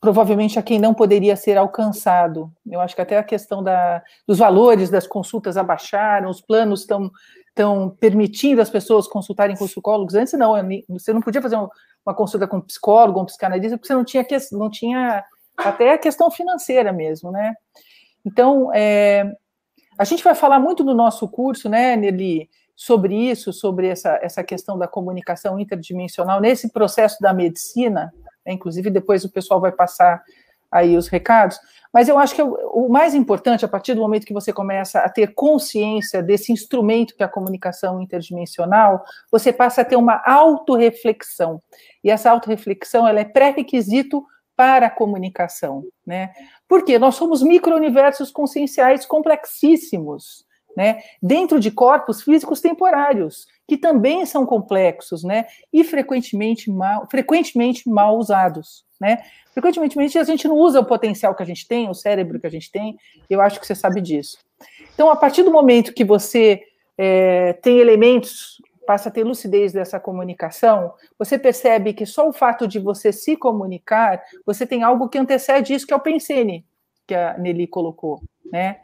provavelmente 0.00 0.58
a 0.58 0.62
quem 0.62 0.78
não 0.78 0.94
poderia 0.94 1.36
ser 1.36 1.56
alcançado. 1.56 2.52
Eu 2.70 2.80
acho 2.80 2.94
que 2.94 3.02
até 3.02 3.18
a 3.18 3.24
questão 3.24 3.62
da, 3.62 4.02
dos 4.26 4.38
valores 4.38 4.90
das 4.90 5.06
consultas 5.06 5.56
abaixaram, 5.56 6.30
os 6.30 6.40
planos 6.40 6.80
estão 6.80 7.10
estão 7.58 7.90
permitindo 7.98 8.62
as 8.62 8.70
pessoas 8.70 9.08
consultarem 9.08 9.56
com 9.56 9.66
psicólogos. 9.66 10.14
Antes 10.14 10.32
não, 10.34 10.54
você 10.88 11.12
não 11.12 11.20
podia 11.20 11.42
fazer 11.42 11.56
uma 11.56 12.14
consulta 12.14 12.46
com 12.46 12.58
um 12.58 12.60
psicólogo, 12.60 13.20
um 13.20 13.24
psicanalista, 13.24 13.76
porque 13.76 13.88
você 13.88 13.94
não 13.94 14.04
tinha, 14.04 14.24
não 14.52 14.70
tinha 14.70 15.24
até 15.56 15.92
a 15.94 15.98
questão 15.98 16.30
financeira 16.30 16.92
mesmo, 16.92 17.32
né? 17.32 17.54
Então, 18.24 18.72
é, 18.72 19.32
a 19.98 20.04
gente 20.04 20.22
vai 20.22 20.36
falar 20.36 20.60
muito 20.60 20.84
no 20.84 20.94
nosso 20.94 21.28
curso, 21.28 21.68
né, 21.68 21.96
Nelly, 21.96 22.48
sobre 22.76 23.14
isso, 23.14 23.52
sobre 23.52 23.88
essa, 23.88 24.18
essa 24.22 24.44
questão 24.44 24.78
da 24.78 24.86
comunicação 24.86 25.58
interdimensional, 25.58 26.40
nesse 26.40 26.72
processo 26.72 27.16
da 27.20 27.34
medicina, 27.34 28.12
né, 28.48 28.54
inclusive 28.54 28.88
depois 28.88 29.24
o 29.24 29.30
pessoal 29.30 29.60
vai 29.60 29.70
passar 29.70 30.22
aí 30.70 30.96
os 30.96 31.08
recados, 31.08 31.58
mas 31.92 32.08
eu 32.08 32.18
acho 32.18 32.34
que 32.34 32.42
o 32.42 32.88
mais 32.88 33.14
importante, 33.14 33.64
a 33.64 33.68
partir 33.68 33.94
do 33.94 34.00
momento 34.00 34.26
que 34.26 34.34
você 34.34 34.52
começa 34.52 35.00
a 35.00 35.08
ter 35.08 35.34
consciência 35.34 36.22
desse 36.22 36.52
instrumento 36.52 37.14
que 37.14 37.22
é 37.22 37.26
a 37.26 37.30
comunicação 37.30 38.00
interdimensional, 38.02 39.02
você 39.30 39.52
passa 39.52 39.80
a 39.80 39.84
ter 39.84 39.96
uma 39.96 40.22
autorreflexão, 40.26 41.62
e 42.04 42.10
essa 42.10 42.30
autorreflexão, 42.30 43.08
ela 43.08 43.20
é 43.20 43.24
pré-requisito 43.24 44.22
para 44.54 44.86
a 44.86 44.90
comunicação, 44.90 45.84
né? 46.04 46.32
Porque 46.68 46.98
nós 46.98 47.14
somos 47.14 47.42
micro-universos 47.42 48.30
conscienciais 48.30 49.06
complexíssimos, 49.06 50.44
né? 50.76 51.00
Dentro 51.22 51.58
de 51.58 51.70
corpos 51.70 52.22
físicos 52.22 52.60
temporários, 52.60 53.46
que 53.68 53.76
também 53.76 54.24
são 54.24 54.46
complexos, 54.46 55.22
né? 55.22 55.44
E 55.70 55.84
frequentemente 55.84 56.70
mal, 56.70 57.06
frequentemente 57.10 57.86
mal 57.86 58.16
usados, 58.16 58.86
né? 58.98 59.22
Frequentemente 59.52 60.18
a 60.18 60.24
gente 60.24 60.48
não 60.48 60.56
usa 60.56 60.80
o 60.80 60.86
potencial 60.86 61.34
que 61.34 61.42
a 61.42 61.46
gente 61.46 61.68
tem, 61.68 61.90
o 61.90 61.94
cérebro 61.94 62.40
que 62.40 62.46
a 62.46 62.50
gente 62.50 62.72
tem, 62.72 62.96
eu 63.28 63.42
acho 63.42 63.60
que 63.60 63.66
você 63.66 63.74
sabe 63.74 64.00
disso. 64.00 64.38
Então, 64.94 65.10
a 65.10 65.16
partir 65.16 65.42
do 65.42 65.52
momento 65.52 65.92
que 65.92 66.04
você 66.04 66.62
é, 66.96 67.52
tem 67.52 67.78
elementos 67.78 68.56
passa 68.86 69.10
a 69.10 69.12
ter 69.12 69.22
lucidez 69.22 69.70
dessa 69.70 70.00
comunicação, 70.00 70.94
você 71.18 71.38
percebe 71.38 71.92
que 71.92 72.06
só 72.06 72.26
o 72.26 72.32
fato 72.32 72.66
de 72.66 72.78
você 72.78 73.12
se 73.12 73.36
comunicar, 73.36 74.22
você 74.46 74.66
tem 74.66 74.82
algo 74.82 75.10
que 75.10 75.18
antecede 75.18 75.74
isso, 75.74 75.86
que 75.86 75.92
é 75.92 75.96
o 75.96 76.00
pensene, 76.00 76.64
que 77.06 77.14
a 77.14 77.36
Nelly 77.36 77.66
colocou, 77.66 78.22
né? 78.50 78.78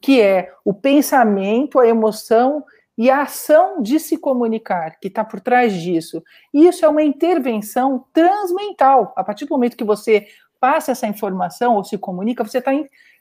Que 0.00 0.22
é 0.22 0.50
o 0.64 0.72
pensamento, 0.72 1.78
a 1.78 1.86
emoção 1.86 2.64
e 3.00 3.08
a 3.08 3.22
ação 3.22 3.80
de 3.80 3.98
se 3.98 4.18
comunicar, 4.18 4.98
que 5.00 5.08
está 5.08 5.24
por 5.24 5.40
trás 5.40 5.72
disso. 5.72 6.22
Isso 6.52 6.84
é 6.84 6.88
uma 6.88 7.02
intervenção 7.02 8.04
transmental. 8.12 9.14
A 9.16 9.24
partir 9.24 9.46
do 9.46 9.54
momento 9.54 9.74
que 9.74 9.82
você 9.82 10.26
passa 10.60 10.92
essa 10.92 11.06
informação 11.06 11.76
ou 11.76 11.82
se 11.82 11.96
comunica, 11.96 12.44
você 12.44 12.58
está 12.58 12.72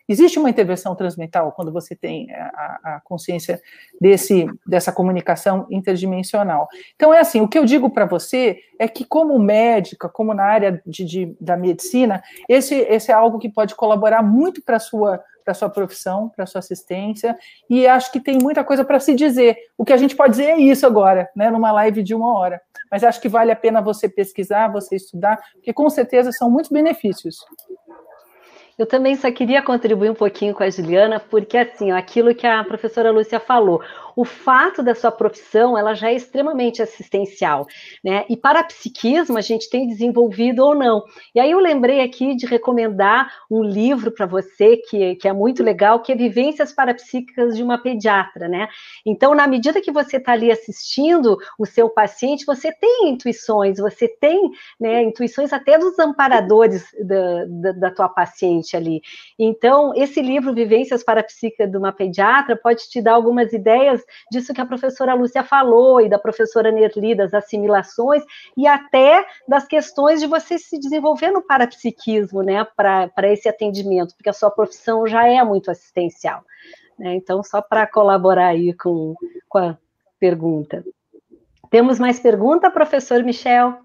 Existe 0.10 0.40
uma 0.40 0.50
intervenção 0.50 0.96
transmental 0.96 1.52
quando 1.52 1.72
você 1.72 1.96
tem 1.96 2.32
a, 2.34 2.80
a 2.96 3.02
consciência 3.06 3.62
desse, 4.02 4.48
dessa 4.66 4.92
comunicação 4.92 5.68
interdimensional. 5.70 6.68
Então, 6.96 7.14
é 7.14 7.20
assim: 7.20 7.40
o 7.42 7.48
que 7.48 7.60
eu 7.60 7.64
digo 7.64 7.92
para 7.92 8.08
você 8.08 8.58
é 8.80 8.88
que, 8.88 9.06
como 9.06 9.38
médica, 9.38 10.10
como 10.10 10.34
na 10.34 10.44
área 10.44 10.82
de, 10.84 11.06
de, 11.06 11.38
da 11.40 11.56
medicina, 11.56 12.24
esse, 12.50 12.74
esse 12.74 13.12
é 13.12 13.14
algo 13.14 13.38
que 13.38 13.50
pode 13.50 13.76
colaborar 13.76 14.24
muito 14.24 14.64
para 14.64 14.80
sua 14.80 15.24
para 15.50 15.56
sua 15.56 15.70
profissão, 15.70 16.30
para 16.30 16.46
sua 16.46 16.60
assistência, 16.60 17.36
e 17.68 17.88
acho 17.88 18.12
que 18.12 18.20
tem 18.20 18.38
muita 18.38 18.64
coisa 18.64 18.86
para 18.86 19.00
se 19.00 19.16
dizer. 19.16 19.58
O 19.76 19.84
que 19.84 19.92
a 19.92 19.98
gente 19.98 20.16
pode 20.16 20.32
dizer 20.32 20.52
é 20.52 20.58
isso 20.60 20.86
agora, 20.86 21.28
né, 21.36 21.50
numa 21.50 21.72
live 21.72 22.04
de 22.04 22.14
uma 22.14 22.38
hora. 22.38 22.62
Mas 22.92 23.04
acho 23.04 23.20
que 23.20 23.28
vale 23.28 23.52
a 23.52 23.56
pena 23.56 23.82
você 23.82 24.08
pesquisar, 24.08 24.72
você 24.72 24.96
estudar, 24.96 25.40
porque 25.54 25.74
com 25.74 25.90
certeza 25.90 26.32
são 26.32 26.52
muitos 26.52 26.70
benefícios. 26.70 27.40
Eu 28.80 28.86
também 28.86 29.14
só 29.18 29.30
queria 29.30 29.62
contribuir 29.62 30.10
um 30.10 30.16
pouquinho 30.16 30.54
com 30.54 30.64
a 30.64 30.70
Juliana, 30.70 31.20
porque 31.20 31.58
assim, 31.58 31.92
aquilo 31.92 32.34
que 32.34 32.48
a 32.48 32.64
professora 32.64 33.12
Lúcia 33.12 33.38
falou, 33.38 33.82
o 34.16 34.24
fato 34.24 34.82
da 34.82 34.96
sua 34.96 35.12
profissão, 35.12 35.78
ela 35.78 35.94
já 35.94 36.10
é 36.10 36.14
extremamente 36.14 36.82
assistencial, 36.82 37.68
né? 38.04 38.26
E 38.30 38.38
para 38.38 38.64
psiquismo 38.64 39.38
a 39.38 39.42
gente 39.42 39.70
tem 39.70 39.88
desenvolvido 39.88 40.64
ou 40.64 40.74
não. 40.74 41.04
E 41.36 41.42
aí 41.42 41.52
eu 41.52 41.60
lembrei 41.60 42.02
aqui 42.02 42.36
de 42.36 42.46
recomendar 42.46 43.30
um 43.52 43.64
livro 43.64 44.12
para 44.12 44.26
você 44.26 44.78
que, 44.78 45.16
que 45.16 45.28
é 45.28 45.34
muito 45.34 45.62
legal, 45.62 46.02
que 46.02 46.14
é 46.14 46.16
Vivências 46.16 46.72
Parapsíquicas 46.72 47.58
de 47.58 47.64
uma 47.64 47.78
Pediatra, 47.78 48.48
né? 48.48 48.70
Então, 49.06 49.36
na 49.36 49.46
medida 49.46 49.82
que 49.82 49.92
você 49.92 50.18
está 50.18 50.34
ali 50.34 50.52
assistindo 50.52 51.38
o 51.58 51.66
seu 51.66 51.90
paciente, 51.90 52.46
você 52.46 52.72
tem 52.72 53.10
intuições, 53.10 53.78
você 53.78 54.08
tem 54.08 54.52
né, 54.80 55.04
intuições 55.04 55.52
até 55.52 55.78
dos 55.78 56.00
amparadores 56.00 56.86
da, 57.04 57.46
da, 57.46 57.72
da 57.72 57.92
tua 57.92 58.10
paciente 58.10 58.69
ali. 58.76 59.02
Então, 59.38 59.94
esse 59.96 60.22
livro, 60.22 60.54
Vivências 60.54 61.04
Parapsíquicas 61.04 61.70
de 61.70 61.78
uma 61.78 61.92
Pediatra, 61.92 62.56
pode 62.56 62.90
te 62.90 63.02
dar 63.02 63.14
algumas 63.14 63.54
ideias 63.54 64.02
disso 64.32 64.54
que 64.54 64.62
a 64.62 64.66
professora 64.66 65.14
Lúcia 65.14 65.44
falou 65.44 66.02
e 66.02 66.10
da 66.10 66.20
professora 66.20 66.72
Nerli, 66.72 67.16
das 67.16 67.34
assimilações, 67.34 68.24
e 68.56 68.68
até 68.68 69.26
das 69.48 69.66
questões 69.68 70.20
de 70.20 70.28
você 70.28 70.58
se 70.58 70.80
desenvolver 70.80 71.32
no 71.32 71.42
parapsiquismo, 71.42 72.42
né, 72.42 72.66
para 72.76 73.32
esse 73.32 73.48
atendimento, 73.48 74.16
porque 74.16 74.30
a 74.30 74.34
sua 74.34 74.52
profissão 74.52 75.08
já 75.08 75.28
é 75.28 75.44
muito 75.44 75.72
assistencial. 75.72 76.44
Né? 76.98 77.16
Então, 77.16 77.44
só 77.44 77.62
para 77.62 77.88
colaborar 77.88 78.48
aí 78.48 78.74
com, 78.74 79.16
com 79.48 79.58
a 79.58 79.78
pergunta. 80.20 80.84
Temos 81.70 82.00
mais 82.00 82.20
pergunta, 82.20 82.72
professor 82.72 83.24
Michel? 83.24 83.80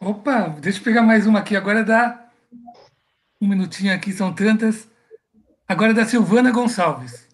Opa, 0.00 0.56
deixa 0.58 0.80
eu 0.80 0.84
pegar 0.84 1.02
mais 1.02 1.26
uma 1.26 1.40
aqui. 1.40 1.54
Agora 1.54 1.84
dá 1.84 2.29
um 3.40 3.48
minutinho 3.48 3.94
aqui, 3.94 4.12
são 4.12 4.32
tantas. 4.32 4.88
Agora 5.66 5.92
é 5.92 5.94
da 5.94 6.04
Silvana 6.04 6.50
Gonçalves. 6.50 7.28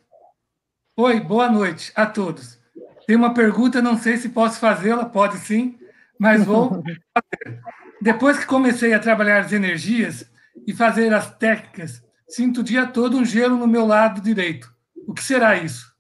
Oi, 0.97 1.21
boa 1.21 1.51
noite 1.51 1.93
a 1.95 2.07
todos. 2.07 2.59
Tem 3.07 3.17
uma 3.17 3.35
pergunta, 3.35 3.83
não 3.83 3.99
sei 3.99 4.17
se 4.17 4.29
posso 4.29 4.59
fazê-la, 4.59 5.05
pode 5.05 5.39
sim, 5.39 5.79
mas 6.19 6.45
vou 6.45 6.69
fazer. 7.15 7.61
Depois 8.01 8.39
que 8.39 8.47
comecei 8.47 8.93
a 8.93 8.99
trabalhar 8.99 9.41
as 9.41 9.53
energias 9.53 10.31
e 10.67 10.75
fazer 10.75 11.13
as 11.15 11.35
técnicas, 11.37 12.03
sinto 12.29 12.61
o 12.61 12.65
dia 12.65 12.87
todo 12.87 13.17
um 13.17 13.25
gelo 13.25 13.57
no 13.57 13.67
meu 13.67 13.87
lado 13.87 14.21
direito. 14.21 14.75
O 15.07 15.15
que 15.15 15.23
será 15.23 15.57
isso? 15.57 15.96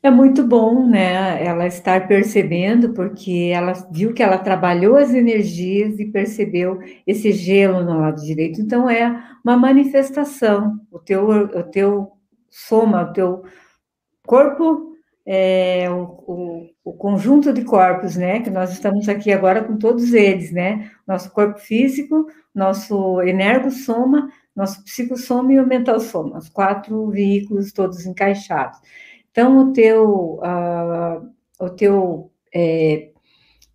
É 0.00 0.10
muito 0.10 0.44
bom, 0.44 0.88
né, 0.88 1.44
ela 1.44 1.66
estar 1.66 2.06
percebendo, 2.06 2.94
porque 2.94 3.50
ela 3.52 3.72
viu 3.90 4.14
que 4.14 4.22
ela 4.22 4.38
trabalhou 4.38 4.96
as 4.96 5.12
energias 5.12 5.98
e 5.98 6.06
percebeu 6.06 6.78
esse 7.04 7.32
gelo 7.32 7.82
no 7.82 7.98
lado 7.98 8.22
direito. 8.22 8.60
Então, 8.60 8.88
é 8.88 9.20
uma 9.44 9.56
manifestação, 9.56 10.78
o 10.90 11.00
teu, 11.00 11.28
o 11.28 11.62
teu 11.64 12.12
soma, 12.48 13.02
o 13.02 13.12
teu 13.12 13.42
corpo, 14.24 14.92
é, 15.26 15.90
o, 15.90 16.04
o, 16.26 16.66
o 16.84 16.92
conjunto 16.92 17.52
de 17.52 17.64
corpos, 17.64 18.14
né, 18.16 18.40
que 18.40 18.50
nós 18.50 18.70
estamos 18.72 19.08
aqui 19.08 19.32
agora 19.32 19.64
com 19.64 19.76
todos 19.76 20.12
eles, 20.14 20.52
né, 20.52 20.90
nosso 21.06 21.30
corpo 21.32 21.58
físico, 21.58 22.26
nosso 22.54 23.20
energossoma, 23.22 24.30
nosso 24.54 24.82
psicossoma 24.84 25.52
e 25.52 25.60
o 25.60 25.66
mental 25.66 25.98
soma, 25.98 26.38
os 26.38 26.48
quatro 26.48 27.10
veículos 27.10 27.72
todos 27.72 28.06
encaixados. 28.06 28.78
Então, 29.38 29.56
o 29.56 29.72
teu, 29.72 30.40
uh, 30.42 31.30
o 31.60 31.70
teu 31.70 32.32
é, 32.52 33.10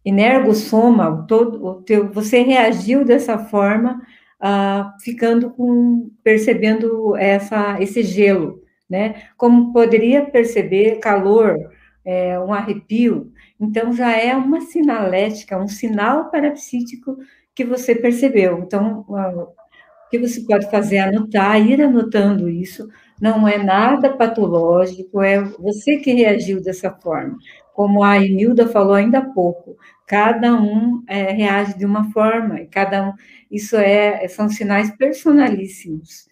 energossoma, 0.03 1.25
todo, 1.25 1.65
o 1.65 1.75
teu, 1.75 2.11
você 2.11 2.41
reagiu 2.41 3.05
dessa 3.05 3.37
forma, 3.37 4.01
uh, 4.41 5.01
ficando 5.01 5.51
com, 5.51 6.11
percebendo 6.21 7.15
essa, 7.15 7.81
esse 7.81 8.03
gelo, 8.03 8.61
né? 8.89 9.29
Como 9.37 9.71
poderia 9.71 10.25
perceber 10.25 10.99
calor, 10.99 11.55
é, 12.03 12.37
um 12.37 12.51
arrepio, 12.51 13.31
então 13.57 13.93
já 13.93 14.11
é 14.11 14.35
uma 14.35 14.59
sinalética, 14.59 15.57
um 15.57 15.69
sinal 15.69 16.29
parapsíquico 16.29 17.17
que 17.55 17.63
você 17.63 17.95
percebeu. 17.95 18.59
Então, 18.59 19.05
uh, 19.07 19.43
o 19.43 20.09
que 20.11 20.19
você 20.19 20.41
pode 20.41 20.69
fazer 20.69 20.97
anotar, 20.97 21.57
ir 21.65 21.81
anotando 21.81 22.49
isso, 22.49 22.89
não 23.23 23.47
é 23.47 23.57
nada 23.57 24.09
patológico, 24.09 25.21
é 25.21 25.41
você 25.41 25.95
que 25.95 26.11
reagiu 26.11 26.61
dessa 26.61 26.91
forma. 26.91 27.37
Como 27.73 28.03
a 28.03 28.21
Emilda 28.21 28.67
falou 28.67 28.95
ainda 28.95 29.19
há 29.19 29.25
pouco, 29.25 29.77
cada 30.05 30.53
um 30.53 31.01
é, 31.07 31.31
reage 31.31 31.77
de 31.77 31.85
uma 31.85 32.11
forma, 32.11 32.59
e 32.59 32.67
cada 32.67 33.07
um, 33.07 33.13
isso 33.49 33.77
é, 33.77 34.27
são 34.27 34.49
sinais 34.49 34.91
personalíssimos. 34.97 36.27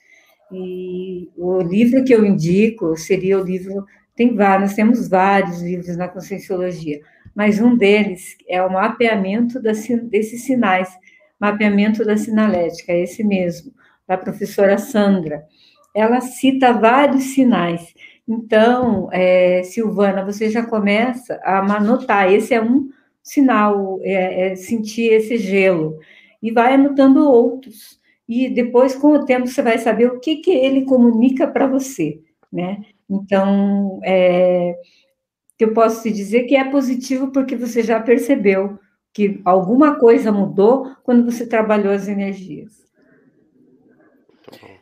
E 0.51 1.29
o 1.37 1.61
livro 1.61 2.03
que 2.03 2.13
eu 2.13 2.25
indico 2.25 2.97
seria 2.97 3.39
o 3.39 3.43
livro, 3.43 3.85
tem 4.13 4.35
vários, 4.35 4.71
nós 4.71 4.75
temos 4.75 5.07
vários 5.07 5.61
livros 5.61 5.95
na 5.95 6.09
Conscienciologia, 6.09 6.99
mas 7.33 7.61
um 7.61 7.77
deles 7.77 8.35
é 8.49 8.61
o 8.61 8.69
mapeamento 8.69 9.61
desses 9.61 10.43
sinais, 10.43 10.89
mapeamento 11.39 12.03
da 12.03 12.17
sinalética, 12.17 12.91
é 12.91 13.03
esse 13.03 13.23
mesmo, 13.23 13.71
da 14.05 14.17
professora 14.17 14.77
Sandra 14.77 15.47
ela 15.93 16.21
cita 16.21 16.73
vários 16.73 17.23
sinais. 17.33 17.93
Então, 18.27 19.09
é, 19.11 19.63
Silvana, 19.63 20.23
você 20.23 20.49
já 20.49 20.65
começa 20.65 21.39
a 21.43 21.59
anotar. 21.77 22.31
Esse 22.31 22.53
é 22.53 22.61
um 22.61 22.89
sinal, 23.23 23.99
é, 24.01 24.51
é 24.51 24.55
sentir 24.55 25.11
esse 25.11 25.37
gelo. 25.37 25.97
E 26.41 26.51
vai 26.51 26.73
anotando 26.73 27.29
outros. 27.29 27.99
E 28.27 28.49
depois, 28.49 28.95
com 28.95 29.13
o 29.13 29.25
tempo, 29.25 29.47
você 29.47 29.61
vai 29.61 29.77
saber 29.77 30.07
o 30.07 30.19
que, 30.19 30.37
que 30.37 30.51
ele 30.51 30.85
comunica 30.85 31.47
para 31.47 31.67
você, 31.67 32.21
né? 32.51 32.81
Então, 33.09 33.99
é, 34.03 34.75
eu 35.59 35.73
posso 35.73 36.03
te 36.03 36.11
dizer 36.11 36.43
que 36.43 36.55
é 36.55 36.63
positivo 36.63 37.31
porque 37.31 37.55
você 37.55 37.83
já 37.83 37.99
percebeu 37.99 38.79
que 39.13 39.41
alguma 39.43 39.95
coisa 39.99 40.31
mudou 40.31 40.95
quando 41.03 41.25
você 41.25 41.45
trabalhou 41.45 41.93
as 41.93 42.07
energias. 42.07 42.81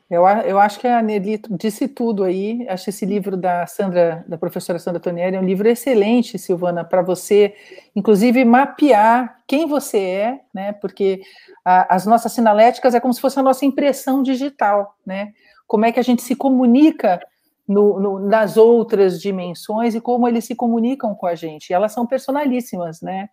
Eu, 0.10 0.28
eu 0.28 0.60
acho 0.60 0.80
que 0.80 0.88
a 0.88 1.02
Nelly 1.02 1.40
disse 1.52 1.88
tudo 1.88 2.24
aí. 2.24 2.66
Acho 2.68 2.90
esse 2.90 3.06
livro 3.06 3.38
da 3.38 3.68
Sandra, 3.68 4.26
da 4.28 4.38
professora 4.38 4.80
Sandra 4.80 5.00
Tonieri, 5.00 5.36
é 5.36 5.40
um 5.40 5.46
livro 5.46 5.68
excelente, 5.68 6.40
Silvana, 6.40 6.84
para 6.84 7.04
você, 7.04 7.54
inclusive, 7.96 8.44
mapear 8.44 9.38
quem 9.48 9.68
você 9.68 10.00
é, 10.00 10.40
né? 10.52 10.74
Porque 10.74 11.22
a, 11.64 11.96
as 11.96 12.08
nossas 12.08 12.32
sinaléticas 12.32 12.96
é 12.96 13.00
como 13.00 13.14
se 13.14 13.22
fosse 13.22 13.40
a 13.40 13.44
nossa 13.44 13.66
impressão 13.66 14.24
digital, 14.24 14.96
né? 15.06 15.32
Como 15.68 15.86
é 15.86 15.92
que 15.92 16.00
a 16.00 16.04
gente 16.04 16.24
se 16.24 16.36
comunica 16.36 17.20
no, 17.68 18.00
no, 18.00 18.20
nas 18.20 18.58
outras 18.58 19.22
dimensões 19.22 19.94
e 19.94 20.02
como 20.02 20.28
eles 20.28 20.44
se 20.44 20.56
comunicam 20.56 21.14
com 21.14 21.28
a 21.28 21.36
gente. 21.36 21.70
E 21.70 21.74
elas 21.74 21.92
são 21.92 22.08
personalíssimas, 22.08 23.00
né? 23.00 23.30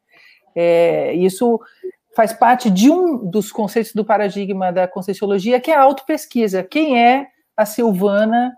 É, 0.54 1.14
isso 1.14 1.58
faz 2.16 2.32
parte 2.32 2.70
de 2.70 2.90
um 2.90 3.28
dos 3.28 3.52
conceitos 3.52 3.92
do 3.92 4.02
paradigma 4.02 4.72
da 4.72 4.88
Conscienciologia, 4.88 5.60
que 5.60 5.70
é 5.70 5.76
a 5.76 5.82
autopesquisa. 5.82 6.62
Quem 6.62 6.98
é 6.98 7.26
a 7.54 7.66
Silvana 7.66 8.56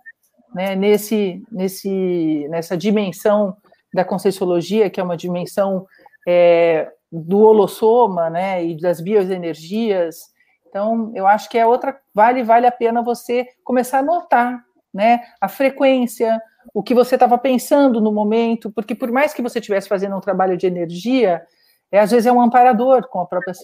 né, 0.54 0.76
nesse, 0.76 1.42
nesse, 1.50 2.46
nessa 2.50 2.76
dimensão 2.76 3.56
da 3.92 4.04
Conscienciologia, 4.04 4.88
que 4.88 5.00
é 5.00 5.02
uma 5.02 5.16
dimensão 5.16 5.84
é, 6.26 6.88
do 7.10 7.40
holossoma 7.40 8.30
né, 8.30 8.64
e 8.64 8.80
das 8.80 9.00
bioenergias. 9.00 10.20
Então, 10.68 11.10
eu 11.12 11.26
acho 11.26 11.48
que 11.48 11.58
é 11.58 11.66
outra, 11.66 11.98
vale, 12.14 12.44
vale 12.44 12.64
a 12.64 12.72
pena 12.72 13.02
você 13.02 13.44
começar 13.64 13.98
a 13.98 14.04
notar 14.04 14.62
né, 14.94 15.20
a 15.40 15.48
frequência, 15.48 16.40
o 16.72 16.80
que 16.80 16.94
você 16.94 17.16
estava 17.16 17.36
pensando 17.36 18.00
no 18.00 18.12
momento, 18.12 18.70
porque 18.70 18.94
por 18.94 19.10
mais 19.10 19.34
que 19.34 19.42
você 19.42 19.58
estivesse 19.58 19.88
fazendo 19.88 20.14
um 20.16 20.20
trabalho 20.20 20.56
de 20.56 20.68
energia, 20.68 21.42
é, 21.90 22.00
às 22.00 22.10
vezes 22.10 22.26
é 22.26 22.32
um 22.32 22.40
amparador, 22.40 23.08
como 23.08 23.24
a 23.24 23.26
própria 23.26 23.54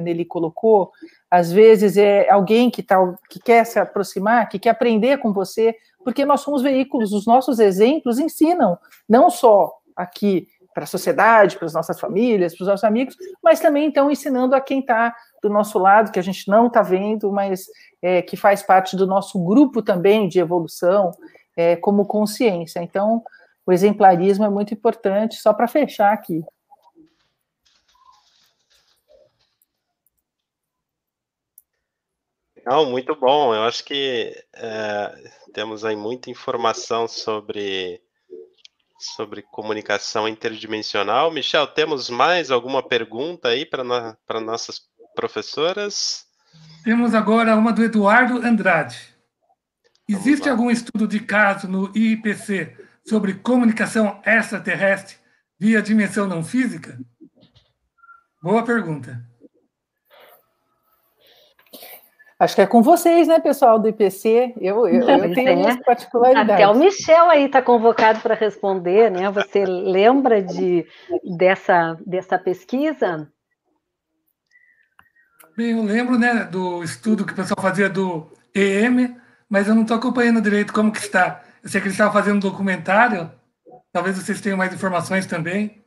Nelly 0.00 0.24
colocou, 0.24 0.90
às 1.30 1.52
vezes 1.52 1.96
é 1.96 2.28
alguém 2.28 2.70
que, 2.70 2.82
tá, 2.82 2.96
que 3.28 3.38
quer 3.38 3.64
se 3.64 3.78
aproximar, 3.78 4.48
que 4.48 4.58
quer 4.58 4.70
aprender 4.70 5.18
com 5.18 5.32
você, 5.32 5.74
porque 6.04 6.24
nós 6.24 6.40
somos 6.40 6.62
veículos, 6.62 7.12
os 7.12 7.26
nossos 7.26 7.58
exemplos 7.58 8.18
ensinam, 8.18 8.78
não 9.08 9.30
só 9.30 9.72
aqui 9.94 10.48
para 10.74 10.84
a 10.84 10.86
sociedade, 10.86 11.56
para 11.56 11.66
as 11.66 11.74
nossas 11.74 11.98
famílias, 12.00 12.56
para 12.56 12.64
os 12.64 12.68
nossos 12.68 12.84
amigos, 12.84 13.16
mas 13.42 13.60
também 13.60 13.88
estão 13.88 14.10
ensinando 14.10 14.54
a 14.54 14.60
quem 14.60 14.80
está 14.80 15.14
do 15.42 15.48
nosso 15.48 15.78
lado, 15.78 16.12
que 16.12 16.18
a 16.18 16.22
gente 16.22 16.48
não 16.48 16.66
está 16.66 16.82
vendo, 16.82 17.30
mas 17.32 17.66
é, 18.00 18.22
que 18.22 18.36
faz 18.36 18.62
parte 18.62 18.96
do 18.96 19.06
nosso 19.06 19.38
grupo 19.44 19.82
também 19.82 20.28
de 20.28 20.38
evolução, 20.38 21.12
é, 21.56 21.76
como 21.76 22.06
consciência. 22.06 22.80
Então, 22.80 23.22
o 23.66 23.72
exemplarismo 23.72 24.44
é 24.44 24.48
muito 24.48 24.72
importante, 24.72 25.36
só 25.36 25.52
para 25.52 25.68
fechar 25.68 26.12
aqui. 26.12 26.42
Não, 32.64 32.90
muito 32.90 33.14
bom. 33.14 33.54
Eu 33.54 33.62
acho 33.62 33.84
que 33.84 34.34
é, 34.54 35.32
temos 35.52 35.84
aí 35.84 35.96
muita 35.96 36.30
informação 36.30 37.08
sobre, 37.08 38.00
sobre 38.98 39.42
comunicação 39.42 40.28
interdimensional. 40.28 41.30
Michel, 41.30 41.66
temos 41.66 42.10
mais 42.10 42.50
alguma 42.50 42.82
pergunta 42.82 43.48
aí 43.48 43.64
para 43.64 44.40
nossas 44.40 44.80
professoras? 45.14 46.26
Temos 46.84 47.14
agora 47.14 47.56
uma 47.56 47.72
do 47.72 47.84
Eduardo 47.84 48.38
Andrade. 48.38 48.98
Existe 50.08 50.48
algum 50.48 50.70
estudo 50.70 51.06
de 51.06 51.20
caso 51.20 51.68
no 51.68 51.96
IPC 51.96 52.76
sobre 53.06 53.34
comunicação 53.34 54.20
extraterrestre 54.24 55.16
via 55.58 55.80
dimensão 55.80 56.26
não 56.26 56.42
física? 56.42 56.98
Boa 58.42 58.64
pergunta. 58.64 59.29
Acho 62.40 62.54
que 62.54 62.62
é 62.62 62.66
com 62.66 62.80
vocês, 62.80 63.28
né, 63.28 63.38
pessoal 63.38 63.78
do 63.78 63.86
IPC? 63.86 64.54
Eu, 64.58 64.88
eu, 64.88 65.06
eu 65.06 65.34
tenho 65.34 65.50
é. 65.50 65.56
minhas 65.56 65.76
particularidades. 65.84 66.54
Até 66.54 66.66
o 66.66 66.74
Michel 66.74 67.28
aí 67.28 67.44
está 67.44 67.60
convocado 67.60 68.20
para 68.20 68.34
responder, 68.34 69.10
né? 69.10 69.30
Você 69.30 69.66
lembra 69.66 70.42
de, 70.42 70.86
dessa, 71.36 71.98
dessa 72.06 72.38
pesquisa? 72.38 73.30
Bem, 75.54 75.72
eu 75.72 75.82
lembro 75.82 76.18
né, 76.18 76.44
do 76.44 76.82
estudo 76.82 77.26
que 77.26 77.34
o 77.34 77.36
pessoal 77.36 77.60
fazia 77.60 77.90
do 77.90 78.32
EM, 78.54 79.16
mas 79.46 79.68
eu 79.68 79.74
não 79.74 79.82
estou 79.82 79.98
acompanhando 79.98 80.40
direito 80.40 80.72
como 80.72 80.90
que 80.90 81.00
está. 81.00 81.42
Eu 81.62 81.68
sei 81.68 81.78
que 81.78 81.88
eles 81.88 81.94
estavam 81.94 82.14
fazendo 82.14 82.36
um 82.36 82.50
documentário, 82.50 83.30
talvez 83.92 84.16
vocês 84.16 84.40
tenham 84.40 84.56
mais 84.56 84.72
informações 84.72 85.26
também. 85.26 85.78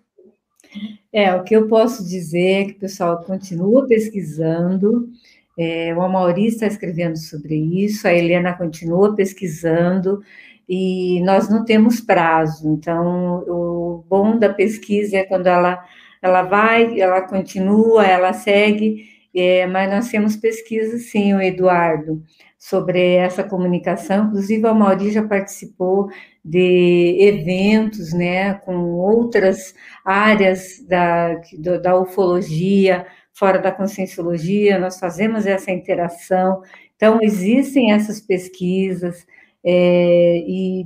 É, 1.11 1.33
o 1.33 1.43
que 1.43 1.55
eu 1.55 1.67
posso 1.67 2.03
dizer 2.03 2.61
é 2.61 2.65
que 2.65 2.71
o 2.73 2.79
pessoal 2.79 3.23
continua 3.23 3.87
pesquisando, 3.87 5.09
é, 5.57 5.93
o 5.93 6.01
Amaury 6.01 6.47
está 6.47 6.67
escrevendo 6.67 7.17
sobre 7.17 7.55
isso, 7.55 8.07
a 8.07 8.13
Helena 8.13 8.53
continua 8.53 9.15
pesquisando, 9.15 10.21
e 10.67 11.21
nós 11.21 11.49
não 11.49 11.65
temos 11.65 11.99
prazo. 11.99 12.67
Então, 12.69 13.43
o 13.47 14.05
bom 14.09 14.37
da 14.37 14.51
pesquisa 14.53 15.17
é 15.17 15.23
quando 15.23 15.47
ela 15.47 15.83
ela 16.23 16.43
vai, 16.43 16.99
ela 17.01 17.21
continua, 17.21 18.05
ela 18.05 18.31
segue, 18.31 19.05
é, 19.35 19.67
mas 19.67 19.89
nós 19.89 20.07
temos 20.09 20.37
pesquisas, 20.37 21.09
sim, 21.09 21.33
o 21.33 21.41
Eduardo, 21.41 22.23
sobre 22.57 23.15
essa 23.15 23.43
comunicação. 23.43 24.27
Inclusive, 24.27 24.65
a 24.65 24.73
Mauri 24.73 25.11
já 25.11 25.21
participou 25.27 26.09
de 26.43 27.17
eventos, 27.19 28.13
né, 28.13 28.53
com 28.53 28.93
outras 28.93 29.73
áreas 30.05 30.81
da, 30.87 31.35
da 31.81 31.99
ufologia, 31.99 33.05
fora 33.33 33.59
da 33.59 33.71
conscienciologia, 33.71 34.79
nós 34.79 34.99
fazemos 34.99 35.45
essa 35.45 35.71
interação. 35.71 36.61
Então, 36.95 37.19
existem 37.21 37.91
essas 37.91 38.21
pesquisas, 38.21 39.25
é, 39.63 40.43
e 40.47 40.85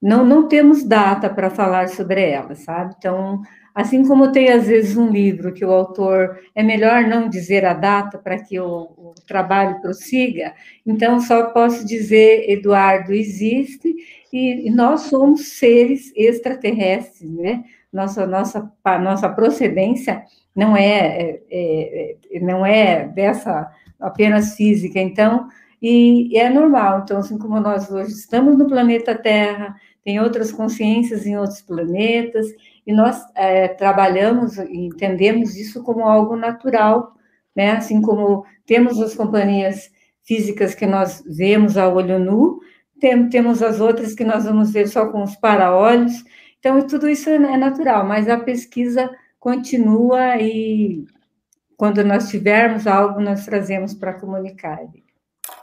não, 0.00 0.24
não 0.24 0.48
temos 0.48 0.84
data 0.84 1.30
para 1.30 1.50
falar 1.50 1.88
sobre 1.88 2.22
elas, 2.22 2.60
sabe? 2.60 2.94
Então, 2.98 3.42
Assim 3.74 4.06
como 4.06 4.32
tem, 4.32 4.50
às 4.50 4.66
vezes, 4.66 4.96
um 4.96 5.08
livro 5.10 5.52
que 5.52 5.64
o 5.64 5.70
autor 5.70 6.40
é 6.54 6.62
melhor 6.62 7.04
não 7.04 7.28
dizer 7.28 7.64
a 7.64 7.72
data 7.72 8.18
para 8.18 8.38
que 8.38 8.58
o, 8.58 8.66
o, 8.66 9.14
trabalho 9.26 9.80
prossiga, 9.80 10.52
então 10.84 11.20
só 11.20 11.50
posso 11.50 11.86
dizer, 11.86 12.50
Eduardo, 12.50 13.12
existe 13.12 13.94
e, 14.32 14.66
e 14.66 14.70
nós 14.70 15.02
somos 15.02 15.52
seres 15.58 16.12
extraterrestres, 16.16 17.30
né? 17.30 17.64
Nossa, 17.92 18.26
nossa, 18.26 18.72
nossa 18.84 19.28
procedência 19.28 20.24
não 20.54 20.76
é, 20.76 21.40
é, 21.50 22.16
é, 22.32 22.40
não 22.40 22.64
é 22.64 23.06
dessa 23.08 23.70
apenas 23.98 24.54
física, 24.54 24.98
então, 24.98 25.48
e, 25.80 26.34
e 26.34 26.38
é 26.38 26.48
normal. 26.50 27.00
Então, 27.02 27.18
assim 27.18 27.38
como 27.38 27.60
nós 27.60 27.90
hoje 27.90 28.12
estamos 28.12 28.56
no 28.58 28.66
planeta 28.66 29.14
Terra, 29.14 29.76
tem 30.04 30.20
outras 30.20 30.50
consciências 30.50 31.26
em 31.26 31.36
outros 31.36 31.60
planetas, 31.60 32.46
e 32.86 32.92
nós 32.92 33.22
é, 33.34 33.68
trabalhamos 33.68 34.56
e 34.58 34.86
entendemos 34.86 35.56
isso 35.56 35.82
como 35.82 36.04
algo 36.04 36.36
natural, 36.36 37.12
né? 37.54 37.72
Assim 37.72 38.00
como 38.00 38.44
temos 38.66 39.00
as 39.00 39.14
companhias 39.14 39.90
físicas 40.24 40.74
que 40.74 40.86
nós 40.86 41.22
vemos 41.26 41.76
a 41.76 41.88
olho 41.88 42.18
nu, 42.18 42.60
tem, 42.98 43.28
temos 43.28 43.62
as 43.62 43.80
outras 43.80 44.14
que 44.14 44.24
nós 44.24 44.44
vamos 44.44 44.72
ver 44.72 44.88
só 44.88 45.06
com 45.06 45.22
os 45.22 45.36
para-olhos. 45.36 46.24
Então, 46.58 46.80
tudo 46.86 47.08
isso 47.08 47.28
é, 47.30 47.34
é 47.34 47.56
natural, 47.56 48.06
mas 48.06 48.28
a 48.28 48.38
pesquisa 48.38 49.10
continua 49.40 50.36
e 50.36 51.06
quando 51.76 52.04
nós 52.04 52.28
tivermos 52.28 52.86
algo, 52.86 53.20
nós 53.20 53.46
trazemos 53.46 53.94
para 53.94 54.12
comunicar. 54.12 54.80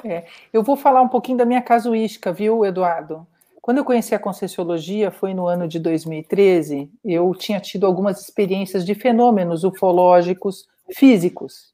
É, 0.03 0.25
eu 0.51 0.63
vou 0.63 0.75
falar 0.75 1.01
um 1.01 1.07
pouquinho 1.07 1.37
da 1.37 1.45
minha 1.45 1.61
casuística, 1.61 2.33
viu, 2.33 2.65
Eduardo? 2.65 3.25
Quando 3.61 3.77
eu 3.77 3.85
conheci 3.85 4.15
a 4.15 4.19
Conscienciologia, 4.19 5.11
foi 5.11 5.33
no 5.33 5.45
ano 5.45 5.67
de 5.67 5.77
2013, 5.77 6.89
eu 7.05 7.31
tinha 7.35 7.59
tido 7.59 7.85
algumas 7.85 8.19
experiências 8.19 8.83
de 8.83 8.95
fenômenos 8.95 9.63
ufológicos 9.63 10.67
físicos, 10.95 11.73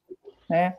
né? 0.50 0.76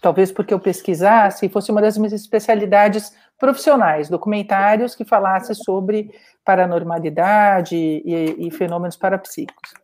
Talvez 0.00 0.32
porque 0.32 0.54
eu 0.54 0.60
pesquisasse 0.60 1.44
e 1.44 1.48
fosse 1.50 1.70
uma 1.70 1.82
das 1.82 1.98
minhas 1.98 2.14
especialidades 2.14 3.14
profissionais, 3.38 4.08
documentários 4.08 4.94
que 4.94 5.04
falasse 5.04 5.54
sobre 5.54 6.14
paranormalidade 6.44 7.76
e, 7.76 8.46
e 8.46 8.50
fenômenos 8.50 8.96
parapsíquicos. 8.96 9.74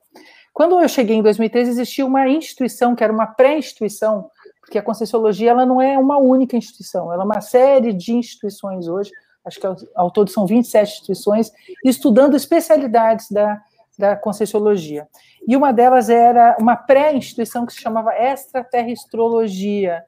Quando 0.57 0.81
eu 0.81 0.89
cheguei 0.89 1.17
em 1.17 1.23
2013, 1.23 1.69
existia 1.69 2.07
uma 2.07 2.27
instituição 2.31 2.97
que 2.97 3.05
era 3.05 3.13
uma 3.13 3.27
pré-instituição, 3.27 4.31
porque 4.59 4.79
a 4.79 4.83
Conscienciologia 4.83 5.51
ela 5.51 5.67
não 5.67 5.83
é 5.83 5.99
uma 5.99 6.17
única 6.17 6.57
instituição, 6.57 7.13
ela 7.13 7.25
é 7.25 7.27
uma 7.27 7.43
série 7.43 7.93
de 7.93 8.15
instituições 8.15 8.89
hoje, 8.89 9.11
acho 9.45 9.61
que 9.61 9.67
ao 9.95 10.11
todo 10.11 10.31
são 10.31 10.47
27 10.47 10.93
instituições, 10.93 11.53
estudando 11.85 12.35
especialidades 12.35 13.31
da, 13.31 13.61
da 13.99 14.17
Conscienciologia. 14.17 15.07
E 15.47 15.55
uma 15.55 15.75
delas 15.75 16.09
era 16.09 16.57
uma 16.59 16.75
pré-instituição 16.75 17.67
que 17.67 17.75
se 17.75 17.83
chamava 17.83 18.15
Extraterrestrologia. 18.15 20.05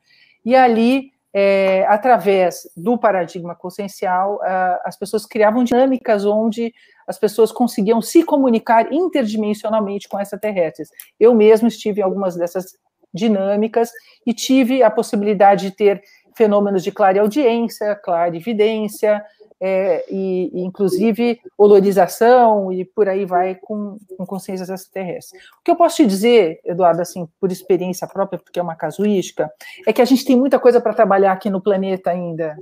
E 0.46 0.56
ali, 0.56 1.12
é, 1.34 1.84
através 1.88 2.68
do 2.76 2.96
paradigma 2.96 3.54
consciencial, 3.54 4.40
as 4.84 4.98
pessoas 4.98 5.26
criavam 5.26 5.62
dinâmicas 5.62 6.24
onde 6.24 6.72
as 7.06 7.18
pessoas 7.18 7.52
conseguiam 7.52 8.02
se 8.02 8.22
comunicar 8.22 8.92
interdimensionalmente 8.92 10.08
com 10.08 10.20
extraterrestres. 10.20 10.90
Eu 11.18 11.34
mesmo 11.34 11.68
estive 11.68 12.00
em 12.00 12.04
algumas 12.04 12.36
dessas 12.36 12.76
dinâmicas 13.12 13.90
e 14.26 14.34
tive 14.34 14.82
a 14.82 14.90
possibilidade 14.90 15.70
de 15.70 15.76
ter 15.76 16.02
fenômenos 16.36 16.84
de 16.84 16.92
clareaudiência, 16.92 17.96
clarividência, 17.96 19.24
é, 19.60 20.04
e, 20.08 20.50
e, 20.52 20.60
inclusive 20.64 21.40
olorização 21.56 22.72
e 22.72 22.84
por 22.84 23.08
aí 23.08 23.24
vai 23.24 23.54
com, 23.54 23.98
com 24.16 24.26
consciências 24.26 24.68
extraterrestres. 24.68 25.42
O 25.60 25.64
que 25.64 25.70
eu 25.70 25.76
posso 25.76 25.96
te 25.96 26.06
dizer, 26.06 26.60
Eduardo, 26.64 27.02
assim, 27.02 27.28
por 27.40 27.50
experiência 27.50 28.06
própria, 28.06 28.38
porque 28.38 28.58
é 28.58 28.62
uma 28.62 28.76
casuística, 28.76 29.50
é 29.86 29.92
que 29.92 30.02
a 30.02 30.04
gente 30.04 30.24
tem 30.24 30.36
muita 30.36 30.58
coisa 30.58 30.80
para 30.80 30.94
trabalhar 30.94 31.32
aqui 31.32 31.50
no 31.50 31.60
planeta 31.60 32.10
ainda, 32.10 32.56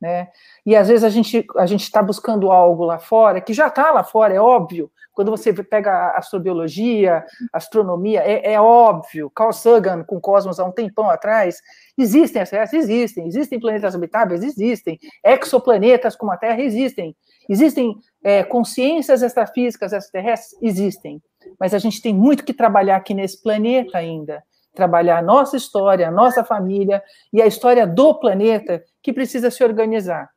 né? 0.00 0.28
E 0.64 0.76
às 0.76 0.88
vezes 0.88 1.04
a 1.04 1.08
gente 1.08 1.44
a 1.56 1.66
gente 1.66 1.82
está 1.82 2.02
buscando 2.02 2.50
algo 2.50 2.84
lá 2.84 2.98
fora 2.98 3.40
que 3.40 3.52
já 3.52 3.66
está 3.66 3.90
lá 3.90 4.04
fora, 4.04 4.34
é 4.34 4.40
óbvio. 4.40 4.90
Quando 5.12 5.32
você 5.32 5.52
pega 5.52 6.12
astrobiologia, 6.16 7.24
astronomia, 7.52 8.20
é, 8.20 8.52
é, 8.52 8.60
óbvio. 8.60 9.28
Carl 9.30 9.52
Sagan 9.52 10.04
com 10.04 10.20
Cosmos 10.20 10.60
há 10.60 10.64
um 10.64 10.70
tempão 10.70 11.10
atrás, 11.10 11.60
existem 11.98 12.40
essas, 12.40 12.72
existem, 12.72 13.26
existem 13.26 13.58
planetas 13.58 13.96
habitáveis, 13.96 14.44
existem, 14.44 14.96
exoplanetas 15.24 16.14
como 16.14 16.30
a 16.30 16.36
Terra 16.36 16.60
existem, 16.60 17.16
existem 17.48 17.96
é, 18.22 18.44
consciências 18.44 19.20
extrafísicas 19.20 19.92
extraterrestres, 19.92 20.56
existem. 20.62 21.20
Mas 21.58 21.74
a 21.74 21.78
gente 21.80 22.00
tem 22.00 22.14
muito 22.14 22.44
que 22.44 22.54
trabalhar 22.54 22.94
aqui 22.94 23.12
nesse 23.12 23.42
planeta 23.42 23.98
ainda 23.98 24.40
trabalhar 24.74 25.18
a 25.18 25.22
nossa 25.22 25.56
história, 25.56 26.08
a 26.08 26.10
nossa 26.10 26.44
família 26.44 27.02
e 27.32 27.42
a 27.42 27.46
história 27.46 27.86
do 27.86 28.14
planeta 28.14 28.82
que 29.02 29.12
precisa 29.12 29.50
se 29.50 29.62
organizar. 29.64 30.30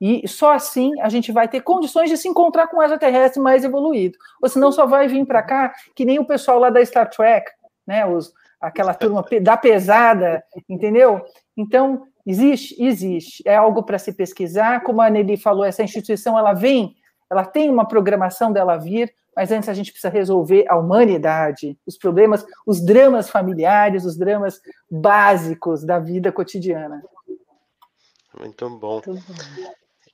E 0.00 0.26
só 0.26 0.52
assim 0.52 0.90
a 1.00 1.08
gente 1.08 1.30
vai 1.30 1.46
ter 1.46 1.60
condições 1.60 2.10
de 2.10 2.16
se 2.16 2.28
encontrar 2.28 2.66
com 2.66 2.78
um 2.78 2.82
extraterrestre 2.82 3.40
mais 3.40 3.64
evoluído. 3.64 4.18
Ou 4.42 4.48
senão 4.48 4.72
só 4.72 4.84
vai 4.84 5.06
vir 5.06 5.24
para 5.24 5.42
cá 5.42 5.72
que 5.94 6.04
nem 6.04 6.18
o 6.18 6.24
pessoal 6.24 6.58
lá 6.58 6.70
da 6.70 6.84
Star 6.84 7.08
Trek, 7.08 7.48
né? 7.86 8.04
Os, 8.04 8.32
aquela 8.60 8.94
turma 8.94 9.24
da 9.40 9.56
pesada, 9.56 10.42
entendeu? 10.68 11.20
Então, 11.56 12.02
existe, 12.26 12.82
existe. 12.82 13.42
É 13.46 13.56
algo 13.56 13.82
para 13.82 13.98
se 13.98 14.12
pesquisar. 14.12 14.82
Como 14.82 15.00
a 15.00 15.10
Nelly 15.10 15.36
falou, 15.36 15.64
essa 15.64 15.82
instituição 15.82 16.38
ela 16.38 16.52
vem, 16.52 16.96
ela 17.32 17.46
tem 17.46 17.70
uma 17.70 17.88
programação 17.88 18.52
dela 18.52 18.76
vir, 18.76 19.12
mas 19.34 19.50
antes 19.50 19.68
a 19.68 19.74
gente 19.74 19.90
precisa 19.90 20.12
resolver 20.12 20.66
a 20.68 20.76
humanidade, 20.76 21.78
os 21.86 21.96
problemas, 21.96 22.44
os 22.66 22.84
dramas 22.84 23.30
familiares, 23.30 24.04
os 24.04 24.18
dramas 24.18 24.60
básicos 24.90 25.82
da 25.82 25.98
vida 25.98 26.30
cotidiana. 26.30 27.02
Muito 28.38 28.68
bom. 28.68 29.00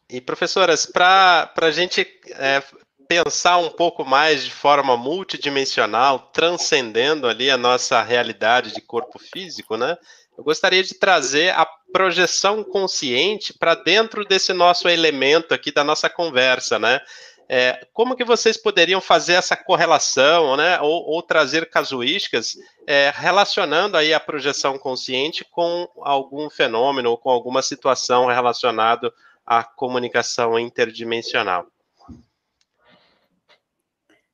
E, 0.09 0.21
professoras, 0.21 0.87
para 0.87 1.51
a 1.57 1.71
gente 1.73 2.07
é, 2.37 2.63
pensar 3.09 3.59
um 3.59 3.71
pouco 3.71 4.05
mais 4.05 4.45
de 4.45 4.53
forma 4.53 4.97
multidimensional, 4.97 6.31
transcendendo 6.33 7.27
ali 7.27 7.51
a 7.51 7.57
nossa 7.57 8.01
realidade 8.01 8.73
de 8.73 8.81
corpo 8.81 9.19
físico, 9.19 9.77
né? 9.77 9.97
Eu 10.39 10.45
gostaria 10.45 10.85
de 10.85 10.95
trazer 10.95 11.53
a 11.53 11.67
projeção 11.93 12.63
consciente 12.63 13.53
para 13.53 13.75
dentro 13.75 14.25
desse 14.25 14.53
nosso 14.53 14.89
elemento 14.89 15.53
aqui 15.53 15.73
da 15.73 15.83
nossa 15.83 16.09
conversa, 16.09 16.79
né? 16.79 17.01
É, 17.49 17.85
como 17.93 18.15
que 18.15 18.25
vocês 18.25 18.57
poderiam 18.57 19.01
fazer 19.01 19.33
essa 19.33 19.57
correlação, 19.57 20.55
né, 20.55 20.79
ou, 20.81 21.11
ou 21.11 21.23
trazer 21.23 21.69
casuísticas 21.71 22.57
é, 22.87 23.11
relacionando 23.13 23.97
aí 23.97 24.13
a 24.13 24.21
projeção 24.21 24.79
consciente 24.79 25.47
com 25.51 25.89
algum 26.03 26.51
fenômeno 26.51 27.11
ou 27.11 27.17
com 27.17 27.31
alguma 27.31 27.63
situação 27.63 28.27
relacionada 28.27 29.11
à 29.47 29.65
comunicação 29.65 30.59
interdimensional? 30.59 31.67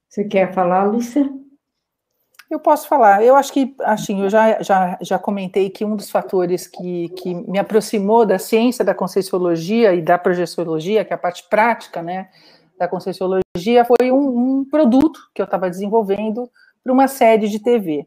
Você 0.08 0.24
quer 0.24 0.52
falar, 0.52 0.84
Lúcia? 0.84 1.43
Eu 2.54 2.60
posso 2.60 2.86
falar. 2.86 3.24
Eu 3.24 3.34
acho 3.34 3.52
que, 3.52 3.74
assim, 3.80 4.22
eu 4.22 4.30
já, 4.30 4.62
já, 4.62 4.96
já 5.00 5.18
comentei 5.18 5.68
que 5.68 5.84
um 5.84 5.96
dos 5.96 6.08
fatores 6.08 6.68
que, 6.68 7.08
que 7.08 7.34
me 7.34 7.58
aproximou 7.58 8.24
da 8.24 8.38
ciência 8.38 8.84
da 8.84 8.94
conscienciologia 8.94 9.92
e 9.92 10.00
da 10.00 10.16
projeciologia, 10.16 11.04
que 11.04 11.12
é 11.12 11.16
a 11.16 11.18
parte 11.18 11.48
prática, 11.50 12.00
né, 12.00 12.28
da 12.78 12.86
Conscienciologia 12.86 13.84
foi 13.84 14.12
um, 14.12 14.60
um 14.60 14.64
produto 14.64 15.18
que 15.34 15.42
eu 15.42 15.46
estava 15.46 15.68
desenvolvendo 15.68 16.48
para 16.84 16.92
uma 16.92 17.08
série 17.08 17.48
de 17.48 17.58
TV. 17.58 18.06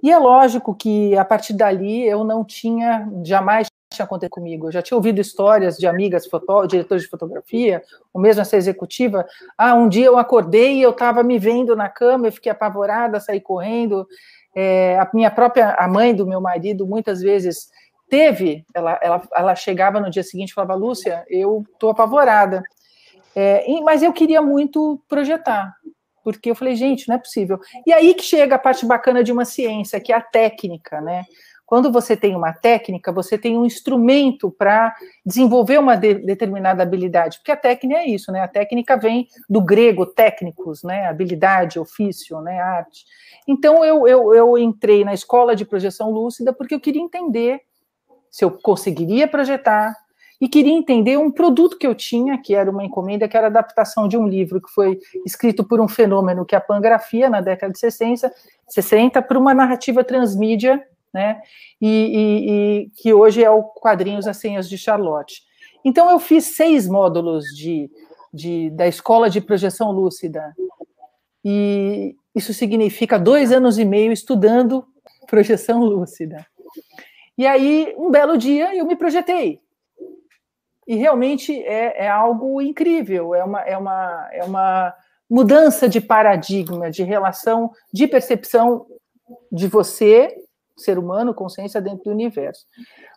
E 0.00 0.08
é 0.08 0.18
lógico 0.18 0.72
que 0.72 1.16
a 1.16 1.24
partir 1.24 1.54
dali 1.54 2.06
eu 2.06 2.22
não 2.22 2.44
tinha, 2.44 3.10
jamais 3.24 3.66
tinha 3.92 4.04
acontecido 4.04 4.30
comigo. 4.30 4.68
Eu 4.68 4.72
já 4.72 4.82
tinha 4.82 4.96
ouvido 4.96 5.20
histórias 5.20 5.76
de 5.76 5.86
amigas, 5.86 6.26
foto, 6.26 6.66
diretores 6.66 7.02
de 7.02 7.10
fotografia, 7.10 7.82
ou 8.14 8.20
mesmo 8.20 8.40
essa 8.40 8.56
executiva. 8.56 9.26
Ah, 9.58 9.74
um 9.74 9.88
dia 9.88 10.06
eu 10.06 10.16
acordei 10.16 10.76
e 10.76 10.82
eu 10.82 10.90
estava 10.90 11.22
me 11.22 11.38
vendo 11.38 11.74
na 11.74 11.88
cama, 11.88 12.28
eu 12.28 12.32
fiquei 12.32 12.52
apavorada, 12.52 13.18
saí 13.18 13.40
correndo. 13.40 14.06
É, 14.54 14.98
a 14.98 15.10
minha 15.12 15.30
própria, 15.30 15.74
a 15.74 15.88
mãe 15.88 16.14
do 16.14 16.26
meu 16.26 16.40
marido, 16.40 16.86
muitas 16.86 17.20
vezes 17.20 17.68
teve, 18.08 18.64
ela, 18.74 18.98
ela, 19.02 19.22
ela 19.34 19.54
chegava 19.54 20.00
no 20.00 20.10
dia 20.10 20.22
seguinte 20.22 20.50
e 20.50 20.54
falava, 20.54 20.74
Lúcia, 20.74 21.24
eu 21.28 21.64
estou 21.72 21.90
apavorada. 21.90 22.62
É, 23.34 23.64
mas 23.82 24.02
eu 24.02 24.12
queria 24.12 24.40
muito 24.40 25.00
projetar. 25.08 25.74
porque 26.22 26.50
eu 26.50 26.54
falei, 26.54 26.76
gente, 26.76 27.08
não 27.08 27.16
é 27.16 27.18
possível. 27.18 27.58
E 27.86 27.92
aí 27.92 28.14
que 28.14 28.22
chega 28.22 28.54
a 28.54 28.58
parte 28.58 28.86
bacana 28.86 29.24
de 29.24 29.32
uma 29.32 29.44
ciência, 29.44 30.00
que 30.00 30.12
é 30.12 30.16
a 30.16 30.20
técnica, 30.20 31.00
né? 31.00 31.24
Quando 31.70 31.92
você 31.92 32.16
tem 32.16 32.34
uma 32.34 32.52
técnica, 32.52 33.12
você 33.12 33.38
tem 33.38 33.56
um 33.56 33.64
instrumento 33.64 34.50
para 34.50 34.92
desenvolver 35.24 35.78
uma 35.78 35.94
de, 35.94 36.14
determinada 36.14 36.82
habilidade, 36.82 37.38
porque 37.38 37.52
a 37.52 37.56
técnica 37.56 38.00
é 38.00 38.08
isso, 38.08 38.32
né? 38.32 38.40
A 38.40 38.48
técnica 38.48 38.96
vem 38.96 39.28
do 39.48 39.60
grego 39.60 40.04
técnicos, 40.04 40.82
né? 40.82 41.06
Habilidade, 41.06 41.78
ofício, 41.78 42.40
né? 42.40 42.58
Arte. 42.58 43.04
Então 43.46 43.84
eu, 43.84 44.08
eu, 44.08 44.34
eu 44.34 44.58
entrei 44.58 45.04
na 45.04 45.14
escola 45.14 45.54
de 45.54 45.64
projeção 45.64 46.10
lúcida 46.10 46.52
porque 46.52 46.74
eu 46.74 46.80
queria 46.80 47.00
entender 47.00 47.60
se 48.28 48.44
eu 48.44 48.50
conseguiria 48.50 49.28
projetar, 49.28 49.94
e 50.40 50.48
queria 50.48 50.72
entender 50.72 51.18
um 51.18 51.30
produto 51.30 51.78
que 51.78 51.86
eu 51.86 51.94
tinha, 51.94 52.36
que 52.36 52.52
era 52.52 52.68
uma 52.68 52.84
encomenda, 52.84 53.28
que 53.28 53.36
era 53.36 53.46
adaptação 53.46 54.08
de 54.08 54.16
um 54.16 54.26
livro 54.26 54.60
que 54.60 54.70
foi 54.70 54.98
escrito 55.24 55.62
por 55.62 55.80
um 55.80 55.86
fenômeno 55.86 56.44
que 56.44 56.54
é 56.56 56.58
a 56.58 56.60
pangrafia, 56.60 57.30
na 57.30 57.40
década 57.40 57.72
de 57.72 57.78
60, 57.78 58.32
60 58.66 59.22
para 59.22 59.38
uma 59.38 59.54
narrativa 59.54 60.02
transmídia, 60.02 60.82
né, 61.12 61.40
e, 61.80 61.88
e, 61.88 62.50
e, 62.50 62.90
que 62.90 63.12
hoje 63.12 63.42
é 63.42 63.50
o 63.50 63.64
Quadrinhos 63.64 64.26
As 64.26 64.36
Senhas 64.36 64.68
de 64.68 64.78
Charlotte. 64.78 65.42
Então, 65.84 66.10
eu 66.10 66.18
fiz 66.18 66.44
seis 66.44 66.86
módulos 66.86 67.44
de, 67.56 67.90
de, 68.32 68.70
da 68.70 68.86
Escola 68.86 69.28
de 69.28 69.40
Projeção 69.40 69.90
Lúcida, 69.90 70.54
e 71.44 72.14
isso 72.34 72.52
significa 72.52 73.18
dois 73.18 73.50
anos 73.50 73.78
e 73.78 73.84
meio 73.84 74.12
estudando 74.12 74.86
projeção 75.26 75.82
lúcida. 75.84 76.46
E 77.36 77.46
aí, 77.46 77.94
um 77.96 78.10
belo 78.10 78.36
dia, 78.36 78.74
eu 78.76 78.86
me 78.86 78.96
projetei. 78.96 79.60
E 80.86 80.96
realmente 80.96 81.56
é, 81.62 82.04
é 82.04 82.08
algo 82.08 82.60
incrível, 82.60 83.34
é 83.34 83.44
uma, 83.44 83.60
é, 83.62 83.76
uma, 83.76 84.28
é 84.32 84.44
uma 84.44 84.94
mudança 85.30 85.88
de 85.88 86.00
paradigma, 86.00 86.90
de 86.90 87.04
relação, 87.04 87.70
de 87.92 88.08
percepção 88.08 88.86
de 89.52 89.68
você, 89.68 90.36
ser 90.80 90.98
humano, 90.98 91.34
consciência 91.34 91.80
dentro 91.80 92.04
do 92.04 92.10
universo. 92.10 92.66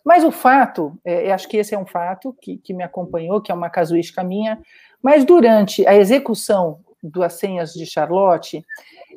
Mas 0.03 0.23
o 0.23 0.31
fato, 0.31 0.97
é, 1.03 1.31
acho 1.31 1.47
que 1.47 1.57
esse 1.57 1.73
é 1.73 1.79
um 1.79 1.85
fato 1.85 2.35
que, 2.41 2.57
que 2.57 2.73
me 2.73 2.83
acompanhou, 2.83 3.41
que 3.41 3.51
é 3.51 3.55
uma 3.55 3.69
casuística 3.69 4.23
minha, 4.23 4.61
mas 5.01 5.25
durante 5.25 5.85
a 5.87 5.95
execução 5.95 6.79
das 7.03 7.33
senhas 7.33 7.73
de 7.73 7.85
Charlotte, 7.85 8.65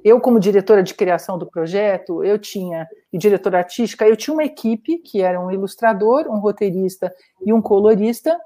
eu, 0.04 0.20
como 0.20 0.40
diretora 0.40 0.82
de 0.82 0.94
criação 0.94 1.38
do 1.38 1.46
projeto, 1.46 2.24
eu 2.24 2.38
tinha, 2.38 2.88
e 3.12 3.18
diretora 3.18 3.58
artística, 3.58 4.06
eu 4.06 4.16
tinha 4.16 4.34
uma 4.34 4.44
equipe 4.44 4.98
que 4.98 5.22
era 5.22 5.40
um 5.40 5.50
ilustrador, 5.50 6.26
um 6.28 6.38
roteirista 6.38 7.12
e 7.44 7.52
um 7.52 7.62
colorista, 7.62 8.38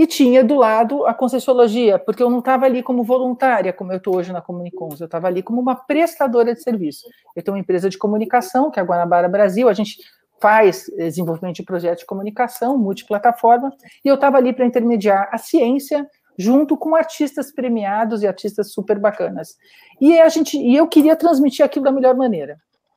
e 0.00 0.06
tinha 0.06 0.42
do 0.42 0.54
lado 0.54 1.04
a 1.04 1.12
Conscienciologia, 1.12 1.98
porque 1.98 2.22
eu 2.22 2.30
não 2.30 2.38
estava 2.38 2.64
ali 2.64 2.82
como 2.82 3.04
voluntária, 3.04 3.70
como 3.70 3.92
eu 3.92 3.98
estou 3.98 4.16
hoje 4.16 4.32
na 4.32 4.40
Comunicons, 4.40 4.98
eu 4.98 5.04
estava 5.04 5.26
ali 5.26 5.42
como 5.42 5.60
uma 5.60 5.74
prestadora 5.74 6.54
de 6.54 6.62
serviço. 6.62 7.06
Eu 7.36 7.42
tenho 7.42 7.54
uma 7.54 7.60
empresa 7.60 7.90
de 7.90 7.98
comunicação, 7.98 8.70
que 8.70 8.80
é 8.80 8.82
a 8.82 8.86
Guanabara 8.86 9.28
Brasil, 9.28 9.68
a 9.68 9.74
gente 9.74 9.98
faz 10.40 10.90
desenvolvimento 10.96 11.56
de 11.56 11.64
projetos 11.64 12.00
de 12.00 12.06
comunicação, 12.06 12.78
multiplataforma, 12.78 13.70
e 14.02 14.08
eu 14.08 14.14
estava 14.14 14.38
ali 14.38 14.54
para 14.54 14.64
intermediar 14.64 15.28
a 15.30 15.36
ciência 15.36 16.08
junto 16.38 16.78
com 16.78 16.96
artistas 16.96 17.52
premiados 17.52 18.22
e 18.22 18.26
artistas 18.26 18.72
super 18.72 18.98
bacanas. 18.98 19.58
E 20.00 20.18
a 20.18 20.30
gente, 20.30 20.56
e 20.56 20.74
eu 20.74 20.88
queria 20.88 21.14
transmitir 21.14 21.62
aquilo 21.62 21.84
da 21.84 21.92
melhor 21.92 22.16
maneira, 22.16 22.56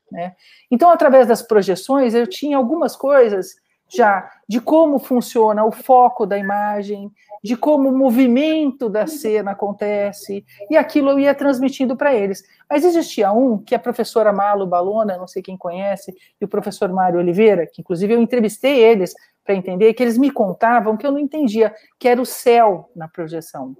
né? 0.09 0.35
Então, 0.71 0.89
através 0.89 1.27
das 1.27 1.41
projeções, 1.41 2.13
eu 2.13 2.25
tinha 2.25 2.55
algumas 2.55 2.95
coisas 2.95 3.55
já 3.93 4.29
de 4.47 4.59
como 4.59 4.99
funciona 4.99 5.63
o 5.63 5.71
foco 5.71 6.25
da 6.25 6.37
imagem, 6.37 7.11
de 7.43 7.55
como 7.55 7.89
o 7.89 7.97
movimento 7.97 8.89
da 8.89 9.05
cena 9.05 9.51
acontece, 9.51 10.45
e 10.69 10.77
aquilo 10.77 11.11
eu 11.11 11.19
ia 11.19 11.35
transmitindo 11.35 11.95
para 11.95 12.13
eles. 12.13 12.43
Mas 12.69 12.83
existia 12.83 13.31
um 13.31 13.57
que 13.57 13.75
a 13.75 13.79
professora 13.79 14.33
Malu 14.33 14.65
Balona, 14.65 15.17
não 15.17 15.27
sei 15.27 15.41
quem 15.41 15.57
conhece, 15.57 16.13
e 16.39 16.45
o 16.45 16.47
professor 16.47 16.91
Mário 16.91 17.19
Oliveira, 17.19 17.67
que 17.67 17.81
inclusive 17.81 18.13
eu 18.13 18.21
entrevistei 18.21 18.79
eles 18.79 19.13
para 19.43 19.55
entender, 19.55 19.93
que 19.93 20.01
eles 20.01 20.17
me 20.17 20.31
contavam 20.31 20.95
que 20.95 21.05
eu 21.05 21.11
não 21.11 21.19
entendia, 21.19 21.73
que 21.99 22.07
era 22.07 22.21
o 22.21 22.25
céu 22.25 22.89
na 22.95 23.07
projeção, 23.07 23.75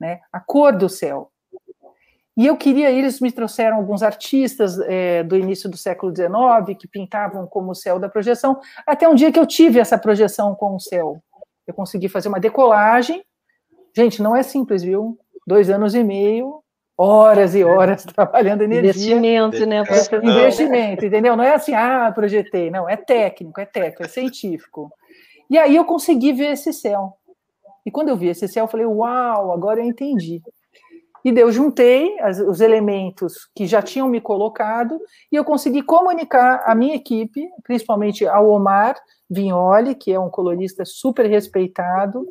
né? 0.00 0.20
a 0.32 0.40
cor 0.40 0.76
do 0.76 0.88
céu. 0.88 1.30
E 2.36 2.46
eu 2.46 2.56
queria, 2.56 2.90
eles 2.90 3.18
me 3.20 3.32
trouxeram 3.32 3.78
alguns 3.78 4.02
artistas 4.02 4.78
é, 4.80 5.22
do 5.22 5.36
início 5.36 5.70
do 5.70 5.76
século 5.76 6.14
XIX 6.14 6.76
que 6.78 6.86
pintavam 6.86 7.46
como 7.46 7.70
o 7.70 7.74
céu 7.74 7.98
da 7.98 8.10
projeção, 8.10 8.60
até 8.86 9.08
um 9.08 9.14
dia 9.14 9.32
que 9.32 9.38
eu 9.38 9.46
tive 9.46 9.80
essa 9.80 9.96
projeção 9.96 10.54
com 10.54 10.76
o 10.76 10.80
céu. 10.80 11.22
Eu 11.66 11.72
consegui 11.72 12.08
fazer 12.08 12.28
uma 12.28 12.38
decolagem. 12.38 13.24
Gente, 13.96 14.22
não 14.22 14.36
é 14.36 14.42
simples, 14.42 14.82
viu? 14.82 15.18
Dois 15.46 15.70
anos 15.70 15.94
e 15.94 16.04
meio, 16.04 16.62
horas 16.96 17.54
e 17.54 17.64
horas 17.64 18.04
trabalhando 18.14 18.62
energia. 18.62 18.90
Investimento, 18.90 19.66
né, 19.66 19.82
professor? 19.82 20.22
Investimento, 20.22 21.06
entendeu? 21.06 21.36
Não 21.36 21.44
é 21.44 21.54
assim, 21.54 21.72
ah, 21.72 22.12
projetei. 22.14 22.70
Não, 22.70 22.86
é 22.86 22.96
técnico, 22.96 23.58
é 23.58 23.64
técnico, 23.64 24.02
é 24.02 24.08
científico. 24.08 24.92
E 25.48 25.56
aí 25.56 25.74
eu 25.74 25.86
consegui 25.86 26.34
ver 26.34 26.52
esse 26.52 26.70
céu. 26.72 27.14
E 27.86 27.90
quando 27.90 28.10
eu 28.10 28.16
vi 28.16 28.28
esse 28.28 28.46
céu, 28.46 28.64
eu 28.64 28.68
falei, 28.68 28.84
uau, 28.84 29.52
agora 29.52 29.80
eu 29.80 29.86
entendi. 29.86 30.42
E 31.26 31.36
eu 31.36 31.50
juntei 31.50 32.16
as, 32.20 32.38
os 32.38 32.60
elementos 32.60 33.50
que 33.52 33.66
já 33.66 33.82
tinham 33.82 34.06
me 34.06 34.20
colocado 34.20 35.00
e 35.32 35.34
eu 35.34 35.44
consegui 35.44 35.82
comunicar 35.82 36.62
à 36.64 36.72
minha 36.72 36.94
equipe, 36.94 37.48
principalmente 37.64 38.24
ao 38.24 38.48
Omar 38.48 38.94
Vignoli, 39.28 39.96
que 39.96 40.12
é 40.12 40.20
um 40.20 40.30
colorista 40.30 40.84
super 40.84 41.26
respeitado, 41.26 42.24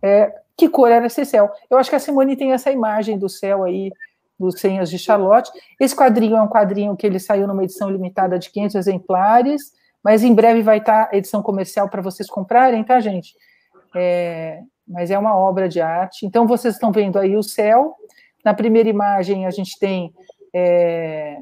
é, 0.00 0.32
que 0.56 0.68
cor 0.68 0.88
era 0.88 1.06
esse 1.06 1.24
céu. 1.24 1.50
Eu 1.68 1.78
acho 1.78 1.90
que 1.90 1.96
a 1.96 1.98
Simone 1.98 2.36
tem 2.36 2.52
essa 2.52 2.70
imagem 2.70 3.18
do 3.18 3.28
céu 3.28 3.64
aí, 3.64 3.90
dos 4.38 4.60
Senhas 4.60 4.88
de 4.88 5.00
Charlotte. 5.00 5.50
Esse 5.80 5.96
quadrinho 5.96 6.36
é 6.36 6.40
um 6.40 6.48
quadrinho 6.48 6.96
que 6.96 7.08
ele 7.08 7.18
saiu 7.18 7.48
numa 7.48 7.64
edição 7.64 7.90
limitada 7.90 8.38
de 8.38 8.52
500 8.52 8.76
exemplares, 8.76 9.72
mas 10.00 10.22
em 10.22 10.32
breve 10.32 10.62
vai 10.62 10.78
estar 10.78 11.08
a 11.12 11.16
edição 11.16 11.42
comercial 11.42 11.88
para 11.88 12.00
vocês 12.00 12.30
comprarem, 12.30 12.84
tá, 12.84 13.00
gente? 13.00 13.34
É, 13.96 14.60
mas 14.86 15.10
é 15.10 15.18
uma 15.18 15.36
obra 15.36 15.68
de 15.68 15.80
arte. 15.80 16.24
Então, 16.24 16.46
vocês 16.46 16.74
estão 16.74 16.92
vendo 16.92 17.18
aí 17.18 17.36
o 17.36 17.42
céu, 17.42 17.96
na 18.44 18.54
primeira 18.54 18.88
imagem, 18.88 19.46
a 19.46 19.50
gente 19.50 19.78
tem. 19.78 20.12
É, 20.54 21.38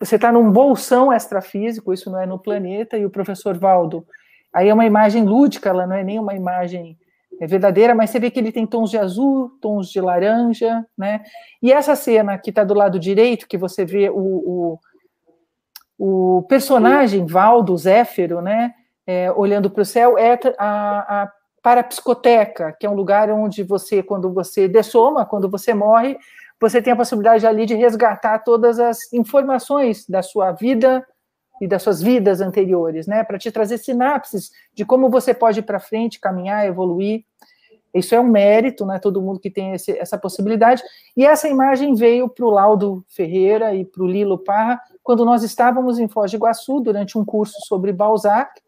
você 0.00 0.16
está 0.16 0.30
num 0.30 0.50
bolsão 0.50 1.12
extrafísico, 1.12 1.92
isso 1.92 2.10
não 2.10 2.20
é 2.20 2.26
no 2.26 2.38
planeta, 2.38 2.96
e 2.96 3.04
o 3.04 3.10
professor 3.10 3.58
Valdo. 3.58 4.06
Aí 4.52 4.68
é 4.68 4.74
uma 4.74 4.86
imagem 4.86 5.24
lúdica, 5.24 5.68
ela 5.68 5.86
não 5.86 5.96
é 5.96 6.04
nem 6.04 6.18
uma 6.18 6.34
imagem 6.34 6.96
é 7.40 7.46
verdadeira, 7.46 7.94
mas 7.94 8.10
você 8.10 8.18
vê 8.18 8.30
que 8.30 8.38
ele 8.38 8.50
tem 8.50 8.66
tons 8.66 8.90
de 8.90 8.98
azul, 8.98 9.50
tons 9.60 9.88
de 9.90 10.00
laranja, 10.00 10.84
né? 10.96 11.22
E 11.62 11.72
essa 11.72 11.94
cena 11.94 12.36
que 12.36 12.50
está 12.50 12.64
do 12.64 12.74
lado 12.74 12.98
direito, 12.98 13.46
que 13.46 13.56
você 13.56 13.84
vê 13.84 14.10
o, 14.10 14.78
o, 15.98 16.38
o 16.38 16.42
personagem 16.48 17.24
Valdo, 17.26 17.76
Zéfiro, 17.76 18.42
né? 18.42 18.74
É, 19.06 19.30
olhando 19.32 19.70
para 19.70 19.82
o 19.82 19.86
céu, 19.86 20.18
é 20.18 20.38
a, 20.58 21.22
a 21.22 21.32
para 21.62 21.80
a 21.80 21.84
psicoteca, 21.84 22.72
que 22.78 22.86
é 22.86 22.90
um 22.90 22.94
lugar 22.94 23.30
onde 23.30 23.62
você, 23.62 24.02
quando 24.02 24.32
você 24.32 24.68
dessoma, 24.68 25.26
quando 25.26 25.48
você 25.48 25.74
morre, 25.74 26.16
você 26.60 26.82
tem 26.82 26.92
a 26.92 26.96
possibilidade 26.96 27.46
ali 27.46 27.66
de 27.66 27.74
resgatar 27.74 28.40
todas 28.40 28.78
as 28.78 29.12
informações 29.12 30.06
da 30.08 30.22
sua 30.22 30.52
vida 30.52 31.06
e 31.60 31.66
das 31.66 31.82
suas 31.82 32.00
vidas 32.00 32.40
anteriores, 32.40 33.06
né, 33.06 33.24
para 33.24 33.38
te 33.38 33.50
trazer 33.50 33.78
sinapses 33.78 34.50
de 34.74 34.84
como 34.84 35.10
você 35.10 35.34
pode 35.34 35.60
ir 35.60 35.62
para 35.62 35.80
frente, 35.80 36.20
caminhar, 36.20 36.66
evoluir. 36.66 37.24
Isso 37.92 38.14
é 38.14 38.20
um 38.20 38.28
mérito, 38.28 38.84
né? 38.84 38.98
Todo 38.98 39.20
mundo 39.20 39.40
que 39.40 39.50
tem 39.50 39.72
esse, 39.72 39.98
essa 39.98 40.18
possibilidade. 40.18 40.82
E 41.16 41.24
essa 41.24 41.48
imagem 41.48 41.94
veio 41.94 42.28
para 42.28 42.44
o 42.44 42.50
Laudo 42.50 43.02
Ferreira 43.08 43.74
e 43.74 43.84
para 43.84 44.02
o 44.02 44.06
Lilo 44.06 44.38
Parra 44.38 44.78
quando 45.02 45.24
nós 45.24 45.42
estávamos 45.42 45.98
em 45.98 46.06
Foz 46.06 46.30
do 46.30 46.36
Iguaçu 46.36 46.80
durante 46.80 47.16
um 47.16 47.24
curso 47.24 47.56
sobre 47.66 47.90
Balzac 47.92 48.60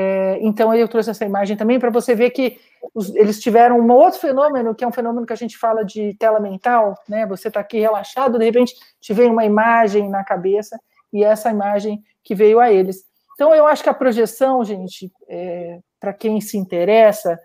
é, 0.00 0.38
então 0.42 0.72
eu 0.72 0.86
trouxe 0.86 1.10
essa 1.10 1.24
imagem 1.24 1.56
também 1.56 1.80
para 1.80 1.90
você 1.90 2.14
ver 2.14 2.30
que 2.30 2.56
os, 2.94 3.12
eles 3.16 3.40
tiveram 3.40 3.80
um 3.80 3.90
outro 3.90 4.20
fenômeno, 4.20 4.72
que 4.72 4.84
é 4.84 4.86
um 4.86 4.92
fenômeno 4.92 5.26
que 5.26 5.32
a 5.32 5.36
gente 5.36 5.58
fala 5.58 5.84
de 5.84 6.14
tela 6.14 6.38
mental, 6.38 6.94
né? 7.08 7.26
Você 7.26 7.48
está 7.48 7.58
aqui 7.58 7.80
relaxado, 7.80 8.38
de 8.38 8.44
repente 8.44 8.76
te 9.00 9.12
vem 9.12 9.28
uma 9.28 9.44
imagem 9.44 10.08
na 10.08 10.22
cabeça, 10.22 10.78
e 11.12 11.24
essa 11.24 11.50
imagem 11.50 12.00
que 12.22 12.32
veio 12.32 12.60
a 12.60 12.70
eles. 12.70 13.04
Então 13.34 13.52
eu 13.52 13.66
acho 13.66 13.82
que 13.82 13.88
a 13.88 13.94
projeção, 13.94 14.62
gente, 14.62 15.10
é, 15.28 15.80
para 15.98 16.12
quem 16.12 16.40
se 16.40 16.56
interessa, 16.56 17.36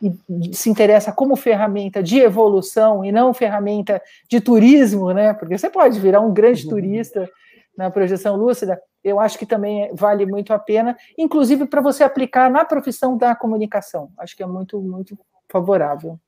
e 0.00 0.54
se 0.54 0.70
interessa 0.70 1.10
como 1.10 1.34
ferramenta 1.34 2.00
de 2.00 2.20
evolução 2.20 3.04
e 3.04 3.10
não 3.10 3.34
ferramenta 3.34 4.00
de 4.28 4.40
turismo, 4.40 5.12
né? 5.12 5.34
Porque 5.34 5.58
você 5.58 5.68
pode 5.68 5.98
virar 5.98 6.20
um 6.20 6.32
grande 6.32 6.62
uhum. 6.62 6.70
turista 6.70 7.28
na 7.76 7.90
projeção 7.90 8.36
lúcida, 8.36 8.80
eu 9.02 9.20
acho 9.20 9.38
que 9.38 9.46
também 9.46 9.90
vale 9.94 10.26
muito 10.26 10.52
a 10.52 10.58
pena, 10.58 10.96
inclusive 11.16 11.66
para 11.66 11.80
você 11.80 12.02
aplicar 12.02 12.50
na 12.50 12.64
profissão 12.64 13.16
da 13.16 13.34
comunicação. 13.34 14.10
Acho 14.18 14.36
que 14.36 14.42
é 14.42 14.46
muito, 14.46 14.80
muito 14.80 15.18
favorável. 15.48 16.18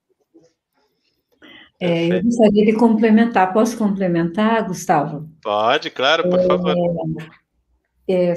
É, 1.81 2.09
eu 2.09 2.23
gostaria 2.23 2.67
de 2.67 2.75
complementar. 2.75 3.53
Posso 3.53 3.77
complementar, 3.79 4.67
Gustavo? 4.67 5.29
Pode, 5.43 5.91
claro, 5.91 6.29
por 6.29 6.47
favor. 6.47 6.75
É, 8.07 8.33
é, 8.33 8.35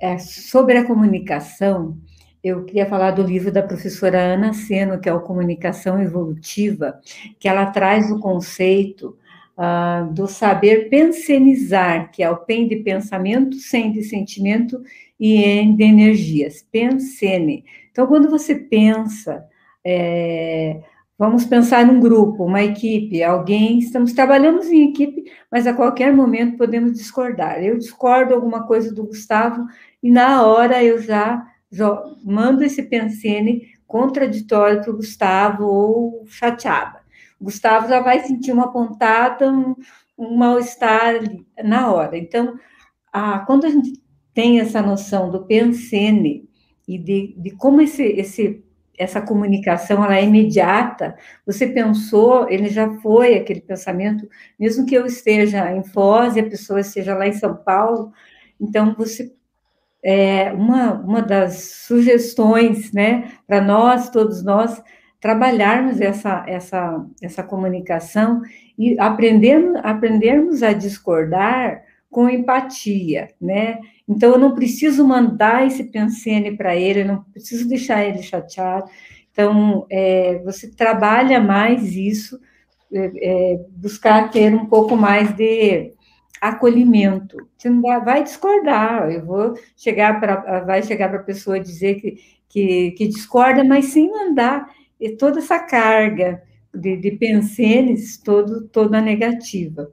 é, 0.00 0.18
sobre 0.18 0.78
a 0.78 0.86
comunicação, 0.86 1.98
eu 2.42 2.64
queria 2.64 2.86
falar 2.86 3.10
do 3.10 3.22
livro 3.22 3.52
da 3.52 3.62
professora 3.62 4.18
Ana 4.18 4.54
Seno, 4.54 4.98
que 5.00 5.08
é 5.08 5.12
o 5.12 5.20
Comunicação 5.20 6.00
Evolutiva, 6.00 6.98
que 7.38 7.46
ela 7.46 7.66
traz 7.66 8.10
o 8.10 8.20
conceito 8.20 9.18
uh, 9.58 10.12
do 10.12 10.28
saber 10.28 10.88
pensenizar, 10.88 12.10
que 12.12 12.22
é 12.22 12.30
o 12.30 12.36
PEN 12.36 12.68
de 12.68 12.76
pensamento, 12.76 13.56
SEN 13.56 13.90
de 13.90 14.04
sentimento 14.04 14.80
e 15.18 15.42
EN 15.42 15.74
de 15.74 15.82
energias, 15.82 16.64
pensene. 16.70 17.64
Então, 17.90 18.06
quando 18.06 18.30
você 18.30 18.54
pensa, 18.54 19.44
é, 19.84 20.80
vamos 21.18 21.44
pensar 21.44 21.84
num 21.84 21.98
grupo, 21.98 22.44
uma 22.44 22.62
equipe, 22.62 23.22
alguém, 23.24 23.80
estamos 23.80 24.12
trabalhando 24.12 24.62
em 24.62 24.90
equipe, 24.90 25.24
mas 25.50 25.66
a 25.66 25.74
qualquer 25.74 26.12
momento 26.12 26.56
podemos 26.56 26.92
discordar. 26.92 27.60
Eu 27.62 27.76
discordo 27.76 28.34
alguma 28.34 28.64
coisa 28.64 28.94
do 28.94 29.04
Gustavo 29.04 29.66
e 30.00 30.10
na 30.10 30.46
hora 30.46 30.82
eu 30.84 31.02
já, 31.02 31.44
já 31.70 32.00
mando 32.24 32.62
esse 32.62 32.84
pensene 32.84 33.62
contraditório 33.84 34.82
para 34.82 34.92
o 34.92 34.96
Gustavo 34.96 35.64
ou 35.64 36.24
chateada. 36.28 36.97
Gustavo 37.40 37.88
já 37.88 38.00
vai 38.00 38.20
sentir 38.20 38.52
uma 38.52 38.72
pontada, 38.72 39.50
um, 39.50 39.74
um 40.18 40.36
mal-estar 40.36 41.14
na 41.62 41.92
hora. 41.92 42.16
Então, 42.18 42.58
a, 43.12 43.40
quando 43.40 43.66
a 43.66 43.70
gente 43.70 44.02
tem 44.34 44.60
essa 44.60 44.82
noção 44.82 45.30
do 45.30 45.44
pensene 45.46 46.48
e 46.86 46.98
de, 46.98 47.34
de 47.36 47.50
como 47.52 47.80
esse, 47.80 48.02
esse, 48.02 48.64
essa 48.96 49.20
comunicação 49.20 50.04
ela 50.04 50.16
é 50.16 50.24
imediata, 50.24 51.16
você 51.46 51.66
pensou, 51.66 52.48
ele 52.48 52.68
já 52.68 52.90
foi 53.00 53.36
aquele 53.36 53.60
pensamento, 53.60 54.28
mesmo 54.58 54.86
que 54.86 54.94
eu 54.94 55.06
esteja 55.06 55.72
em 55.72 55.84
Foz 55.84 56.36
e 56.36 56.40
a 56.40 56.48
pessoa 56.48 56.80
esteja 56.80 57.14
lá 57.14 57.26
em 57.26 57.32
São 57.32 57.54
Paulo, 57.54 58.12
então 58.60 58.94
você 58.96 59.32
é, 60.02 60.52
uma, 60.52 60.92
uma 60.92 61.22
das 61.22 61.82
sugestões, 61.86 62.92
né, 62.92 63.32
para 63.46 63.60
nós, 63.60 64.10
todos 64.10 64.42
nós, 64.42 64.82
trabalharmos 65.20 66.00
essa, 66.00 66.44
essa, 66.46 67.04
essa 67.20 67.42
comunicação 67.42 68.42
e 68.78 68.98
aprender, 68.98 69.58
aprendermos 69.82 70.62
a 70.62 70.72
discordar 70.72 71.82
com 72.10 72.28
empatia, 72.28 73.28
né? 73.40 73.80
Então, 74.08 74.32
eu 74.32 74.38
não 74.38 74.54
preciso 74.54 75.06
mandar 75.06 75.66
esse 75.66 75.84
pensene 75.84 76.56
para 76.56 76.74
ele, 76.74 77.02
eu 77.02 77.06
não 77.06 77.22
preciso 77.24 77.68
deixar 77.68 78.04
ele 78.04 78.22
chateado. 78.22 78.88
Então, 79.30 79.86
é, 79.90 80.40
você 80.44 80.70
trabalha 80.70 81.40
mais 81.40 81.94
isso, 81.94 82.40
é, 82.92 83.52
é, 83.54 83.60
buscar 83.70 84.30
ter 84.30 84.54
um 84.54 84.66
pouco 84.66 84.96
mais 84.96 85.32
de 85.36 85.92
acolhimento. 86.40 87.36
Você 87.56 87.68
não 87.68 87.82
vai, 87.82 88.02
vai 88.02 88.22
discordar, 88.22 89.10
eu 89.10 89.24
vou 89.26 89.54
chegar 89.76 90.18
para, 90.18 90.60
vai 90.60 90.82
chegar 90.82 91.08
para 91.08 91.20
a 91.20 91.24
pessoa 91.24 91.60
dizer 91.60 91.96
que, 91.96 92.16
que, 92.48 92.92
que, 92.92 93.08
discorda, 93.08 93.62
mas 93.62 93.86
sem 93.86 94.10
mandar 94.10 94.68
toda 95.16 95.38
essa 95.38 95.58
carga 95.58 96.42
de, 96.74 96.96
de 96.96 97.12
pensenes 97.12 98.18
todo, 98.18 98.68
toda 98.68 99.00
negativa 99.00 99.90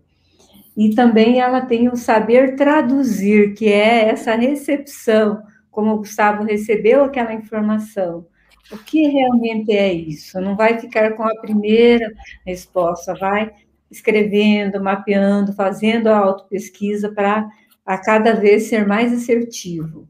e 0.75 0.93
também 0.93 1.39
ela 1.39 1.61
tem 1.61 1.87
o 1.87 1.95
saber 1.95 2.55
traduzir, 2.55 3.53
que 3.53 3.67
é 3.71 4.09
essa 4.09 4.35
recepção, 4.35 5.41
como 5.71 5.93
o 5.93 5.97
Gustavo 5.97 6.43
recebeu 6.43 7.03
aquela 7.03 7.33
informação. 7.33 8.27
O 8.71 8.77
que 8.77 9.07
realmente 9.07 9.71
é 9.71 9.93
isso? 9.93 10.41
Não 10.41 10.55
vai 10.55 10.77
ficar 10.79 11.13
com 11.13 11.23
a 11.23 11.39
primeira 11.39 12.11
resposta, 12.45 13.15
vai 13.15 13.51
escrevendo, 13.89 14.83
mapeando, 14.83 15.53
fazendo 15.53 16.07
a 16.07 16.17
autopesquisa 16.17 17.11
para 17.11 17.47
a 17.85 17.97
cada 17.97 18.33
vez 18.33 18.63
ser 18.63 18.85
mais 18.85 19.13
assertivo. 19.13 20.09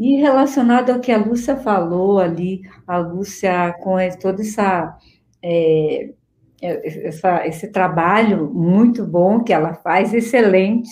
E 0.00 0.16
relacionado 0.16 0.90
ao 0.90 1.00
que 1.00 1.12
a 1.12 1.18
Lúcia 1.18 1.56
falou 1.56 2.18
ali, 2.18 2.62
a 2.86 2.96
Lúcia 2.96 3.74
com 3.82 3.96
toda 4.18 4.40
essa 4.40 4.96
é, 5.42 6.14
essa, 6.62 7.46
esse 7.46 7.68
trabalho 7.68 8.50
muito 8.52 9.06
bom 9.06 9.44
que 9.44 9.52
ela 9.52 9.74
faz, 9.74 10.14
excelente, 10.14 10.90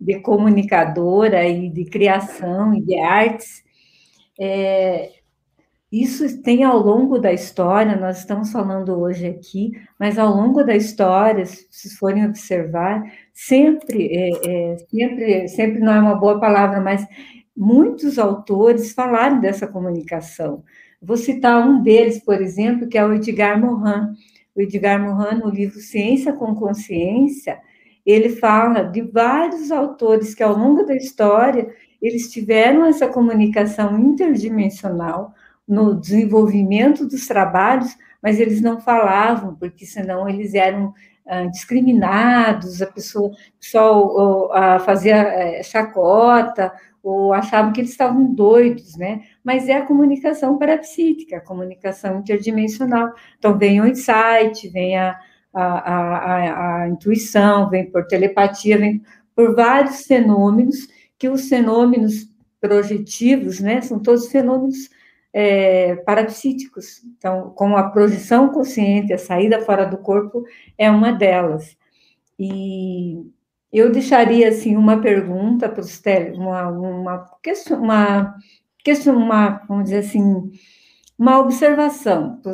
de 0.00 0.20
comunicadora 0.20 1.46
e 1.46 1.68
de 1.68 1.84
criação 1.84 2.74
e 2.74 2.80
de 2.82 2.98
artes. 2.98 3.62
É, 4.40 5.10
isso 5.92 6.42
tem 6.42 6.64
ao 6.64 6.78
longo 6.78 7.18
da 7.18 7.32
história, 7.32 7.94
nós 7.96 8.18
estamos 8.18 8.50
falando 8.50 8.98
hoje 8.98 9.26
aqui, 9.26 9.72
mas 9.98 10.18
ao 10.18 10.34
longo 10.34 10.62
da 10.64 10.74
história, 10.74 11.44
se 11.46 11.96
forem 11.96 12.26
observar, 12.26 13.02
sempre, 13.32 14.08
é, 14.12 14.30
é, 14.72 14.76
sempre, 14.78 15.48
sempre 15.48 15.80
não 15.80 15.92
é 15.92 16.00
uma 16.00 16.14
boa 16.14 16.40
palavra, 16.40 16.80
mas 16.80 17.06
muitos 17.56 18.18
autores 18.18 18.92
falaram 18.92 19.40
dessa 19.40 19.66
comunicação. 19.66 20.62
Vou 21.00 21.16
citar 21.16 21.66
um 21.66 21.82
deles, 21.82 22.18
por 22.18 22.40
exemplo, 22.40 22.88
que 22.88 22.98
é 22.98 23.04
o 23.04 23.14
Edgar 23.14 23.60
Morin 23.60 24.14
o 24.56 24.62
Edgar 24.62 24.98
Morin, 25.00 25.38
no 25.38 25.50
livro 25.50 25.78
Ciência 25.78 26.32
com 26.32 26.54
Consciência, 26.54 27.60
ele 28.06 28.30
fala 28.30 28.82
de 28.82 29.02
vários 29.02 29.70
autores 29.70 30.34
que, 30.34 30.42
ao 30.42 30.56
longo 30.56 30.84
da 30.84 30.96
história, 30.96 31.68
eles 32.00 32.30
tiveram 32.30 32.86
essa 32.86 33.06
comunicação 33.06 33.98
interdimensional 33.98 35.34
no 35.68 35.94
desenvolvimento 35.94 37.04
dos 37.06 37.26
trabalhos, 37.26 37.96
mas 38.22 38.40
eles 38.40 38.62
não 38.62 38.80
falavam, 38.80 39.54
porque 39.54 39.84
senão 39.84 40.28
eles 40.28 40.54
eram 40.54 40.94
ah, 41.26 41.44
discriminados, 41.46 42.80
a 42.80 42.86
pessoa 42.86 43.32
só 43.60 44.48
fazia 44.84 45.16
eh, 45.16 45.62
chacota, 45.62 46.72
ou 47.06 47.32
achavam 47.32 47.72
que 47.72 47.80
eles 47.80 47.92
estavam 47.92 48.34
doidos, 48.34 48.96
né? 48.96 49.22
Mas 49.44 49.68
é 49.68 49.74
a 49.74 49.86
comunicação 49.86 50.58
parapsíquica, 50.58 51.36
a 51.36 51.40
comunicação 51.40 52.18
interdimensional. 52.18 53.12
Então, 53.38 53.56
vem 53.56 53.80
o 53.80 53.86
insight, 53.86 54.68
vem 54.70 54.98
a, 54.98 55.16
a, 55.54 55.62
a, 55.62 56.82
a 56.82 56.88
intuição, 56.88 57.70
vem 57.70 57.88
por 57.88 58.08
telepatia, 58.08 58.76
vem 58.76 59.00
por 59.36 59.54
vários 59.54 60.04
fenômenos, 60.04 60.88
que 61.16 61.28
os 61.28 61.48
fenômenos 61.48 62.28
projetivos, 62.60 63.60
né, 63.60 63.80
são 63.82 64.00
todos 64.00 64.26
fenômenos 64.26 64.90
é, 65.32 65.94
parapsíquicos. 65.96 67.04
Então, 67.04 67.50
como 67.50 67.76
a 67.76 67.88
projeção 67.88 68.48
consciente, 68.48 69.12
a 69.12 69.18
saída 69.18 69.60
fora 69.60 69.84
do 69.84 69.98
corpo, 69.98 70.44
é 70.76 70.90
uma 70.90 71.12
delas. 71.12 71.76
E 72.36 73.30
eu 73.78 73.90
deixaria 73.90 74.48
assim 74.48 74.76
uma 74.76 75.00
pergunta 75.00 75.68
para 75.68 75.80
os 75.80 76.00
tele, 76.00 76.36
uma, 76.36 76.68
uma 76.68 77.30
uma 77.70 78.36
uma, 79.12 79.62
vamos 79.68 79.84
dizer 79.84 79.98
assim, 79.98 80.50
uma 81.18 81.38
observação 81.38 82.40
para 82.42 82.52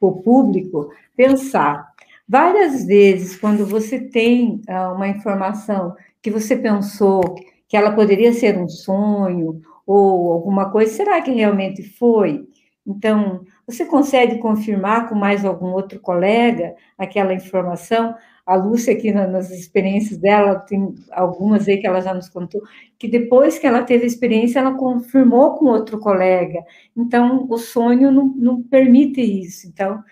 o 0.00 0.22
público 0.22 0.90
pensar. 1.16 1.92
Várias 2.28 2.84
vezes, 2.84 3.36
quando 3.36 3.66
você 3.66 3.98
tem 3.98 4.60
uh, 4.68 4.94
uma 4.94 5.08
informação 5.08 5.94
que 6.22 6.30
você 6.30 6.56
pensou 6.56 7.22
que 7.68 7.76
ela 7.76 7.92
poderia 7.92 8.32
ser 8.32 8.58
um 8.58 8.68
sonho 8.68 9.60
ou 9.86 10.32
alguma 10.32 10.70
coisa, 10.70 10.92
será 10.92 11.20
que 11.22 11.30
realmente 11.30 11.82
foi? 11.82 12.46
Então, 12.86 13.44
você 13.68 13.84
consegue 13.84 14.38
confirmar 14.38 15.10
com 15.10 15.14
mais 15.14 15.44
algum 15.44 15.66
outro 15.66 16.00
colega 16.00 16.74
aquela 16.96 17.34
informação? 17.34 18.14
A 18.46 18.56
Lúcia, 18.56 18.94
aqui 18.94 19.12
nas 19.12 19.50
experiências 19.50 20.18
dela, 20.18 20.58
tem 20.60 20.94
algumas 21.10 21.68
aí 21.68 21.76
que 21.76 21.86
ela 21.86 22.00
já 22.00 22.14
nos 22.14 22.30
contou, 22.30 22.62
que 22.98 23.06
depois 23.06 23.58
que 23.58 23.66
ela 23.66 23.82
teve 23.82 24.04
a 24.04 24.06
experiência, 24.06 24.58
ela 24.58 24.74
confirmou 24.74 25.54
com 25.56 25.66
outro 25.66 26.00
colega. 26.00 26.64
Então, 26.96 27.46
o 27.50 27.58
sonho 27.58 28.10
não, 28.10 28.28
não 28.36 28.62
permite 28.62 29.20
isso. 29.20 29.68
Então, 29.68 30.02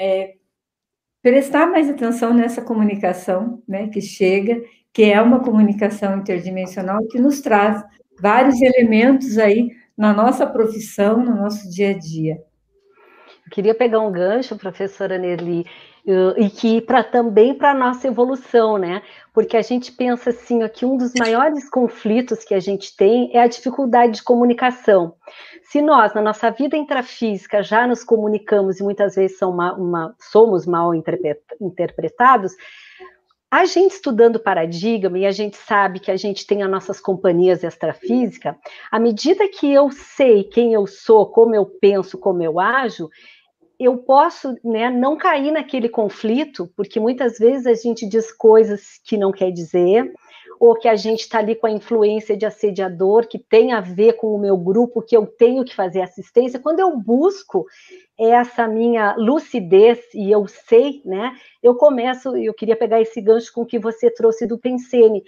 é, 0.00 0.36
prestar 1.20 1.66
mais 1.66 1.90
atenção 1.90 2.32
nessa 2.32 2.62
comunicação 2.62 3.62
né, 3.68 3.88
que 3.88 4.00
chega, 4.00 4.62
que 4.94 5.02
é 5.02 5.20
uma 5.20 5.40
comunicação 5.40 6.16
interdimensional 6.18 7.06
que 7.08 7.20
nos 7.20 7.42
traz 7.42 7.84
vários 8.18 8.62
elementos 8.62 9.36
aí 9.36 9.70
na 9.94 10.14
nossa 10.14 10.46
profissão, 10.46 11.22
no 11.22 11.34
nosso 11.36 11.70
dia 11.70 11.90
a 11.90 11.98
dia. 11.98 12.42
Queria 13.50 13.74
pegar 13.74 14.00
um 14.00 14.10
gancho, 14.10 14.56
professora 14.56 15.18
Nerli, 15.18 15.66
Uh, 16.06 16.38
e 16.38 16.50
que 16.50 16.82
para 16.82 17.02
também 17.02 17.54
para 17.54 17.70
a 17.70 17.74
nossa 17.74 18.06
evolução, 18.06 18.76
né? 18.76 19.00
Porque 19.32 19.56
a 19.56 19.62
gente 19.62 19.90
pensa 19.90 20.28
assim, 20.28 20.62
aqui 20.62 20.84
um 20.84 20.98
dos 20.98 21.14
maiores 21.18 21.66
conflitos 21.70 22.44
que 22.44 22.52
a 22.52 22.60
gente 22.60 22.94
tem 22.94 23.30
é 23.32 23.40
a 23.40 23.46
dificuldade 23.46 24.16
de 24.16 24.22
comunicação. 24.22 25.14
Se 25.62 25.80
nós, 25.80 26.12
na 26.12 26.20
nossa 26.20 26.50
vida 26.50 26.76
intrafísica, 26.76 27.62
já 27.62 27.86
nos 27.86 28.04
comunicamos 28.04 28.80
e 28.80 28.82
muitas 28.82 29.14
vezes 29.14 29.40
uma, 29.40 29.72
uma, 29.72 30.14
somos 30.20 30.66
mal 30.66 30.92
interpretados, 30.94 32.52
a 33.50 33.66
gente 33.66 33.92
estudando 33.92 34.40
paradigma, 34.40 35.16
e 35.16 35.24
a 35.24 35.30
gente 35.30 35.56
sabe 35.56 36.00
que 36.00 36.10
a 36.10 36.16
gente 36.16 36.44
tem 36.44 36.62
as 36.62 36.70
nossas 36.70 36.98
companhias 36.98 37.62
extrafísicas, 37.62 38.56
à 38.90 38.98
medida 38.98 39.48
que 39.48 39.72
eu 39.72 39.90
sei 39.92 40.42
quem 40.42 40.74
eu 40.74 40.86
sou, 40.88 41.26
como 41.26 41.54
eu 41.54 41.64
penso, 41.64 42.18
como 42.18 42.42
eu 42.42 42.58
ajo, 42.58 43.08
eu 43.84 43.98
posso 43.98 44.54
né, 44.64 44.90
não 44.90 45.16
cair 45.16 45.50
naquele 45.50 45.88
conflito, 45.88 46.70
porque 46.76 46.98
muitas 46.98 47.38
vezes 47.38 47.66
a 47.66 47.74
gente 47.74 48.06
diz 48.06 48.32
coisas 48.32 49.00
que 49.04 49.16
não 49.16 49.32
quer 49.32 49.50
dizer, 49.50 50.12
ou 50.58 50.74
que 50.74 50.88
a 50.88 50.96
gente 50.96 51.20
está 51.20 51.38
ali 51.38 51.54
com 51.54 51.66
a 51.66 51.70
influência 51.70 52.36
de 52.36 52.46
assediador, 52.46 53.26
que 53.26 53.38
tem 53.38 53.72
a 53.72 53.80
ver 53.80 54.14
com 54.14 54.34
o 54.34 54.38
meu 54.38 54.56
grupo, 54.56 55.02
que 55.02 55.16
eu 55.16 55.26
tenho 55.26 55.64
que 55.64 55.74
fazer 55.74 56.00
assistência. 56.00 56.60
Quando 56.60 56.80
eu 56.80 56.96
busco 56.96 57.66
essa 58.18 58.66
minha 58.66 59.14
lucidez 59.16 59.98
e 60.14 60.30
eu 60.30 60.46
sei, 60.46 61.02
né? 61.04 61.36
Eu 61.62 61.74
começo, 61.74 62.36
eu 62.36 62.54
queria 62.54 62.76
pegar 62.76 63.00
esse 63.00 63.20
gancho 63.20 63.52
com 63.52 63.66
que 63.66 63.78
você 63.78 64.10
trouxe 64.10 64.46
do 64.46 64.58
Pensene, 64.58 65.22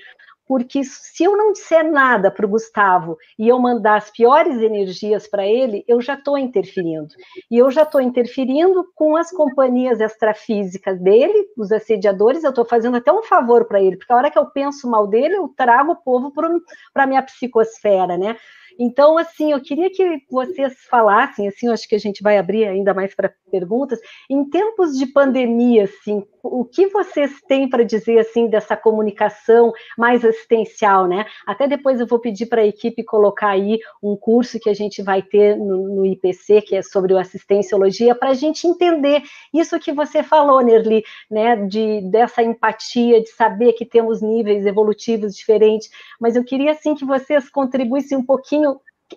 porque 0.47 0.85
se 0.85 1.25
eu 1.25 1.37
não 1.37 1.53
disser 1.53 1.91
nada 1.91 2.31
para 2.31 2.47
o 2.47 2.49
Gustavo 2.49 3.19
e 3.39 3.49
eu 3.49 3.59
mandar 3.59 3.97
as 3.97 4.11
piores 4.11 4.61
energias 4.61 5.27
para 5.27 5.47
ele, 5.47 5.85
eu 5.89 6.01
já 6.01 6.15
estou 6.15 6.39
interferindo. 6.39 7.09
E 7.51 7.59
eu 7.59 7.71
já 7.71 7.83
estou 7.83 8.01
interferindo 8.01 8.87
com 8.95 9.17
as 9.17 9.31
companhias 9.31 10.01
extrafísicas 10.01 11.01
dele, 11.01 11.49
os 11.57 11.73
assediadores, 11.73 12.45
eu 12.45 12.51
estou 12.51 12.65
fazendo 12.65 12.97
até 12.97 13.13
um 13.13 13.23
favor 13.23 13.67
para 13.67 13.81
ele, 13.81 13.97
porque 13.97 14.13
a 14.13 14.17
hora 14.17 14.31
que 14.31 14.39
eu 14.39 14.47
penso 14.47 14.89
mal 14.89 15.07
dele, 15.07 15.37
eu 15.37 15.49
trago 15.57 15.93
o 15.93 15.97
povo 15.97 16.33
para 16.33 17.03
a 17.03 17.07
minha 17.07 17.23
psicosfera, 17.23 18.17
né? 18.17 18.37
Então, 18.79 19.17
assim, 19.17 19.53
eu 19.53 19.61
queria 19.61 19.91
que 19.91 20.23
vocês 20.31 20.75
falassem, 20.91 21.49
assim, 21.49 21.69
acho 21.69 21.89
que 21.89 21.95
a 21.95 21.99
gente 21.99 22.23
vai 22.23 22.37
abrir 22.39 22.67
ainda 22.67 22.93
mais 22.93 23.15
para 23.15 23.33
perguntas. 23.51 23.99
Em 24.29 24.45
tempos 24.49 24.97
de 24.99 25.07
pandemia, 25.07 25.85
assim, 25.85 26.23
o 26.43 26.65
que 26.65 26.87
vocês 26.89 27.41
têm 27.49 27.69
para 27.69 27.85
dizer, 27.85 28.19
assim, 28.19 28.49
dessa 28.49 28.77
comunicação 28.77 29.73
mais 29.97 30.25
assistencial, 30.25 31.07
né? 31.07 31.27
Até 31.47 31.67
depois 31.67 32.01
eu 32.01 32.07
vou 32.07 32.19
pedir 32.19 32.47
para 32.47 32.63
a 32.63 32.67
equipe 32.67 33.03
colocar 33.03 33.49
aí 33.49 33.79
um 34.03 34.17
curso 34.17 34.61
que 34.61 34.71
a 34.71 34.75
gente 34.75 35.03
vai 35.03 35.23
ter 35.23 35.57
no, 35.57 35.89
no 35.97 36.07
IPC, 36.07 36.63
que 36.63 36.77
é 36.77 36.83
sobre 36.83 37.15
o 37.15 37.19
assistenciologia, 37.19 38.15
para 38.15 38.31
a 38.31 38.35
gente 38.35 38.67
entender 38.67 39.23
isso 39.53 39.79
que 39.81 39.93
você 39.93 40.23
falou, 40.23 40.61
Nerli, 40.61 41.03
né? 41.31 41.57
De, 41.57 42.03
dessa 42.11 42.43
empatia, 42.43 43.21
de 43.23 43.29
saber 43.31 43.73
que 43.73 43.85
temos 43.85 44.21
níveis 44.21 44.67
evolutivos 44.67 45.35
diferentes. 45.35 45.89
Mas 46.21 46.37
eu 46.37 46.45
queria, 46.45 46.73
assim, 46.73 46.95
que 46.95 47.05
vocês 47.05 47.49
contribuíssem 47.49 48.19
um 48.19 48.25
pouquinho 48.25 48.66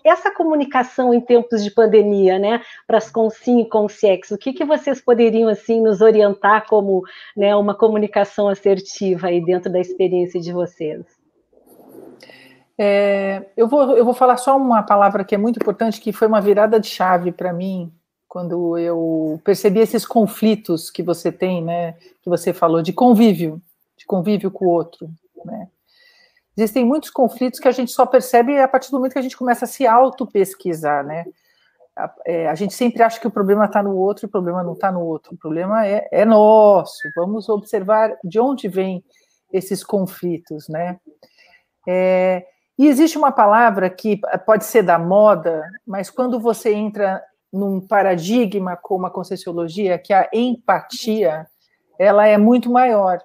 essa 0.03 0.31
comunicação 0.31 1.13
em 1.13 1.19
tempos 1.19 1.63
de 1.63 1.71
pandemia, 1.71 2.37
né, 2.37 2.61
para 2.85 2.97
as 2.97 3.09
Consim 3.09 3.61
e 3.61 3.69
Consiex, 3.69 4.31
o 4.31 4.37
que, 4.37 4.53
que 4.53 4.63
vocês 4.63 5.01
poderiam, 5.01 5.49
assim, 5.49 5.81
nos 5.81 6.01
orientar 6.01 6.67
como 6.67 7.03
né, 7.35 7.55
uma 7.55 7.75
comunicação 7.75 8.47
assertiva 8.47 9.27
aí 9.27 9.43
dentro 9.43 9.71
da 9.71 9.79
experiência 9.79 10.39
de 10.39 10.53
vocês? 10.53 11.05
É, 12.77 13.45
eu, 13.57 13.67
vou, 13.67 13.97
eu 13.97 14.05
vou 14.05 14.13
falar 14.13 14.37
só 14.37 14.55
uma 14.55 14.83
palavra 14.83 15.25
que 15.25 15.35
é 15.35 15.37
muito 15.37 15.57
importante, 15.57 15.99
que 15.99 16.13
foi 16.13 16.27
uma 16.27 16.39
virada 16.39 16.79
de 16.79 16.87
chave 16.87 17.31
para 17.31 17.51
mim, 17.51 17.91
quando 18.27 18.77
eu 18.77 19.41
percebi 19.43 19.79
esses 19.79 20.05
conflitos 20.05 20.91
que 20.91 21.01
você 21.01 21.31
tem, 21.31 21.63
né, 21.63 21.93
que 22.21 22.29
você 22.29 22.53
falou, 22.53 22.81
de 22.81 22.93
convívio, 22.93 23.61
de 23.97 24.05
convívio 24.05 24.51
com 24.51 24.65
o 24.65 24.69
outro, 24.69 25.09
né, 25.43 25.67
existem 26.59 26.85
muitos 26.85 27.09
conflitos 27.09 27.59
que 27.59 27.67
a 27.67 27.71
gente 27.71 27.91
só 27.91 28.05
percebe 28.05 28.59
a 28.59 28.67
partir 28.67 28.91
do 28.91 28.97
momento 28.97 29.13
que 29.13 29.19
a 29.19 29.23
gente 29.23 29.37
começa 29.37 29.65
a 29.65 29.67
se 29.67 29.87
auto-pesquisar, 29.87 31.03
né? 31.03 31.25
A, 31.95 32.13
é, 32.25 32.47
a, 32.47 32.55
gente 32.55 32.73
sempre 32.73 33.01
acha 33.01 33.19
que 33.19 33.27
o 33.27 33.31
problema 33.31 33.65
está 33.65 33.81
no 33.81 33.95
outro, 33.95 34.27
o 34.27 34.29
problema 34.29 34.63
não 34.63 34.73
está 34.73 34.91
no 34.91 35.01
outro, 35.01 35.33
o 35.33 35.37
problema 35.37 35.85
é, 35.85 36.07
é 36.11 36.25
nosso. 36.25 36.97
Vamos 37.15 37.49
observar 37.49 38.17
de 38.23 38.39
onde 38.39 38.67
vêm 38.67 39.03
esses 39.51 39.83
conflitos, 39.83 40.67
né? 40.69 40.99
É, 41.87 42.45
e 42.77 42.87
existe 42.87 43.17
uma 43.17 43.31
palavra 43.31 43.89
que 43.89 44.19
pode 44.45 44.65
ser 44.65 44.83
da 44.83 44.97
moda, 44.99 45.63
mas 45.85 46.09
quando 46.09 46.39
você 46.39 46.73
entra 46.73 47.21
num 47.51 47.81
paradigma 47.81 48.77
como 48.77 49.05
a 49.05 49.11
conscienciologia, 49.11 49.97
que 49.97 50.13
é 50.13 50.17
a 50.17 50.29
empatia, 50.33 51.47
ela 51.99 52.25
é 52.25 52.37
muito 52.37 52.71
maior. 52.71 53.19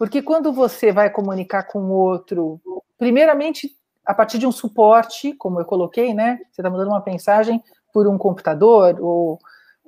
Porque 0.00 0.22
quando 0.22 0.50
você 0.50 0.90
vai 0.90 1.10
comunicar 1.10 1.64
com 1.64 1.78
o 1.78 1.90
outro, 1.90 2.58
primeiramente, 2.96 3.76
a 4.06 4.14
partir 4.14 4.38
de 4.38 4.46
um 4.46 4.50
suporte, 4.50 5.34
como 5.34 5.60
eu 5.60 5.66
coloquei, 5.66 6.14
né? 6.14 6.38
Você 6.50 6.62
está 6.62 6.70
mandando 6.70 6.88
uma 6.88 7.04
mensagem 7.06 7.62
por 7.92 8.08
um 8.08 8.16
computador, 8.16 8.96
ou 8.98 9.38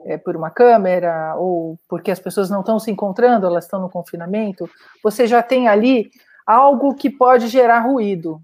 é, 0.04 0.18
por 0.18 0.36
uma 0.36 0.50
câmera, 0.50 1.34
ou 1.36 1.78
porque 1.88 2.10
as 2.10 2.20
pessoas 2.20 2.50
não 2.50 2.60
estão 2.60 2.78
se 2.78 2.90
encontrando, 2.90 3.46
elas 3.46 3.64
estão 3.64 3.80
no 3.80 3.88
confinamento, 3.88 4.68
você 5.02 5.26
já 5.26 5.42
tem 5.42 5.66
ali 5.66 6.10
algo 6.46 6.94
que 6.94 7.08
pode 7.08 7.48
gerar 7.48 7.80
ruído, 7.80 8.38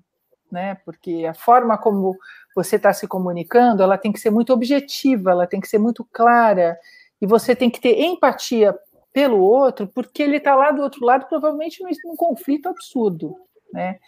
né? 0.51 0.79
Porque 0.87 1.27
a 1.29 1.35
forma 1.35 1.77
como 1.77 2.17
você 2.57 2.77
está 2.77 2.95
se 2.95 3.07
comunicando, 3.07 3.83
ela 3.83 3.99
tem 3.99 4.11
que 4.11 4.21
ser 4.21 4.31
muito 4.31 4.55
objetiva, 4.55 5.33
ela 5.33 5.47
tem 5.47 5.61
que 5.61 5.69
ser 5.69 5.79
muito 5.79 6.03
clara, 6.11 6.79
e 7.21 7.27
você 7.27 7.55
tem 7.55 7.69
que 7.69 7.79
ter 7.79 8.01
empatia 8.01 8.75
pelo 9.13 9.41
outro, 9.41 9.87
porque 9.89 10.23
ele 10.23 10.37
está 10.37 10.55
lá 10.55 10.71
do 10.71 10.83
outro 10.83 11.05
lado, 11.05 11.27
provavelmente 11.29 11.83
num, 11.83 12.17
conflito 12.17 12.69
absurdo, 12.69 13.35
né? 13.73 13.99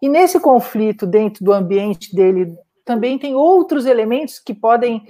E 0.00 0.08
nesse 0.08 0.38
conflito, 0.38 1.06
dentro 1.06 1.44
do 1.44 1.52
ambiente 1.52 2.14
dele, 2.14 2.54
também 2.84 3.18
tem 3.18 3.34
outros 3.34 3.86
elementos 3.86 4.38
que 4.38 4.54
podem 4.54 5.02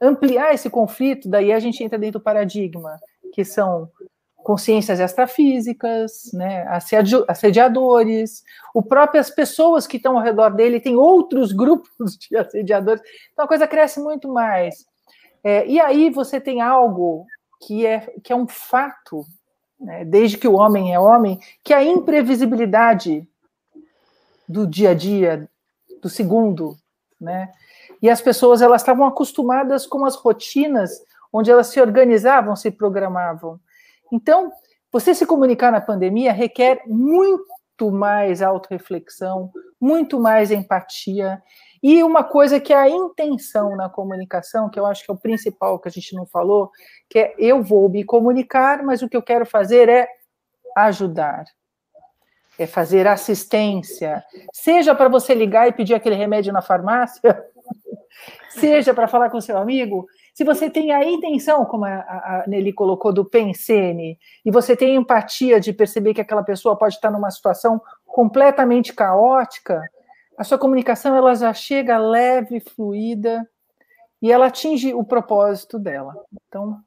ampliar 0.00 0.54
esse 0.54 0.70
conflito, 0.70 1.28
daí 1.28 1.52
a 1.52 1.58
gente 1.58 1.82
entra 1.82 1.98
dentro 1.98 2.20
do 2.20 2.22
paradigma, 2.22 2.98
que 3.32 3.44
são 3.44 3.90
consciências 4.36 5.00
extrafísicas, 5.00 6.30
né, 6.32 6.64
assediadores, 7.28 8.42
o 8.72 8.82
próprias 8.82 9.28
pessoas 9.28 9.86
que 9.86 9.98
estão 9.98 10.16
ao 10.16 10.24
redor 10.24 10.50
dele, 10.50 10.80
tem 10.80 10.96
outros 10.96 11.52
grupos 11.52 12.16
de 12.16 12.36
assediadores, 12.36 13.02
então 13.32 13.44
a 13.44 13.48
coisa 13.48 13.66
cresce 13.66 14.00
muito 14.00 14.28
mais. 14.28 14.86
É, 15.44 15.66
e 15.66 15.80
aí 15.80 16.10
você 16.10 16.40
tem 16.40 16.60
algo 16.60 17.26
que 17.60 17.86
é, 17.86 18.00
que 18.22 18.32
é 18.32 18.36
um 18.36 18.46
fato, 18.46 19.24
né, 19.78 20.04
desde 20.04 20.36
que 20.38 20.48
o 20.48 20.54
homem 20.54 20.94
é 20.94 20.98
homem, 20.98 21.40
que 21.62 21.74
a 21.74 21.82
imprevisibilidade 21.82 23.26
do 24.48 24.66
dia 24.66 24.90
a 24.90 24.94
dia, 24.94 25.48
do 26.00 26.08
segundo, 26.08 26.76
né? 27.20 27.52
E 28.00 28.08
as 28.08 28.20
pessoas 28.20 28.62
elas 28.62 28.80
estavam 28.80 29.06
acostumadas 29.06 29.86
com 29.86 30.04
as 30.04 30.14
rotinas 30.14 31.02
onde 31.32 31.50
elas 31.50 31.66
se 31.66 31.80
organizavam, 31.80 32.56
se 32.56 32.70
programavam. 32.70 33.60
Então, 34.10 34.52
você 34.90 35.14
se 35.14 35.26
comunicar 35.26 35.70
na 35.70 35.80
pandemia 35.80 36.32
requer 36.32 36.82
muito 36.86 37.90
mais 37.90 38.40
autorreflexão, 38.40 39.50
muito 39.80 40.18
mais 40.18 40.50
empatia 40.50 41.42
e 41.82 42.02
uma 42.02 42.24
coisa 42.24 42.58
que 42.58 42.72
é 42.72 42.76
a 42.76 42.88
intenção 42.88 43.76
na 43.76 43.88
comunicação, 43.88 44.68
que 44.68 44.78
eu 44.78 44.86
acho 44.86 45.04
que 45.04 45.10
é 45.10 45.14
o 45.14 45.18
principal 45.18 45.78
que 45.78 45.88
a 45.88 45.90
gente 45.90 46.14
não 46.14 46.26
falou, 46.26 46.70
que 47.08 47.18
é 47.18 47.34
eu 47.38 47.62
vou 47.62 47.88
me 47.88 48.04
comunicar, 48.04 48.82
mas 48.82 49.02
o 49.02 49.08
que 49.08 49.16
eu 49.16 49.22
quero 49.22 49.46
fazer 49.46 49.88
é 49.88 50.08
ajudar. 50.76 51.44
É 52.58 52.66
fazer 52.66 53.06
assistência, 53.06 54.24
seja 54.52 54.92
para 54.92 55.08
você 55.08 55.32
ligar 55.32 55.68
e 55.68 55.72
pedir 55.72 55.94
aquele 55.94 56.16
remédio 56.16 56.52
na 56.52 56.60
farmácia, 56.60 57.44
seja 58.50 58.92
para 58.92 59.06
falar 59.06 59.30
com 59.30 59.40
seu 59.40 59.56
amigo, 59.56 60.08
se 60.38 60.44
você 60.44 60.70
tem 60.70 60.92
a 60.92 61.04
intenção, 61.04 61.64
como 61.64 61.84
a, 61.84 61.90
a 61.90 62.44
Nelly 62.46 62.72
colocou, 62.72 63.12
do 63.12 63.24
pensene, 63.24 64.16
e 64.44 64.52
você 64.52 64.76
tem 64.76 64.94
empatia 64.94 65.58
de 65.58 65.72
perceber 65.72 66.14
que 66.14 66.20
aquela 66.20 66.44
pessoa 66.44 66.78
pode 66.78 66.94
estar 66.94 67.10
numa 67.10 67.28
situação 67.30 67.80
completamente 68.06 68.92
caótica, 68.92 69.82
a 70.38 70.44
sua 70.44 70.56
comunicação 70.56 71.16
ela 71.16 71.34
já 71.34 71.52
chega 71.52 71.98
leve, 71.98 72.60
fluida 72.60 73.44
e 74.22 74.30
ela 74.30 74.46
atinge 74.46 74.94
o 74.94 75.02
propósito 75.02 75.80
dela. 75.80 76.14
Então, 76.46 76.78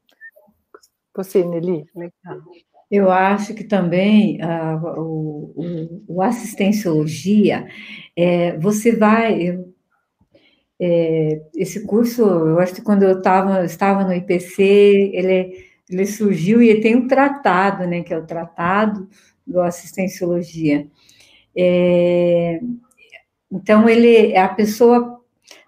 você, 1.13 1.43
Nelly. 1.43 1.85
Legal. 1.93 2.41
Eu 2.89 3.11
acho 3.11 3.53
que 3.53 3.65
também 3.65 4.39
uh, 4.41 5.01
o, 5.01 5.53
o, 5.55 6.03
o, 6.15 6.21
assistenciologia, 6.21 7.67
é, 8.15 8.57
você 8.57 8.95
vai. 8.95 9.41
Eu, 9.41 9.73
é, 10.79 11.41
esse 11.53 11.85
curso, 11.85 12.21
eu 12.21 12.59
acho 12.59 12.73
que 12.75 12.81
quando 12.81 13.03
eu 13.03 13.21
tava, 13.21 13.65
estava 13.65 14.03
no 14.05 14.13
IPC, 14.13 14.63
ele, 15.13 15.65
ele 15.89 16.05
surgiu 16.05 16.61
e 16.61 16.81
tem 16.81 16.95
um 16.95 17.07
tratado, 17.07 17.85
né, 17.85 18.01
que 18.01 18.13
é 18.13 18.17
o 18.17 18.25
Tratado 18.25 19.07
do 19.45 19.61
Assistenciologia. 19.61 20.87
É, 21.55 22.59
então, 23.51 23.89
ele, 23.89 24.35
a 24.37 24.47
pessoa, 24.47 25.21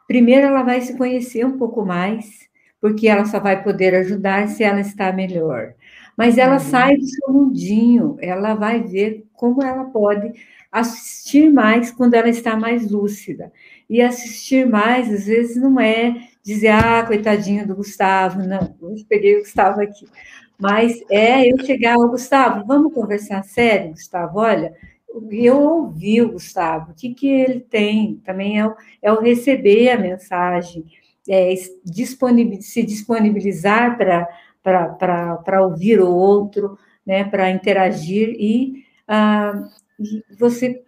primeiro, 0.07 0.47
ela 0.47 0.63
vai 0.63 0.81
se 0.81 0.97
conhecer 0.97 1.45
um 1.45 1.57
pouco 1.57 1.85
mais, 1.85 2.47
porque 2.79 3.07
ela 3.07 3.25
só 3.25 3.39
vai 3.39 3.61
poder 3.63 3.93
ajudar 3.95 4.47
se 4.47 4.63
ela 4.63 4.79
está 4.79 5.11
melhor. 5.11 5.73
Mas 6.17 6.37
ela 6.37 6.53
uhum. 6.53 6.59
sai 6.59 6.95
do 6.97 7.05
seu 7.05 7.33
mundinho, 7.33 8.17
ela 8.21 8.53
vai 8.53 8.81
ver 8.81 9.25
como 9.33 9.61
ela 9.61 9.85
pode 9.85 10.31
assistir 10.71 11.51
mais 11.51 11.91
quando 11.91 12.13
ela 12.13 12.29
está 12.29 12.55
mais 12.55 12.89
lúcida. 12.89 13.51
E 13.89 14.01
assistir 14.01 14.67
mais, 14.67 15.11
às 15.11 15.25
vezes, 15.25 15.57
não 15.57 15.79
é 15.79 16.15
dizer, 16.41 16.69
ah, 16.69 17.03
coitadinho 17.05 17.67
do 17.67 17.75
Gustavo, 17.75 18.39
não, 18.43 18.75
eu 18.81 18.95
peguei 19.07 19.37
o 19.37 19.41
Gustavo 19.41 19.81
aqui. 19.81 20.07
Mas 20.59 21.01
é 21.09 21.51
eu 21.51 21.57
chegar 21.65 21.95
ao 21.95 22.09
Gustavo, 22.09 22.65
vamos 22.65 22.93
conversar 22.93 23.43
sério, 23.43 23.91
Gustavo, 23.91 24.39
olha, 24.39 24.73
eu 25.31 25.61
ouvi 25.61 26.21
o 26.21 26.31
Gustavo, 26.31 26.91
o 26.91 26.95
que, 26.95 27.13
que 27.13 27.27
ele 27.27 27.59
tem? 27.59 28.21
Também 28.25 28.59
é 28.59 28.67
o, 28.67 28.75
é 29.01 29.11
o 29.11 29.21
receber 29.21 29.89
a 29.89 29.99
mensagem, 29.99 30.85
é 31.27 31.55
se 31.55 32.83
disponibilizar 32.83 33.97
para 33.97 35.61
ouvir 35.61 35.99
o 35.99 36.11
outro, 36.11 36.77
né, 37.05 37.23
para 37.23 37.51
interagir 37.51 38.35
e 38.39 38.83
ah, 39.07 39.67
você 40.37 40.81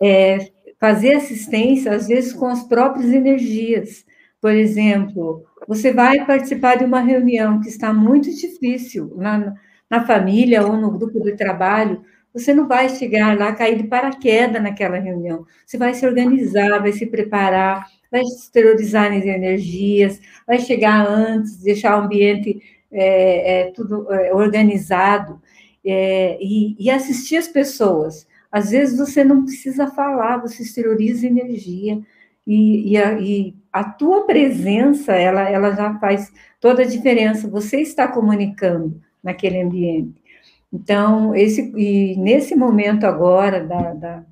é, 0.00 0.50
fazer 0.78 1.14
assistência, 1.14 1.92
às 1.92 2.06
vezes, 2.08 2.32
com 2.32 2.46
as 2.46 2.62
próprias 2.62 3.10
energias. 3.10 4.04
Por 4.40 4.52
exemplo, 4.52 5.44
você 5.66 5.92
vai 5.92 6.24
participar 6.24 6.76
de 6.76 6.84
uma 6.84 7.00
reunião 7.00 7.60
que 7.60 7.68
está 7.68 7.92
muito 7.92 8.30
difícil 8.34 9.12
na, 9.16 9.54
na 9.90 10.06
família 10.06 10.64
ou 10.64 10.76
no 10.76 10.90
grupo 10.92 11.20
de 11.20 11.34
trabalho, 11.34 12.02
você 12.38 12.54
não 12.54 12.66
vai 12.68 12.88
chegar 12.88 13.38
lá, 13.38 13.52
cair 13.52 13.76
de 13.76 13.84
paraquedas 13.84 14.62
naquela 14.62 14.98
reunião. 14.98 15.46
Você 15.66 15.76
vai 15.76 15.94
se 15.94 16.06
organizar, 16.06 16.80
vai 16.80 16.92
se 16.92 17.06
preparar, 17.06 17.86
vai 18.10 18.22
exteriorizar 18.22 19.12
as 19.12 19.24
energias, 19.24 20.20
vai 20.46 20.58
chegar 20.58 21.06
antes, 21.06 21.58
deixar 21.58 21.98
o 21.98 22.04
ambiente 22.04 22.60
é, 22.90 23.60
é, 23.60 23.72
tudo 23.72 24.12
é, 24.12 24.34
organizado 24.34 25.40
é, 25.84 26.38
e, 26.40 26.76
e, 26.78 26.90
assistir 26.90 27.36
as 27.36 27.48
pessoas. 27.48 28.26
Às 28.50 28.70
vezes 28.70 28.98
você 28.98 29.22
não 29.22 29.44
precisa 29.44 29.88
falar, 29.88 30.38
você 30.38 30.62
exterioriza 30.62 31.26
energia 31.26 32.00
e, 32.46 32.92
e, 32.92 32.96
a, 32.96 33.20
e 33.20 33.54
a 33.72 33.84
tua 33.84 34.24
presença, 34.24 35.12
ela, 35.12 35.48
ela 35.48 35.72
já 35.72 35.98
faz 35.98 36.32
toda 36.60 36.82
a 36.82 36.86
diferença. 36.86 37.48
Você 37.48 37.80
está 37.80 38.08
comunicando 38.08 39.00
naquele 39.22 39.60
ambiente. 39.60 40.27
Então, 40.72 41.34
esse, 41.34 41.72
e 41.76 42.16
nesse 42.16 42.54
momento 42.54 43.04
agora 43.04 43.64
da, 43.64 43.94
da 43.94 44.24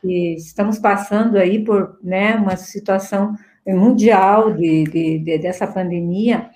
que 0.00 0.34
estamos 0.34 0.78
passando 0.78 1.36
aí 1.36 1.64
por 1.64 1.98
né, 2.02 2.36
uma 2.36 2.56
situação 2.56 3.34
mundial 3.66 4.52
de, 4.54 4.84
de, 4.84 5.18
de, 5.18 5.38
dessa 5.38 5.66
pandemia, 5.66 6.50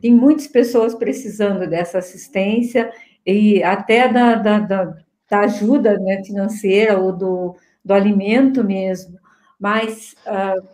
tem 0.00 0.14
muitas 0.14 0.46
pessoas 0.46 0.94
precisando 0.94 1.68
dessa 1.68 1.98
assistência 1.98 2.90
e 3.26 3.62
até 3.62 4.10
da, 4.10 4.34
da, 4.36 4.58
da, 4.60 4.96
da 5.28 5.40
ajuda 5.40 5.98
né, 5.98 6.22
financeira 6.24 6.98
ou 6.98 7.12
do, 7.12 7.56
do 7.84 7.92
alimento 7.92 8.62
mesmo, 8.62 9.18
mas 9.58 10.14
uh, 10.26 10.68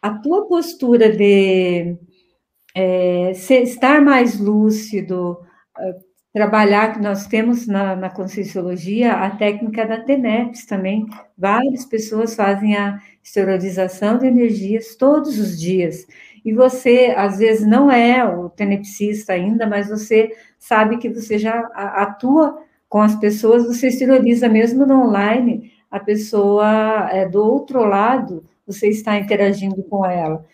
a 0.00 0.10
tua 0.18 0.46
postura 0.46 1.10
de 1.10 1.96
é, 2.74 3.32
ser, 3.34 3.62
estar 3.62 4.02
mais 4.02 4.38
lúcido, 4.38 5.38
uh, 5.78 6.13
trabalhar, 6.34 6.92
que 6.92 7.00
nós 7.00 7.28
temos 7.28 7.68
na, 7.68 7.94
na 7.94 8.10
Conscienciologia 8.10 9.12
a 9.12 9.30
técnica 9.30 9.86
da 9.86 10.00
TENEPS 10.00 10.66
também. 10.66 11.06
Várias 11.38 11.84
pessoas 11.84 12.34
fazem 12.34 12.76
a 12.76 13.00
esterilização 13.22 14.18
de 14.18 14.26
energias 14.26 14.96
todos 14.96 15.38
os 15.38 15.58
dias. 15.58 16.04
E 16.44 16.52
você, 16.52 17.14
às 17.16 17.38
vezes, 17.38 17.64
não 17.64 17.88
é 17.88 18.24
o 18.24 18.50
tenepsista 18.50 19.32
ainda, 19.32 19.64
mas 19.64 19.88
você 19.88 20.36
sabe 20.58 20.98
que 20.98 21.08
você 21.08 21.38
já 21.38 21.56
atua 21.76 22.58
com 22.88 23.00
as 23.00 23.14
pessoas, 23.14 23.64
você 23.64 23.86
esteriliza 23.88 24.48
mesmo 24.48 24.84
no 24.84 25.04
online, 25.04 25.72
a 25.88 26.00
pessoa 26.00 27.08
é 27.12 27.28
do 27.28 27.44
outro 27.44 27.84
lado, 27.84 28.44
você 28.66 28.88
está 28.88 29.16
interagindo 29.16 29.84
com 29.84 30.04
ela. 30.04 30.44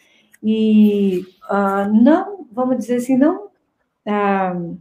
E 0.43 1.24
uh, 1.51 1.91
não, 1.91 2.47
vamos 2.53 2.76
dizer 2.76 2.97
assim, 2.97 3.16
não. 3.16 3.47
Uh, 4.07 4.78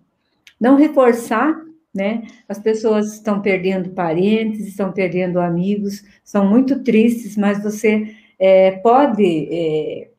não 0.60 0.76
reforçar, 0.76 1.56
né? 1.94 2.24
As 2.48 2.60
pessoas 2.60 3.14
estão 3.14 3.42
perdendo 3.42 3.92
parentes, 3.92 4.68
estão 4.68 4.92
perdendo 4.92 5.40
amigos, 5.40 6.04
são 6.24 6.48
muito 6.48 6.84
tristes, 6.84 7.36
mas 7.36 7.64
você 7.64 8.16
é, 8.38 8.72
pode 8.72 9.48
é, 9.52 10.10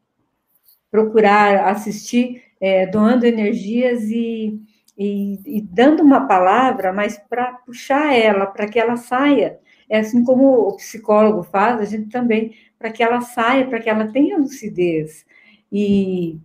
procurar 0.91 1.69
assistir 1.69 2.43
é, 2.61 2.87
doando 2.87 3.25
energias 3.25 4.03
e, 4.11 4.61
e, 4.99 5.39
e, 5.47 5.61
dando 5.63 6.03
uma 6.03 6.27
palavra, 6.27 6.93
mas 6.93 7.19
para 7.19 7.53
puxar 7.65 8.15
ela, 8.15 8.47
para 8.47 8.69
que 8.69 8.79
ela 8.79 8.97
saia. 8.97 9.59
É 9.89 10.01
assim 10.01 10.23
como 10.25 10.69
o 10.69 10.77
psicólogo 10.77 11.43
faz, 11.43 11.81
a 11.81 11.85
gente 11.85 12.11
também, 12.11 12.55
para 12.79 12.93
que 12.93 13.03
ela 13.03 13.21
saia, 13.21 13.67
para 13.67 13.81
que 13.81 13.89
ela 13.89 14.13
tenha 14.13 14.39
lucidez. 14.39 15.25
E 15.73 16.39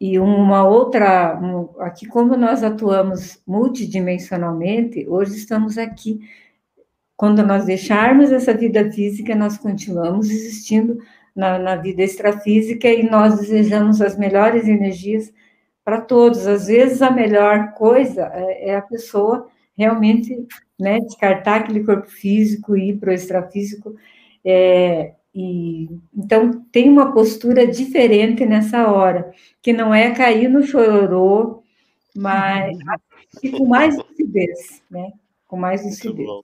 e 0.00 0.18
uma 0.18 0.66
outra, 0.66 1.38
um, 1.40 1.80
aqui 1.80 2.06
como 2.06 2.36
nós 2.36 2.62
atuamos 2.62 3.42
multidimensionalmente, 3.46 5.06
hoje 5.08 5.36
estamos 5.36 5.78
aqui. 5.78 6.20
Quando 7.16 7.42
nós 7.42 7.64
deixarmos 7.64 8.30
essa 8.30 8.52
vida 8.52 8.90
física, 8.92 9.34
nós 9.34 9.56
continuamos 9.56 10.28
existindo 10.28 10.98
na, 11.34 11.58
na 11.58 11.76
vida 11.76 12.02
extrafísica 12.02 12.88
e 12.88 13.08
nós 13.08 13.38
desejamos 13.38 14.02
as 14.02 14.18
melhores 14.18 14.68
energias 14.68 15.32
para 15.82 16.00
todos. 16.00 16.46
Às 16.46 16.66
vezes, 16.66 17.00
a 17.00 17.10
melhor 17.10 17.72
coisa 17.72 18.30
é, 18.34 18.70
é 18.70 18.76
a 18.76 18.82
pessoa 18.82 19.48
realmente 19.76 20.46
né, 20.78 21.00
descartar 21.00 21.60
aquele 21.60 21.84
corpo 21.84 22.08
físico 22.08 22.76
e 22.76 22.90
ir 22.90 22.98
para 22.98 23.10
o 23.10 23.14
extrafísico. 23.14 23.94
É, 24.44 25.14
e, 25.38 26.00
então, 26.16 26.64
tem 26.72 26.88
uma 26.88 27.12
postura 27.12 27.66
diferente 27.66 28.46
nessa 28.46 28.90
hora, 28.90 29.34
que 29.60 29.70
não 29.70 29.94
é 29.94 30.10
cair 30.14 30.48
no 30.48 30.66
chororô, 30.66 31.62
mas 32.16 32.74
e 33.42 33.50
com 33.50 33.66
mais 33.66 33.94
lucidez, 33.98 34.82
né? 34.90 35.12
Com 35.46 35.58
mais 35.58 35.84
lucidez. 35.84 36.26
Muito 36.26 36.26
bom. 36.26 36.42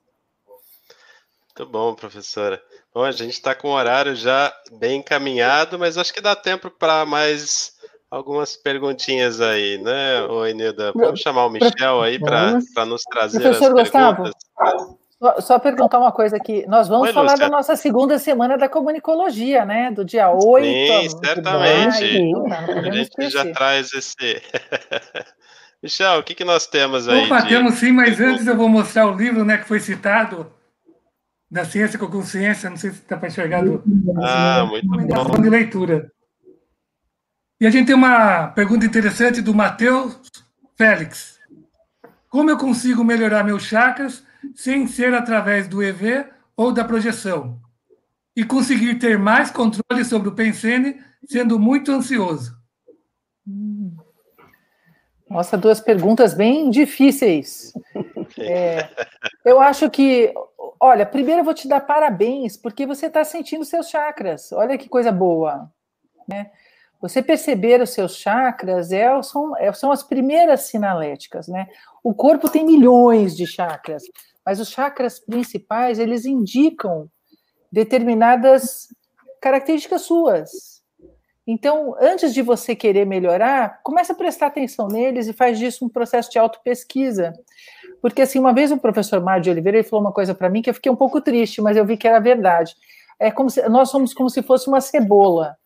Muito 1.57 1.71
bom, 1.71 1.95
professora. 1.95 2.61
Bom, 2.93 3.03
a 3.03 3.11
gente 3.11 3.31
está 3.31 3.55
com 3.55 3.69
o 3.69 3.73
horário 3.73 4.15
já 4.15 4.53
bem 4.73 4.99
encaminhado, 4.99 5.79
mas 5.79 5.97
acho 5.97 6.13
que 6.13 6.21
dá 6.21 6.35
tempo 6.35 6.69
para 6.69 7.03
mais 7.03 7.73
algumas 8.11 8.55
perguntinhas 8.55 9.41
aí, 9.41 9.79
né, 9.79 10.21
Oi, 10.25 10.53
Nilda? 10.53 10.91
Vamos 10.93 11.19
chamar 11.19 11.47
o 11.47 11.49
Michel 11.49 11.99
aí 11.99 12.19
para 12.19 12.85
nos 12.85 13.01
trazer 13.01 13.41
Professor 13.41 13.79
as 13.79 13.89
perguntas. 13.89 14.33
Gustavo, 14.55 14.92
só 15.41 15.59
perguntar 15.59 15.99
uma 15.99 16.11
coisa 16.11 16.37
aqui. 16.37 16.65
Nós 16.67 16.87
vamos 16.87 17.07
Oi, 17.07 17.13
falar 17.13 17.31
Lúcia. 17.31 17.45
da 17.45 17.49
nossa 17.49 17.75
segunda 17.75 18.19
semana 18.19 18.57
da 18.57 18.67
comunicologia, 18.67 19.65
né? 19.65 19.91
Do 19.91 20.03
dia 20.03 20.29
8. 20.29 20.65
Sim, 20.65 21.17
certamente. 21.23 22.33
a 22.67 22.91
gente 22.91 23.29
já 23.29 23.51
traz 23.51 23.93
esse. 23.93 24.41
Michel, 25.81 26.19
o 26.19 26.23
que, 26.23 26.33
que 26.33 26.45
nós 26.45 26.65
temos 26.65 27.07
aí? 27.09 27.25
Opa, 27.25 27.41
de... 27.41 27.49
temos 27.49 27.75
sim, 27.75 27.91
mas 27.91 28.19
antes 28.19 28.47
eu 28.47 28.55
vou 28.55 28.69
mostrar 28.69 29.05
o 29.05 29.15
livro 29.15 29.43
né, 29.43 29.57
que 29.57 29.67
foi 29.67 29.81
citado, 29.81 30.49
da 31.51 31.65
Ciência 31.65 31.99
com 31.99 32.07
Consciência, 32.07 32.69
não 32.69 32.77
sei 32.77 32.91
se 32.91 32.99
está 32.99 33.17
para 33.17 33.27
enxergar. 33.27 33.63
Do... 33.63 33.83
Ah, 34.23 34.65
muito 34.65 34.87
bom. 34.87 35.41
de 35.41 35.49
leitura. 35.49 36.11
E 37.59 37.67
a 37.67 37.69
gente 37.69 37.87
tem 37.87 37.95
uma 37.95 38.47
pergunta 38.47 38.85
interessante 38.85 39.41
do 39.41 39.53
Matheus 39.53 40.19
Félix. 40.75 41.39
Como 42.27 42.49
eu 42.49 42.57
consigo 42.57 43.03
melhorar 43.03 43.43
meus 43.43 43.63
chakras 43.63 44.23
sem 44.55 44.87
ser 44.87 45.13
através 45.13 45.67
do 45.67 45.81
EV 45.81 46.25
ou 46.55 46.71
da 46.71 46.83
projeção, 46.83 47.59
e 48.35 48.43
conseguir 48.43 48.95
ter 48.95 49.17
mais 49.17 49.51
controle 49.51 50.03
sobre 50.03 50.29
o 50.29 50.35
pensene, 50.35 50.99
sendo 51.25 51.59
muito 51.59 51.91
ansioso. 51.91 52.57
Nossa, 55.29 55.57
duas 55.57 55.79
perguntas 55.79 56.33
bem 56.33 56.69
difíceis. 56.69 57.73
É, 58.35 58.89
eu 59.45 59.59
acho 59.61 59.87
que, 59.91 60.33
olha, 60.79 61.05
primeiro 61.05 61.41
eu 61.41 61.45
vou 61.45 61.53
te 61.53 61.67
dar 61.67 61.81
parabéns, 61.81 62.57
porque 62.57 62.83
você 62.83 63.05
está 63.05 63.23
sentindo 63.23 63.63
seus 63.63 63.89
chakras. 63.89 64.51
Olha 64.51 64.75
que 64.75 64.89
coisa 64.89 65.11
boa. 65.11 65.71
Né? 66.27 66.49
Você 66.99 67.21
perceber 67.21 67.79
os 67.79 67.91
seus 67.91 68.15
chakras 68.15 68.91
é, 68.91 69.21
são, 69.21 69.55
é, 69.57 69.71
são 69.71 69.91
as 69.91 70.01
primeiras 70.01 70.61
sinaléticas. 70.61 71.47
Né? 71.47 71.67
O 72.03 72.11
corpo 72.11 72.49
tem 72.49 72.65
milhões 72.65 73.37
de 73.37 73.45
chakras, 73.45 74.03
mas 74.45 74.59
os 74.59 74.69
chakras 74.69 75.19
principais, 75.19 75.99
eles 75.99 76.25
indicam 76.25 77.09
determinadas 77.71 78.87
características 79.41 80.03
suas. 80.03 80.73
Então, 81.45 81.95
antes 81.99 82.33
de 82.33 82.41
você 82.41 82.73
querer 82.75 83.05
melhorar, 83.05 83.81
comece 83.83 84.11
a 84.11 84.15
prestar 84.15 84.47
atenção 84.47 84.87
neles 84.87 85.27
e 85.27 85.33
faz 85.33 85.59
disso 85.59 85.85
um 85.85 85.89
processo 85.89 86.31
de 86.31 86.39
autopesquisa. 86.39 87.33
Porque, 88.01 88.21
assim, 88.21 88.39
uma 88.39 88.53
vez 88.53 88.71
o 88.71 88.77
professor 88.77 89.21
Mário 89.21 89.43
de 89.43 89.49
Oliveira 89.49 89.79
ele 89.79 89.87
falou 89.87 90.05
uma 90.05 90.13
coisa 90.13 90.33
para 90.33 90.49
mim 90.49 90.61
que 90.61 90.69
eu 90.69 90.73
fiquei 90.73 90.91
um 90.91 90.95
pouco 90.95 91.19
triste, 91.19 91.61
mas 91.61 91.75
eu 91.75 91.85
vi 91.85 91.97
que 91.97 92.07
era 92.07 92.19
verdade. 92.19 92.75
É 93.19 93.29
como 93.29 93.49
se, 93.49 93.67
nós 93.67 93.89
somos 93.89 94.13
como 94.13 94.29
se 94.29 94.41
fosse 94.41 94.67
uma 94.67 94.79
cebola. 94.79 95.57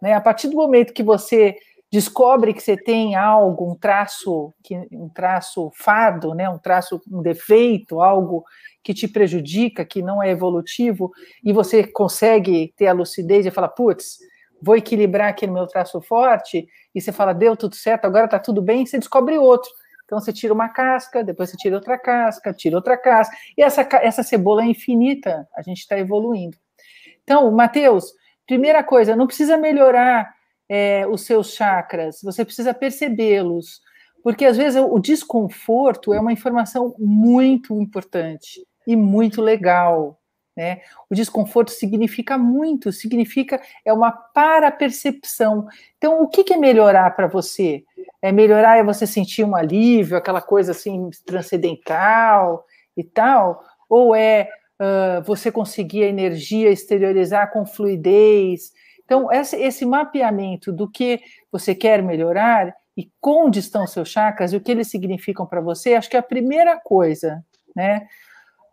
Né? 0.00 0.12
A 0.12 0.20
partir 0.20 0.48
do 0.48 0.56
momento 0.56 0.92
que 0.92 1.02
você 1.02 1.56
descobre 1.90 2.52
que 2.52 2.62
você 2.62 2.76
tem 2.76 3.14
algo, 3.14 3.70
um 3.70 3.74
traço, 3.74 4.52
um 4.92 5.08
traço 5.08 5.70
fado, 5.74 6.34
né, 6.34 6.48
um 6.48 6.58
traço, 6.58 7.00
um 7.10 7.22
defeito, 7.22 8.00
algo 8.00 8.44
que 8.82 8.92
te 8.92 9.08
prejudica, 9.08 9.84
que 9.84 10.02
não 10.02 10.22
é 10.22 10.30
evolutivo, 10.30 11.12
e 11.44 11.52
você 11.52 11.86
consegue 11.86 12.72
ter 12.76 12.86
a 12.86 12.92
lucidez 12.92 13.46
e 13.46 13.50
falar, 13.50 13.68
putz, 13.68 14.18
vou 14.60 14.76
equilibrar 14.76 15.28
aqui 15.28 15.46
no 15.46 15.52
meu 15.52 15.66
traço 15.66 16.00
forte, 16.00 16.66
e 16.94 17.00
você 17.00 17.12
fala, 17.12 17.32
deu 17.32 17.56
tudo 17.56 17.74
certo, 17.74 18.04
agora 18.04 18.26
está 18.26 18.38
tudo 18.38 18.62
bem, 18.62 18.86
você 18.86 18.98
descobre 18.98 19.38
outro. 19.38 19.70
Então 20.04 20.20
você 20.20 20.32
tira 20.32 20.54
uma 20.54 20.68
casca, 20.68 21.24
depois 21.24 21.50
você 21.50 21.56
tira 21.56 21.74
outra 21.74 21.98
casca, 21.98 22.52
tira 22.52 22.76
outra 22.76 22.96
casca, 22.96 23.36
e 23.56 23.62
essa, 23.62 23.86
essa 24.00 24.22
cebola 24.22 24.62
é 24.62 24.66
infinita, 24.66 25.48
a 25.56 25.62
gente 25.62 25.78
está 25.78 25.98
evoluindo. 25.98 26.56
Então, 27.24 27.50
Matheus, 27.50 28.12
primeira 28.46 28.84
coisa, 28.84 29.16
não 29.16 29.26
precisa 29.26 29.56
melhorar 29.56 30.35
é, 30.68 31.06
os 31.06 31.22
seus 31.22 31.52
chakras, 31.52 32.20
você 32.22 32.44
precisa 32.44 32.74
percebê-los, 32.74 33.80
porque 34.22 34.44
às 34.44 34.56
vezes 34.56 34.82
o 34.82 34.98
desconforto 34.98 36.12
é 36.12 36.20
uma 36.20 36.32
informação 36.32 36.94
muito 36.98 37.80
importante. 37.80 38.66
e 38.86 38.94
muito 38.94 39.42
legal. 39.42 40.18
Né? 40.56 40.80
O 41.10 41.14
desconforto 41.14 41.70
significa 41.70 42.38
muito, 42.38 42.90
significa 42.90 43.60
é 43.84 43.92
uma 43.92 44.10
para-percepção. 44.10 45.66
Então, 45.98 46.22
o 46.22 46.28
que, 46.28 46.52
é 46.52 46.56
melhorar 46.56 47.10
para 47.10 47.26
você? 47.26 47.84
É 48.22 48.32
melhorar 48.32 48.78
é 48.78 48.82
você 48.82 49.06
sentir 49.06 49.44
um 49.44 49.54
alívio, 49.54 50.16
aquela 50.16 50.40
coisa 50.40 50.70
assim 50.72 51.10
transcendental 51.26 52.64
e 52.96 53.04
tal? 53.04 53.62
Ou 53.88 54.14
é 54.14 54.48
uh, 54.80 55.22
você 55.24 55.52
conseguir 55.52 56.04
a 56.04 56.08
energia 56.08 56.70
exteriorizar 56.70 57.52
com 57.52 57.66
fluidez? 57.66 58.72
Então, 59.06 59.30
esse, 59.32 59.86
mapeamento 59.86 60.72
do 60.72 60.90
que 60.90 61.20
você 61.50 61.74
quer 61.74 62.02
melhorar 62.02 62.74
e 62.96 63.08
onde 63.22 63.60
estão 63.60 63.86
seus 63.86 64.08
chakras 64.08 64.52
e 64.52 64.56
o 64.56 64.60
que 64.60 64.70
eles 64.70 64.88
significam 64.88 65.46
para 65.46 65.60
você, 65.60 65.94
acho 65.94 66.10
que 66.10 66.16
é 66.16 66.20
a 66.20 66.24
primeira 66.24 66.78
coisa, 66.78 67.44
né? 67.74 68.08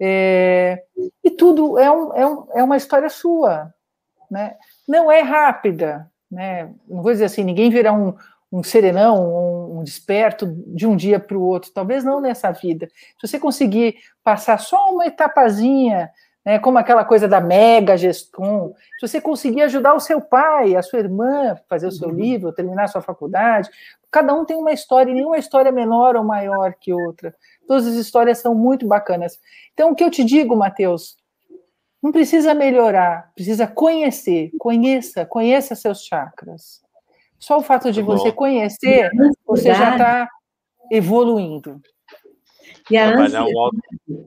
É, 0.02 0.84
e 1.24 1.30
tudo 1.30 1.78
é, 1.78 1.90
um, 1.92 2.14
é, 2.16 2.28
um, 2.28 2.48
é 2.56 2.64
uma 2.64 2.78
história 2.78 3.10
sua, 3.10 3.72
né? 4.30 4.56
Não 4.88 5.12
é 5.12 5.22
rápida, 5.22 6.12
né? 6.32 6.74
Não 6.88 7.04
vou 7.04 7.12
dizer 7.12 7.26
assim, 7.26 7.44
ninguém 7.44 7.70
virá 7.70 7.94
um, 7.94 8.16
um 8.52 8.64
serenão, 8.64 9.78
um 9.78 9.84
desperto 9.84 10.48
de 10.68 10.88
um 10.88 10.96
dia 10.96 11.20
para 11.20 11.38
o 11.38 11.44
outro, 11.44 11.72
talvez 11.72 12.04
não 12.04 12.20
nessa 12.20 12.52
vida. 12.52 12.88
Se 13.20 13.28
você 13.28 13.40
conseguir 13.40 13.98
passar 14.24 14.58
só 14.60 14.92
uma 14.92 15.06
etapazinha, 15.06 16.10
né, 16.46 16.60
como 16.60 16.78
aquela 16.78 17.06
coisa 17.06 17.28
da 17.28 17.40
mega 17.40 17.98
gestão, 17.98 18.76
se 19.00 19.08
você 19.08 19.22
conseguir 19.22 19.62
ajudar 19.62 19.94
o 19.94 20.00
seu 20.00 20.20
pai, 20.20 20.76
a 20.76 20.82
sua 20.82 21.00
irmã, 21.00 21.56
fazer 21.70 21.88
o 21.88 21.92
seu 21.92 22.10
uhum. 22.10 22.16
livro, 22.16 22.54
terminar 22.54 22.84
a 22.84 22.88
sua 22.88 23.02
faculdade, 23.02 23.70
cada 24.12 24.34
um 24.34 24.44
tem 24.46 24.58
uma 24.58 24.72
história, 24.72 25.12
e 25.12 25.16
nenhuma 25.16 25.38
história 25.38 25.70
é 25.70 25.72
menor 25.72 26.16
ou 26.16 26.24
maior 26.24 26.74
que 26.80 26.94
outra. 26.94 27.34
Todas 27.68 27.88
as 27.88 27.96
histórias 27.96 28.40
são 28.40 28.54
muito 28.54 28.86
bacanas. 28.86 29.40
Então, 29.74 29.92
o 29.92 29.96
que 29.96 30.04
eu 30.04 30.12
te 30.12 30.24
digo, 30.24 30.56
Mateus, 30.56 31.18
não 32.02 32.12
precisa 32.12 32.54
melhorar, 32.54 33.32
precisa 33.34 33.66
conhecer. 33.66 34.52
Conheça, 34.60 35.26
conheça 35.26 35.74
seus 35.74 36.04
chakras. 36.04 36.84
Só 37.40 37.58
o 37.58 37.64
fato 37.64 37.92
de 37.92 38.02
você 38.02 38.32
conhecer, 38.32 39.10
você 39.46 39.74
já 39.74 39.92
está 39.92 40.30
evoluindo. 40.92 41.82
E 42.90 42.98
a 42.98 43.10
ansiedade, 43.18 43.78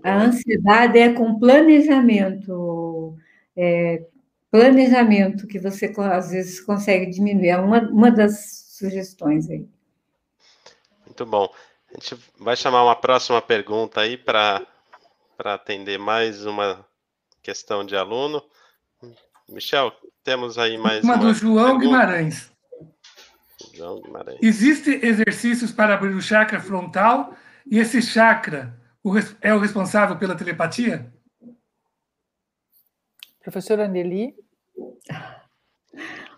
a 0.02 0.16
ansiedade, 0.16 0.98
é 0.98 1.12
com 1.12 1.38
planejamento, 1.38 3.16
é, 3.56 4.06
planejamento 4.50 5.46
que 5.46 5.58
você 5.58 5.92
às 5.98 6.30
vezes 6.30 6.60
consegue 6.60 7.10
diminuir. 7.10 7.48
É 7.48 7.58
uma, 7.58 7.80
uma 7.82 8.10
das 8.10 8.66
sugestões 8.70 9.50
aí. 9.50 9.66
Muito 11.04 11.26
bom. 11.26 11.48
A 11.90 11.94
gente 11.94 12.16
vai 12.38 12.56
chamar 12.56 12.82
uma 12.82 12.96
próxima 12.96 13.40
pergunta 13.40 14.00
aí 14.00 14.16
para 14.16 14.66
atender 15.38 15.98
mais 15.98 16.44
uma 16.44 16.84
questão 17.42 17.84
de 17.84 17.96
aluno. 17.96 18.42
Michel, 19.48 19.92
temos 20.24 20.58
aí 20.58 20.76
mais 20.76 21.04
uma. 21.04 21.14
Uma 21.14 21.24
do 21.24 21.34
João 21.34 21.78
Guimarães. 21.78 22.50
João 23.74 24.00
Guimarães. 24.00 24.38
Existem 24.42 25.04
exercícios 25.04 25.72
para 25.72 25.94
abrir 25.94 26.14
o 26.14 26.20
chakra 26.20 26.60
frontal 26.60 27.34
e 27.70 27.78
esse 27.78 28.00
chakra 28.00 28.78
é 29.40 29.54
o 29.54 29.58
responsável 29.58 30.16
pela 30.16 30.36
telepatia? 30.36 31.12
Professora 33.42 33.86
Nelly? 33.86 34.34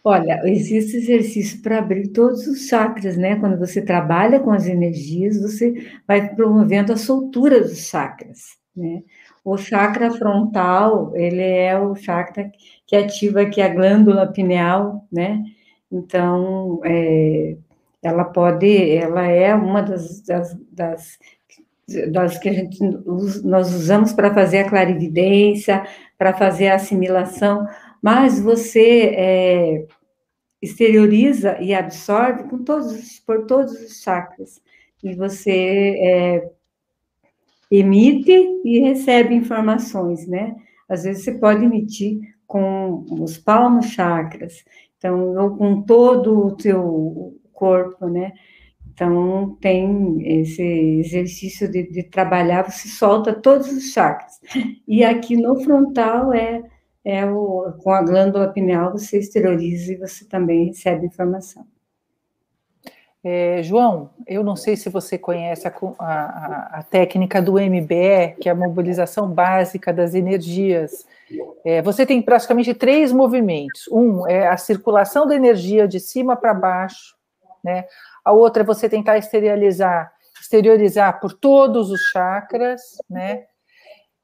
Olha, 0.05 0.41
existe 0.45 0.97
exercício 0.97 1.61
para 1.63 1.79
abrir 1.79 2.09
todos 2.09 2.47
os 2.47 2.69
chakras, 2.69 3.17
né? 3.17 3.37
Quando 3.37 3.59
você 3.59 3.83
trabalha 3.83 4.41
com 4.41 4.51
as 4.51 4.67
energias, 4.67 5.41
você 5.41 5.91
vai 6.07 6.35
promovendo 6.35 6.93
a 6.93 6.97
soltura 6.97 7.61
dos 7.61 7.89
chakras, 7.89 8.57
né? 8.77 9.03
O 9.45 9.57
chakra 9.57 10.11
frontal, 10.11 11.17
ele 11.17 11.43
é 11.43 11.79
o 11.79 11.95
chakra 11.95 12.51
que 12.87 12.97
ativa 12.97 13.43
aqui 13.43 13.61
a 13.61 13.69
glândula 13.69 14.31
pineal, 14.31 15.07
né? 15.11 15.43
Então, 15.91 16.81
é, 16.85 17.57
ela 18.03 18.25
pode, 18.25 18.97
ela 18.97 19.27
é 19.27 19.55
uma 19.55 19.83
das, 19.83 20.21
das, 20.23 20.57
das, 20.71 21.19
das 22.11 22.39
que 22.39 22.49
a 22.49 22.53
gente, 22.53 22.79
nós 23.45 23.75
usamos 23.75 24.13
para 24.13 24.33
fazer 24.33 24.61
a 24.61 24.69
clarividência, 24.69 25.85
para 26.17 26.33
fazer 26.33 26.69
a 26.69 26.77
assimilação, 26.77 27.67
mas 28.03 28.41
você 28.41 29.15
é, 29.17 29.87
exterioriza 30.63 31.59
e 31.61 31.75
absorve 31.75 32.45
com 32.45 32.63
todos, 32.63 33.21
por 33.21 33.47
todos 33.47 33.73
os 33.73 34.01
chakras, 34.01 34.61
e 35.03 35.15
você 35.15 35.97
é, 36.01 36.51
emite 37.71 38.33
e 38.65 38.81
recebe 38.81 39.35
informações, 39.35 40.27
né? 40.27 40.55
Às 40.89 41.05
vezes 41.05 41.25
você 41.25 41.33
pode 41.33 41.65
emitir 41.65 42.19
com 42.47 43.05
os 43.21 43.37
palmos 43.37 43.87
chakras, 43.87 44.65
então, 44.97 45.37
ou 45.37 45.57
com 45.57 45.83
todo 45.83 46.47
o 46.47 46.57
teu 46.57 47.39
corpo, 47.59 48.07
né? 48.07 48.33
Então, 48.93 49.57
tem 49.61 50.41
esse 50.41 50.63
exercício 50.63 51.71
de, 51.71 51.89
de, 51.91 52.03
trabalhar, 52.03 52.69
você 52.69 52.89
solta 52.89 53.33
todos 53.33 53.69
os 53.69 53.93
chakras. 53.93 54.41
E 54.87 55.05
aqui 55.05 55.37
no 55.37 55.61
frontal 55.61 56.33
é, 56.33 56.63
é 57.05 57.25
o, 57.25 57.73
com 57.83 57.93
a 57.93 58.03
glândula 58.03 58.49
pineal, 58.49 58.93
você 58.93 59.19
exterioriza 59.19 59.93
e 59.93 59.97
você 59.97 60.25
também 60.25 60.67
recebe 60.67 61.07
informação. 61.07 61.65
É, 63.23 63.63
João, 63.63 64.11
eu 64.27 64.45
não 64.45 64.55
sei 64.55 64.77
se 64.77 64.89
você 64.89 65.19
conhece 65.19 65.67
a, 65.67 65.73
a, 65.99 66.79
a, 66.79 66.83
técnica 66.83 67.43
do 67.43 67.55
MBE, 67.55 68.37
que 68.41 68.49
é 68.49 68.53
a 68.53 68.55
mobilização 68.55 69.29
básica 69.29 69.93
das 69.93 70.15
energias. 70.15 71.05
É, 71.65 71.83
você 71.83 72.07
tem 72.07 72.23
praticamente 72.23 72.73
três 72.75 73.13
movimentos. 73.13 73.89
Um 73.91 74.27
é 74.29 74.47
a 74.49 74.57
circulação 74.57 75.27
da 75.27 75.35
energia 75.35 75.87
de 75.89 75.99
cima 75.99 76.37
para 76.37 76.55
baixo, 76.55 77.18
né? 77.63 77.85
A 78.25 78.33
outra 78.33 78.63
é 78.63 78.67
você 78.67 78.89
tentar 78.89 79.19
exteriorizar, 79.19 80.13
exteriorizar 80.41 81.21
por 81.21 81.33
todos 81.33 81.91
os 81.91 82.01
chakras, 82.13 82.81
né? 83.09 83.45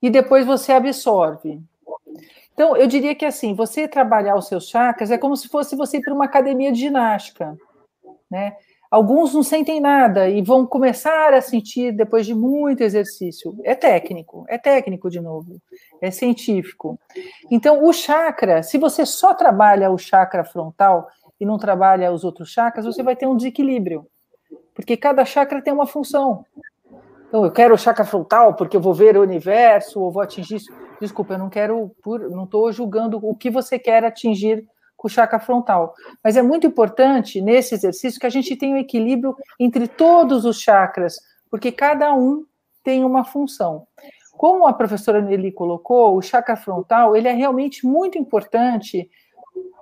E 0.01 0.11
depois 0.11 0.45
você 0.45 0.73
absorve. 0.73 1.61
Então, 2.53 2.77
eu 2.77 2.87
diria 2.87 3.15
que 3.15 3.25
assim, 3.25 3.55
você 3.55 3.89
trabalhar 3.89 4.37
os 4.37 4.47
seus 4.47 4.69
chakras 4.69 5.11
é 5.11 5.19
como 5.19 5.37
se 5.37 5.49
fosse 5.49 5.75
você 5.75 5.97
ir 5.97 6.03
para 6.03 6.15
uma 6.15 6.27
academia 6.27 6.71
de 6.71 6.81
ginástica, 6.81 7.57
né? 8.31 8.57
Alguns 8.95 9.35
não 9.35 9.43
sentem 9.43 9.81
nada 9.81 10.29
e 10.29 10.41
vão 10.41 10.65
começar 10.65 11.35
a 11.35 11.41
sentir 11.41 11.91
depois 11.91 12.25
de 12.25 12.33
muito 12.33 12.81
exercício. 12.81 13.59
É 13.65 13.75
técnico, 13.75 14.45
é 14.49 14.57
técnico 14.57 15.11
de 15.11 15.21
novo, 15.21 15.61
é 16.01 16.13
científico. 16.13 16.97
Então, 17.51 17.85
o 17.85 17.93
chakra, 17.93 18.63
se 18.63 18.79
você 18.79 19.05
só 19.05 19.35
trabalha 19.35 19.91
o 19.91 19.99
chakra 19.99 20.45
frontal, 20.45 21.09
e 21.41 21.47
não 21.47 21.59
trabalha 21.59 22.13
os 22.13 22.25
outros 22.25 22.51
chakras, 22.51 22.87
você 22.87 23.03
vai 23.03 23.17
ter 23.17 23.27
um 23.27 23.37
desequilíbrio. 23.37 24.07
Porque 24.75 24.97
cada 24.97 25.25
chakra 25.25 25.63
tem 25.63 25.73
uma 25.73 25.87
função. 25.87 26.45
Então, 27.29 27.45
eu 27.45 27.51
quero 27.51 27.75
o 27.75 27.79
chakra 27.79 28.05
frontal 28.05 28.55
porque 28.55 28.77
eu 28.77 28.81
vou 28.81 28.95
ver 28.95 29.17
o 29.17 29.23
universo, 29.23 30.01
ou 30.01 30.13
vou 30.13 30.23
atingir 30.23 30.57
isso. 30.57 30.73
Desculpa, 31.01 31.35
eu 31.35 31.39
não 31.39 31.51
quero, 31.51 31.91
não 32.31 32.45
estou 32.45 32.71
julgando 32.73 33.19
o 33.21 33.35
que 33.35 33.51
você 33.51 33.79
quer 33.79 34.05
atingir 34.05 34.67
com 34.97 35.09
o 35.09 35.11
chakra 35.11 35.41
frontal. 35.41 35.95
Mas 36.23 36.37
é 36.37 36.43
muito 36.43 36.67
importante 36.67 37.41
nesse 37.41 37.75
exercício 37.75 38.21
que 38.21 38.27
a 38.27 38.31
gente 38.31 38.57
tenha 38.57 38.77
um 38.77 38.79
equilíbrio 38.79 39.37
entre 39.59 39.89
todos 39.89 40.45
os 40.45 40.61
chakras, 40.61 41.19
porque 41.51 41.73
cada 41.73 42.15
um 42.15 42.45
tem 42.83 43.05
uma 43.05 43.25
função. 43.25 43.87
Como 44.37 44.67
a 44.67 44.73
professora 44.73 45.21
Nelly 45.21 45.53
colocou, 45.53 46.17
o 46.17 46.23
chakra 46.23 46.57
frontal 46.57 47.17
ele 47.17 47.29
é 47.29 47.33
realmente 47.33 47.87
muito 47.87 48.19
importante 48.19 49.09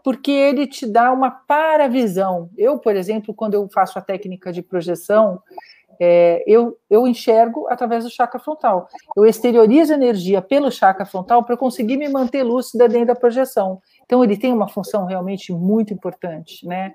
porque 0.02 0.30
ele 0.30 0.66
te 0.66 0.86
dá 0.86 1.12
uma 1.12 1.30
paravisão. 1.30 2.50
Eu, 2.56 2.78
por 2.78 2.96
exemplo, 2.96 3.34
quando 3.34 3.54
eu 3.54 3.68
faço 3.72 3.98
a 3.98 4.02
técnica 4.02 4.52
de 4.52 4.62
projeção, 4.62 5.40
é, 6.00 6.42
eu, 6.46 6.76
eu 6.90 7.06
enxergo 7.06 7.66
através 7.68 8.04
do 8.04 8.10
chakra 8.10 8.40
frontal. 8.40 8.88
Eu 9.16 9.24
exteriorizo 9.24 9.92
energia 9.92 10.42
pelo 10.42 10.70
chakra 10.70 11.06
frontal 11.06 11.44
para 11.44 11.56
conseguir 11.56 11.96
me 11.96 12.08
manter 12.08 12.42
lúcida 12.42 12.88
dentro 12.88 13.08
da 13.08 13.14
projeção. 13.14 13.80
Então, 14.04 14.24
ele 14.24 14.36
tem 14.36 14.52
uma 14.52 14.68
função 14.68 15.06
realmente 15.06 15.52
muito 15.52 15.92
importante, 15.92 16.66
né? 16.66 16.94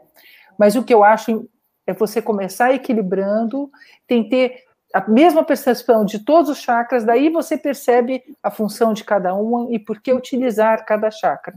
Mas 0.57 0.75
o 0.75 0.83
que 0.83 0.93
eu 0.93 1.03
acho 1.03 1.47
é 1.85 1.93
você 1.93 2.21
começar 2.21 2.73
equilibrando, 2.73 3.69
tem 4.05 4.27
ter 4.27 4.65
a 4.93 5.07
mesma 5.07 5.43
percepção 5.43 6.05
de 6.05 6.19
todos 6.19 6.49
os 6.49 6.59
chakras, 6.59 7.05
daí 7.05 7.29
você 7.29 7.57
percebe 7.57 8.23
a 8.41 8.49
função 8.49 8.93
de 8.93 9.03
cada 9.03 9.35
um 9.35 9.71
e 9.71 9.79
por 9.79 10.01
que 10.01 10.11
utilizar 10.13 10.85
cada 10.85 11.11
chakra. 11.11 11.55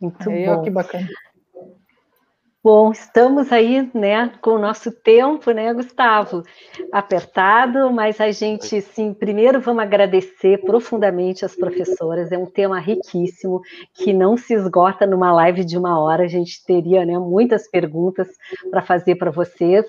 Muito 0.00 0.30
é, 0.30 0.46
bom. 0.46 0.62
Que 0.62 0.70
bacana. 0.70 1.08
Bom, 2.62 2.90
estamos 2.90 3.52
aí, 3.52 3.88
né, 3.94 4.32
com 4.42 4.50
o 4.50 4.58
nosso 4.58 4.90
tempo, 4.90 5.52
né, 5.52 5.72
Gustavo, 5.72 6.42
apertado, 6.92 7.90
mas 7.92 8.20
a 8.20 8.32
gente, 8.32 8.80
sim, 8.80 9.14
primeiro 9.14 9.60
vamos 9.60 9.84
agradecer 9.84 10.58
profundamente 10.62 11.44
as 11.44 11.54
professoras, 11.54 12.32
é 12.32 12.36
um 12.36 12.44
tema 12.44 12.80
riquíssimo, 12.80 13.62
que 13.94 14.12
não 14.12 14.36
se 14.36 14.54
esgota 14.54 15.06
numa 15.06 15.32
live 15.32 15.64
de 15.64 15.78
uma 15.78 15.98
hora, 16.00 16.24
a 16.24 16.28
gente 16.28 16.62
teria, 16.64 17.06
né, 17.06 17.16
muitas 17.16 17.70
perguntas 17.70 18.28
para 18.70 18.82
fazer 18.82 19.14
para 19.14 19.30
vocês. 19.30 19.86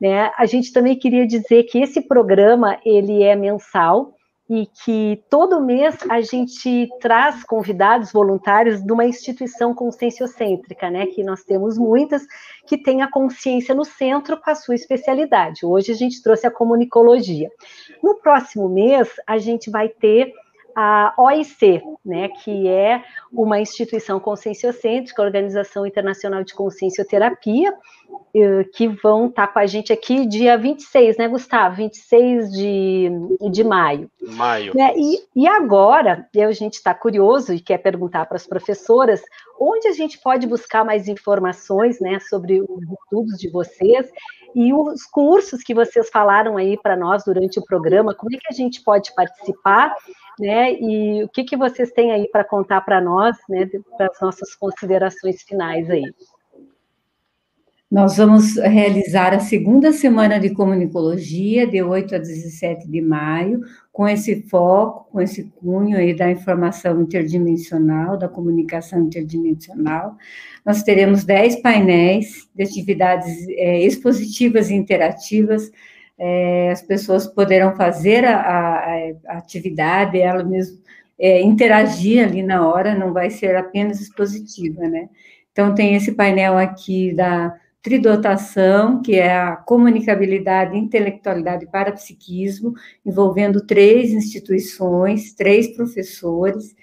Né? 0.00 0.30
A 0.38 0.46
gente 0.46 0.72
também 0.72 0.96
queria 0.96 1.26
dizer 1.26 1.64
que 1.64 1.78
esse 1.78 2.00
programa 2.00 2.78
ele 2.84 3.24
é 3.24 3.34
mensal 3.34 4.14
e 4.48 4.66
que 4.66 5.22
todo 5.28 5.60
mês 5.60 5.96
a 6.08 6.20
gente 6.22 6.88
traz 7.00 7.44
convidados 7.44 8.10
voluntários 8.10 8.82
de 8.82 8.90
uma 8.90 9.04
instituição 9.04 9.74
conscienciocêntrica, 9.74 10.90
né, 10.90 11.06
que 11.06 11.22
nós 11.22 11.44
temos 11.44 11.76
muitas, 11.76 12.22
que 12.66 12.78
tem 12.78 13.02
a 13.02 13.10
consciência 13.10 13.74
no 13.74 13.84
centro 13.84 14.40
com 14.40 14.50
a 14.50 14.54
sua 14.54 14.74
especialidade. 14.74 15.66
Hoje 15.66 15.92
a 15.92 15.94
gente 15.94 16.22
trouxe 16.22 16.46
a 16.46 16.50
comunicologia. 16.50 17.50
No 18.02 18.14
próximo 18.14 18.68
mês, 18.68 19.08
a 19.26 19.36
gente 19.36 19.70
vai 19.70 19.88
ter 19.88 20.32
a 20.80 21.12
OIC, 21.18 21.82
né, 22.06 22.28
que 22.28 22.68
é 22.68 23.02
uma 23.32 23.58
instituição 23.58 24.20
conscienciocêntrica, 24.20 25.20
Organização 25.20 25.84
Internacional 25.84 26.44
de 26.44 26.54
Consciencioterapia, 26.54 27.74
eh, 28.32 28.62
que 28.72 28.86
vão 28.86 29.26
estar 29.26 29.48
com 29.48 29.58
a 29.58 29.66
gente 29.66 29.92
aqui 29.92 30.24
dia 30.24 30.56
26, 30.56 31.16
né, 31.16 31.26
Gustavo? 31.26 31.74
26 31.74 32.52
de, 32.52 33.10
de 33.50 33.64
maio. 33.64 34.08
Maio. 34.22 34.72
Né? 34.72 34.92
E, 34.96 35.18
e 35.34 35.48
agora, 35.48 36.28
a 36.32 36.52
gente 36.52 36.74
está 36.74 36.94
curioso 36.94 37.52
e 37.52 37.58
quer 37.58 37.78
perguntar 37.78 38.26
para 38.26 38.36
as 38.36 38.46
professoras 38.46 39.20
onde 39.60 39.88
a 39.88 39.92
gente 39.92 40.16
pode 40.20 40.46
buscar 40.46 40.84
mais 40.84 41.08
informações 41.08 41.98
né, 41.98 42.20
sobre 42.20 42.60
os 42.60 42.82
estudos 43.02 43.36
de 43.36 43.50
vocês 43.50 44.08
e 44.54 44.72
os 44.72 45.04
cursos 45.04 45.62
que 45.62 45.74
vocês 45.74 46.08
falaram 46.10 46.56
aí 46.56 46.76
para 46.80 46.96
nós 46.96 47.24
durante 47.24 47.58
o 47.58 47.64
programa, 47.64 48.14
como 48.14 48.34
é 48.34 48.38
que 48.38 48.48
a 48.48 48.54
gente 48.54 48.82
pode 48.82 49.14
participar 49.14 49.94
né? 50.38 50.72
E 50.74 51.24
o 51.24 51.28
que, 51.28 51.44
que 51.44 51.56
vocês 51.56 51.90
têm 51.90 52.12
aí 52.12 52.28
para 52.28 52.44
contar 52.44 52.82
para 52.82 53.00
nós, 53.00 53.36
né? 53.48 53.68
Para 53.96 54.06
as 54.06 54.20
nossas 54.20 54.54
considerações 54.54 55.42
finais 55.42 55.90
aí. 55.90 56.04
Nós 57.90 58.18
vamos 58.18 58.56
realizar 58.56 59.32
a 59.32 59.40
segunda 59.40 59.92
semana 59.92 60.38
de 60.38 60.50
comunicologia, 60.50 61.66
de 61.66 61.82
8 61.82 62.16
a 62.16 62.18
17 62.18 62.86
de 62.86 63.00
maio, 63.00 63.62
com 63.90 64.06
esse 64.06 64.42
foco, 64.42 65.10
com 65.10 65.20
esse 65.20 65.44
cunho 65.44 65.96
aí 65.96 66.14
da 66.14 66.30
informação 66.30 67.00
interdimensional, 67.00 68.18
da 68.18 68.28
comunicação 68.28 69.00
interdimensional. 69.00 70.16
Nós 70.66 70.82
teremos 70.82 71.24
10 71.24 71.62
painéis 71.62 72.48
de 72.54 72.62
atividades 72.62 73.48
é, 73.50 73.80
expositivas 73.80 74.68
e 74.68 74.74
interativas 74.74 75.70
é, 76.18 76.70
as 76.70 76.82
pessoas 76.82 77.26
poderão 77.26 77.76
fazer 77.76 78.24
a, 78.24 78.40
a, 78.40 78.92
a 79.28 79.38
atividade, 79.38 80.18
ela 80.18 80.42
mesmo 80.42 80.78
é, 81.18 81.40
interagir 81.40 82.24
ali 82.26 82.42
na 82.42 82.66
hora, 82.66 82.94
não 82.94 83.12
vai 83.12 83.30
ser 83.30 83.54
apenas 83.56 84.00
expositiva, 84.00 84.82
né? 84.88 85.08
Então, 85.52 85.74
tem 85.74 85.94
esse 85.94 86.12
painel 86.12 86.58
aqui 86.58 87.12
da 87.14 87.54
tridotação, 87.82 89.00
que 89.02 89.14
é 89.14 89.32
a 89.36 89.56
comunicabilidade 89.56 90.74
e 90.74 90.78
intelectualidade 90.78 91.66
para 91.66 91.92
psiquismo, 91.92 92.74
envolvendo 93.04 93.64
três 93.64 94.10
instituições, 94.10 95.34
três 95.34 95.68
professores. 95.74 96.74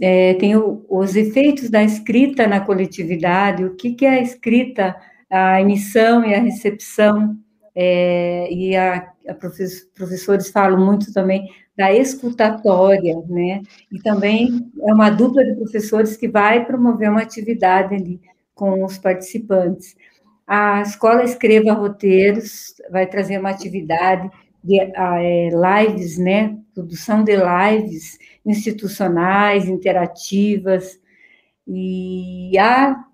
É, 0.00 0.34
tem 0.34 0.56
o, 0.56 0.84
os 0.88 1.16
efeitos 1.16 1.70
da 1.70 1.82
escrita 1.82 2.46
na 2.46 2.60
coletividade, 2.60 3.64
o 3.64 3.74
que, 3.76 3.94
que 3.94 4.04
é 4.04 4.10
a 4.10 4.20
escrita, 4.20 4.96
a 5.30 5.60
emissão 5.60 6.24
e 6.24 6.34
a 6.34 6.40
recepção 6.40 7.36
é, 7.74 8.52
e 8.52 8.76
a, 8.76 9.12
a 9.28 9.34
professores 9.34 10.50
falam 10.50 10.84
muito 10.84 11.12
também 11.12 11.48
da 11.76 11.92
escutatória, 11.92 13.22
né? 13.28 13.62
E 13.92 13.98
também 14.00 14.70
é 14.80 14.94
uma 14.94 15.10
dupla 15.10 15.44
de 15.44 15.54
professores 15.54 16.16
que 16.16 16.26
vai 16.26 16.64
promover 16.64 17.10
uma 17.10 17.20
atividade 17.20 17.94
ali 17.94 18.18
com 18.54 18.82
os 18.82 18.96
participantes. 18.96 19.94
A 20.46 20.80
escola 20.82 21.24
Escreva 21.24 21.72
Roteiros 21.72 22.74
vai 22.90 23.06
trazer 23.06 23.38
uma 23.38 23.50
atividade 23.50 24.30
de 24.62 24.80
é, 24.80 25.48
lives, 25.50 26.18
né? 26.18 26.56
Produção 26.74 27.24
de 27.24 27.32
lives 27.36 28.18
institucionais, 28.44 29.68
interativas, 29.68 31.00
e 31.66 32.56
a, 32.58 33.04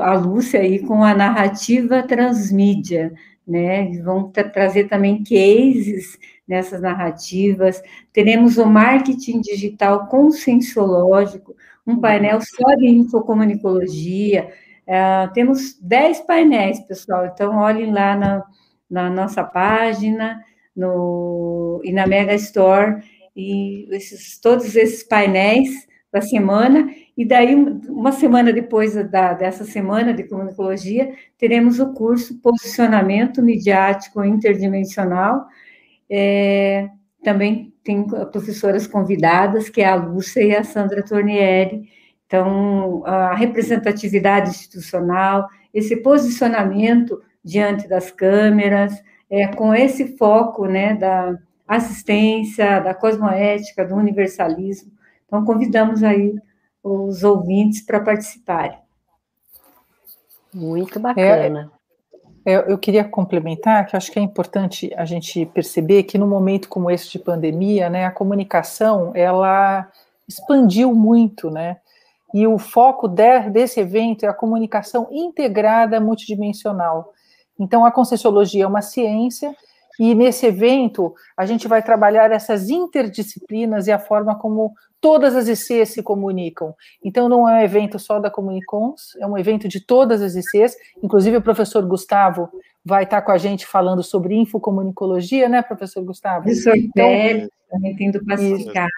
a 0.00 0.14
Lúcia 0.14 0.60
aí 0.60 0.78
com 0.78 1.02
a 1.02 1.14
narrativa 1.14 2.02
transmídia, 2.02 3.12
né? 3.46 3.90
Vão 4.02 4.30
tra 4.30 4.48
trazer 4.48 4.88
também 4.88 5.24
cases 5.24 6.16
nessas 6.46 6.80
narrativas. 6.80 7.82
Teremos 8.12 8.56
o 8.56 8.66
marketing 8.66 9.40
digital 9.40 10.06
conscienciológico, 10.06 11.56
um 11.86 12.00
painel 12.00 12.40
só 12.40 12.74
de 12.76 12.86
infocomunicologia. 12.86 14.52
Uh, 14.88 15.30
temos 15.34 15.78
10 15.82 16.20
painéis, 16.20 16.80
pessoal, 16.80 17.26
então 17.26 17.58
olhem 17.58 17.92
lá 17.92 18.16
na, 18.16 18.42
na 18.88 19.10
nossa 19.10 19.44
página 19.44 20.42
no, 20.74 21.82
e 21.84 21.92
na 21.92 22.06
Mega 22.06 22.34
Store, 22.34 23.02
e 23.36 23.86
esses, 23.94 24.40
todos 24.40 24.74
esses 24.74 25.02
painéis 25.02 25.68
da 26.10 26.22
semana, 26.22 26.88
e 27.14 27.22
daí, 27.26 27.54
uma 27.54 28.12
semana 28.12 28.50
depois 28.50 28.94
da, 29.10 29.34
dessa 29.34 29.64
semana 29.64 30.14
de 30.14 30.24
comunicologia, 30.24 31.12
teremos 31.36 31.78
o 31.78 31.92
curso 31.92 32.40
Posicionamento 32.40 33.42
Midiático 33.42 34.24
Interdimensional. 34.24 35.44
É, 36.08 36.88
também 37.22 37.74
tem 37.84 38.06
professoras 38.32 38.86
convidadas, 38.86 39.68
que 39.68 39.82
é 39.82 39.86
a 39.86 39.96
Lúcia 39.96 40.42
e 40.42 40.56
a 40.56 40.64
Sandra 40.64 41.02
Tornieri. 41.02 41.90
Então, 42.28 43.02
a 43.06 43.34
representatividade 43.34 44.50
institucional, 44.50 45.48
esse 45.72 45.96
posicionamento 45.96 47.22
diante 47.42 47.88
das 47.88 48.10
câmeras, 48.10 49.02
é, 49.30 49.46
com 49.48 49.74
esse 49.74 50.16
foco 50.18 50.66
né, 50.66 50.94
da 50.94 51.38
assistência, 51.66 52.80
da 52.80 52.92
cosmoética, 52.92 53.82
do 53.82 53.94
universalismo. 53.94 54.92
Então, 55.26 55.42
convidamos 55.42 56.02
aí 56.02 56.38
os 56.84 57.24
ouvintes 57.24 57.80
para 57.80 57.98
participarem. 58.00 58.78
Muito 60.52 61.00
bacana. 61.00 61.72
É, 62.44 62.52
é, 62.52 62.72
eu 62.72 62.76
queria 62.76 63.04
complementar 63.04 63.86
que 63.86 63.96
acho 63.96 64.12
que 64.12 64.18
é 64.18 64.22
importante 64.22 64.92
a 64.96 65.06
gente 65.06 65.46
perceber 65.46 66.02
que 66.02 66.18
no 66.18 66.26
momento 66.26 66.68
como 66.68 66.90
esse 66.90 67.10
de 67.10 67.18
pandemia, 67.18 67.88
né, 67.88 68.04
a 68.04 68.10
comunicação 68.10 69.12
ela 69.14 69.90
expandiu 70.28 70.94
muito, 70.94 71.50
né? 71.50 71.78
E 72.34 72.46
o 72.46 72.58
foco 72.58 73.08
de, 73.08 73.50
desse 73.50 73.80
evento 73.80 74.24
é 74.24 74.28
a 74.28 74.34
comunicação 74.34 75.08
integrada 75.10 76.00
multidimensional. 76.00 77.12
Então, 77.58 77.84
a 77.84 77.90
Conscienciologia 77.90 78.64
é 78.64 78.66
uma 78.66 78.82
ciência 78.82 79.54
e 79.98 80.14
nesse 80.14 80.46
evento, 80.46 81.12
a 81.36 81.44
gente 81.44 81.66
vai 81.66 81.82
trabalhar 81.82 82.30
essas 82.30 82.70
interdisciplinas 82.70 83.88
e 83.88 83.92
a 83.92 83.98
forma 83.98 84.38
como 84.38 84.72
todas 85.00 85.34
as 85.34 85.48
ICs 85.48 85.88
se 85.88 86.02
comunicam. 86.02 86.72
Então, 87.02 87.28
não 87.28 87.48
é 87.48 87.60
um 87.60 87.64
evento 87.64 87.98
só 87.98 88.20
da 88.20 88.30
Comunicons, 88.30 89.16
é 89.20 89.26
um 89.26 89.36
evento 89.36 89.66
de 89.66 89.80
todas 89.80 90.22
as 90.22 90.36
ICs. 90.36 90.76
Inclusive, 91.02 91.38
o 91.38 91.42
professor 91.42 91.84
Gustavo 91.84 92.48
vai 92.84 93.02
estar 93.04 93.22
com 93.22 93.32
a 93.32 93.38
gente 93.38 93.66
falando 93.66 94.02
sobre 94.02 94.36
infocomunicologia, 94.36 95.48
né, 95.48 95.62
professor 95.62 96.04
Gustavo? 96.04 96.44
Professor 96.44 96.76
então, 96.76 97.48
também 97.68 97.96
tendo 97.96 98.24
pacificado. 98.24 98.88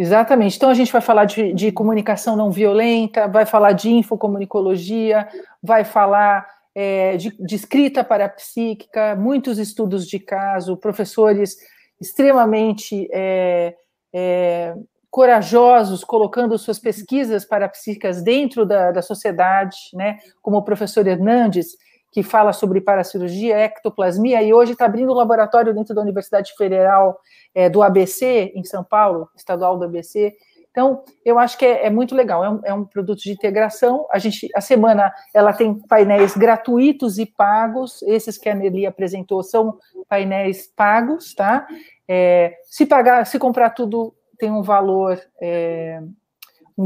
Exatamente. 0.00 0.56
Então, 0.56 0.70
a 0.70 0.74
gente 0.74 0.90
vai 0.90 1.02
falar 1.02 1.26
de, 1.26 1.52
de 1.52 1.70
comunicação 1.70 2.34
não 2.34 2.50
violenta, 2.50 3.28
vai 3.28 3.44
falar 3.44 3.72
de 3.72 3.90
infocomunicologia, 3.90 5.28
vai 5.62 5.84
falar 5.84 6.48
é, 6.74 7.18
de, 7.18 7.36
de, 7.38 7.54
escrita 7.54 8.02
parapsíquica, 8.02 9.14
muitos 9.14 9.58
estudos 9.58 10.06
de 10.06 10.18
caso, 10.18 10.74
professores 10.74 11.58
extremamente 12.00 13.10
é, 13.12 13.74
é, 14.14 14.74
corajosos, 15.10 16.02
colocando 16.02 16.56
suas 16.56 16.78
pesquisas 16.78 17.44
parapsíquicas 17.44 18.22
dentro 18.22 18.64
da, 18.64 18.92
da 18.92 19.02
sociedade, 19.02 19.76
né? 19.92 20.16
como 20.40 20.56
o 20.56 20.64
professor 20.64 21.06
Hernandes, 21.06 21.76
que 22.10 22.22
fala 22.22 22.52
sobre 22.52 22.80
paracirurgia, 22.80 23.58
ectoplasmia, 23.58 24.42
e 24.42 24.52
hoje 24.52 24.72
está 24.72 24.86
abrindo 24.86 25.12
um 25.12 25.16
laboratório 25.16 25.74
dentro 25.74 25.94
da 25.94 26.02
Universidade 26.02 26.52
Federal 26.56 27.18
é, 27.54 27.68
do 27.68 27.82
ABC, 27.82 28.52
em 28.54 28.64
São 28.64 28.82
Paulo, 28.82 29.28
estadual 29.36 29.78
do 29.78 29.84
ABC, 29.84 30.34
então, 30.70 31.02
eu 31.24 31.38
acho 31.38 31.58
que 31.58 31.66
é, 31.66 31.86
é 31.86 31.90
muito 31.90 32.14
legal, 32.14 32.44
é 32.44 32.50
um, 32.50 32.60
é 32.64 32.74
um, 32.74 32.84
produto 32.84 33.20
de 33.20 33.32
integração. 33.32 34.06
A 34.10 34.18
gente, 34.18 34.48
a 34.54 34.60
semana, 34.60 35.12
ela 35.34 35.52
tem 35.52 35.74
painéis 35.88 36.36
gratuitos 36.36 37.18
e 37.18 37.26
pagos. 37.26 38.02
Esses 38.02 38.38
que 38.38 38.48
a 38.48 38.54
Nelly 38.54 38.86
apresentou 38.86 39.42
são 39.42 39.78
painéis 40.08 40.68
pagos, 40.74 41.34
tá? 41.34 41.66
É, 42.06 42.56
se 42.64 42.86
pagar, 42.86 43.26
se 43.26 43.38
comprar 43.38 43.70
tudo, 43.70 44.14
tem 44.38 44.50
um 44.50 44.62
valor 44.62 45.20
é, 45.42 46.00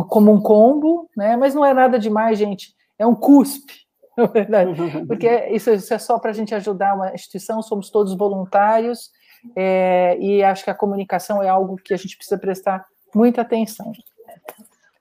como 0.08 0.32
um 0.32 0.40
combo, 0.40 1.08
né? 1.14 1.36
Mas 1.36 1.54
não 1.54 1.64
é 1.64 1.74
nada 1.74 1.98
demais, 1.98 2.38
gente. 2.38 2.74
É 2.98 3.06
um 3.06 3.14
cuspe, 3.14 3.74
na 4.16 4.26
verdade, 4.32 4.72
porque 5.06 5.28
isso, 5.50 5.70
isso 5.70 5.92
é 5.92 5.98
só 5.98 6.18
para 6.18 6.30
a 6.30 6.34
gente 6.34 6.54
ajudar 6.54 6.94
uma 6.94 7.12
instituição. 7.14 7.62
Somos 7.62 7.90
todos 7.90 8.16
voluntários. 8.16 9.10
É, 9.54 10.16
e 10.18 10.42
acho 10.42 10.64
que 10.64 10.70
a 10.70 10.74
comunicação 10.74 11.42
é 11.42 11.48
algo 11.48 11.76
que 11.76 11.92
a 11.92 11.98
gente 11.98 12.16
precisa 12.16 12.38
prestar 12.38 12.86
muita 13.14 13.42
atenção. 13.42 13.92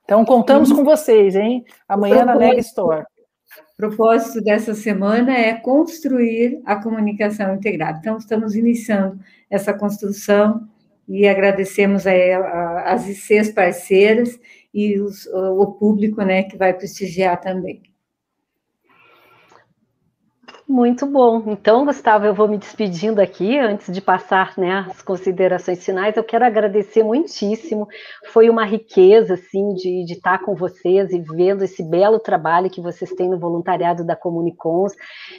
Então, 0.04 0.26
contamos 0.26 0.72
com 0.72 0.84
vocês, 0.84 1.34
hein? 1.34 1.64
Amanhã 1.88 2.26
na 2.26 2.36
Mega 2.36 2.60
Store. 2.60 3.04
O 3.04 3.78
propósito 3.78 4.44
dessa 4.44 4.74
semana 4.74 5.34
é 5.34 5.54
construir 5.54 6.62
a 6.66 6.76
comunicação 6.76 7.56
integrada. 7.56 8.00
Então, 8.00 8.18
estamos 8.18 8.54
iniciando 8.54 9.18
essa 9.50 9.74
construção 9.74 10.68
e 11.08 11.28
agradecemos 11.28 12.06
a, 12.06 12.12
a, 12.12 12.94
as 12.94 13.08
ICs 13.08 13.52
parceiras 13.52 14.38
e 14.74 15.00
os, 15.00 15.26
o 15.28 15.68
público 15.68 16.22
né, 16.22 16.44
que 16.44 16.58
vai 16.58 16.74
prestigiar 16.74 17.40
também. 17.40 17.82
Muito 20.74 21.06
bom. 21.06 21.44
Então, 21.46 21.86
Gustavo, 21.86 22.26
eu 22.26 22.34
vou 22.34 22.48
me 22.48 22.58
despedindo 22.58 23.22
aqui, 23.22 23.60
antes 23.60 23.94
de 23.94 24.02
passar 24.02 24.58
né, 24.58 24.88
as 24.90 25.04
considerações 25.04 25.86
finais. 25.86 26.18
Eu 26.18 26.24
quero 26.24 26.44
agradecer 26.44 27.04
muitíssimo. 27.04 27.88
Foi 28.30 28.50
uma 28.50 28.66
riqueza, 28.66 29.36
assim, 29.36 29.76
de, 29.76 30.04
de 30.04 30.14
estar 30.14 30.40
com 30.40 30.56
vocês 30.56 31.12
e 31.12 31.20
vendo 31.20 31.64
esse 31.64 31.84
belo 31.84 32.18
trabalho 32.18 32.72
que 32.72 32.82
vocês 32.82 33.12
têm 33.12 33.30
no 33.30 33.38
voluntariado 33.38 34.04
da 34.04 34.16
Comunicons. 34.16 34.94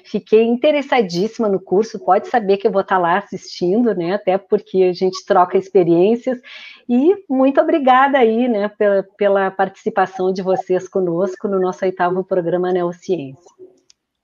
Fiquei 0.05 0.44
interessadíssima 0.44 1.48
no 1.48 1.59
curso. 1.59 1.98
Pode 1.98 2.28
saber 2.28 2.59
que 2.59 2.69
eu 2.69 2.73
vou 2.73 2.82
estar 2.82 2.98
lá 2.98 3.19
assistindo, 3.19 3.93
né? 3.93 4.12
Até 4.12 4.39
porque 4.39 4.85
a 4.85 4.93
gente 4.93 5.27
troca 5.27 5.59
experiências. 5.59 6.39
E 6.89 7.12
muito 7.28 7.61
obrigada 7.61 8.19
aí, 8.19 8.47
né, 8.47 8.69
pela, 8.69 9.05
pela 9.19 9.51
participação 9.51 10.32
de 10.32 10.43
vocês 10.43 10.86
conosco 10.86 11.48
no 11.48 11.59
nosso 11.59 11.85
oitavo 11.85 12.23
programa 12.23 12.73
Neociência. 12.73 13.73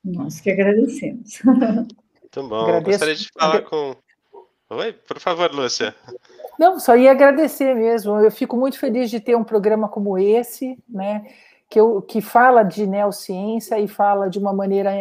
Nós 0.04 0.40
que 0.40 0.50
agradecemos. 0.50 1.42
Muito 1.42 2.48
bom. 2.48 2.62
Agradeço. 2.62 2.90
Gostaria 2.90 3.14
de 3.14 3.28
falar 3.38 3.62
com. 3.62 3.96
Oi, 4.70 4.92
por 4.92 5.18
favor, 5.18 5.52
Lúcia. 5.52 5.94
Não, 6.58 6.78
só 6.78 6.96
ia 6.96 7.10
agradecer 7.10 7.74
mesmo. 7.74 8.18
Eu 8.18 8.30
fico 8.30 8.56
muito 8.56 8.78
feliz 8.78 9.10
de 9.10 9.18
ter 9.18 9.34
um 9.36 9.44
programa 9.44 9.88
como 9.88 10.18
esse, 10.18 10.78
né, 10.88 11.26
que, 11.68 11.80
eu, 11.80 12.02
que 12.02 12.20
fala 12.20 12.62
de 12.62 12.86
neociência 12.86 13.78
e 13.78 13.88
fala 13.88 14.28
de 14.28 14.38
uma 14.38 14.52
maneira 14.52 14.92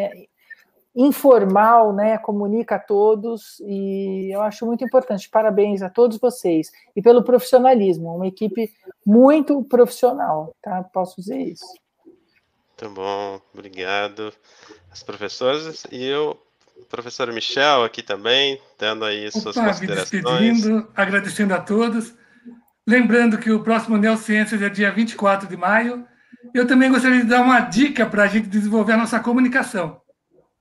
informal, 0.96 1.94
né, 1.94 2.18
comunica 2.18 2.76
a 2.76 2.80
todos, 2.80 3.60
e 3.62 4.34
eu 4.34 4.42
acho 4.42 4.66
muito 4.66 4.84
importante. 4.84 5.30
Parabéns 5.30 5.82
a 5.82 5.90
todos 5.90 6.18
vocês 6.18 6.72
e 6.96 7.02
pelo 7.02 7.24
profissionalismo, 7.24 8.16
uma 8.16 8.28
equipe 8.28 8.74
muito 9.06 9.64
profissional, 9.64 10.56
tá? 10.62 10.84
Posso 10.84 11.22
dizer 11.22 11.38
isso. 11.38 11.66
Muito 12.82 12.96
bom, 12.96 13.40
obrigado 13.54 14.34
as 14.92 15.04
professoras 15.04 15.86
e 15.92 16.12
o 16.14 16.38
professor 16.90 17.32
Michel 17.32 17.84
aqui 17.84 18.02
também, 18.02 18.60
dando 18.78 19.06
aí 19.06 19.32
suas 19.32 19.56
Opa, 19.58 19.68
considerações. 19.68 20.12
Me 20.12 20.22
despedindo, 20.22 20.88
agradecendo 20.96 21.54
a 21.54 21.60
todos. 21.60 22.14
Lembrando 22.88 23.38
que 23.38 23.52
o 23.52 23.64
próximo 23.64 23.98
Neociências 23.98 24.62
é 24.62 24.70
dia 24.70 24.92
24 24.92 25.48
de 25.48 25.56
maio. 25.56 26.06
Eu 26.54 26.66
também 26.66 26.90
gostaria 26.90 27.22
de 27.22 27.28
dar 27.28 27.42
uma 27.42 27.60
dica 27.60 28.06
para 28.06 28.24
a 28.24 28.28
gente 28.28 28.48
desenvolver 28.48 28.94
a 28.94 28.98
nossa 28.98 29.20
comunicação. 29.20 30.02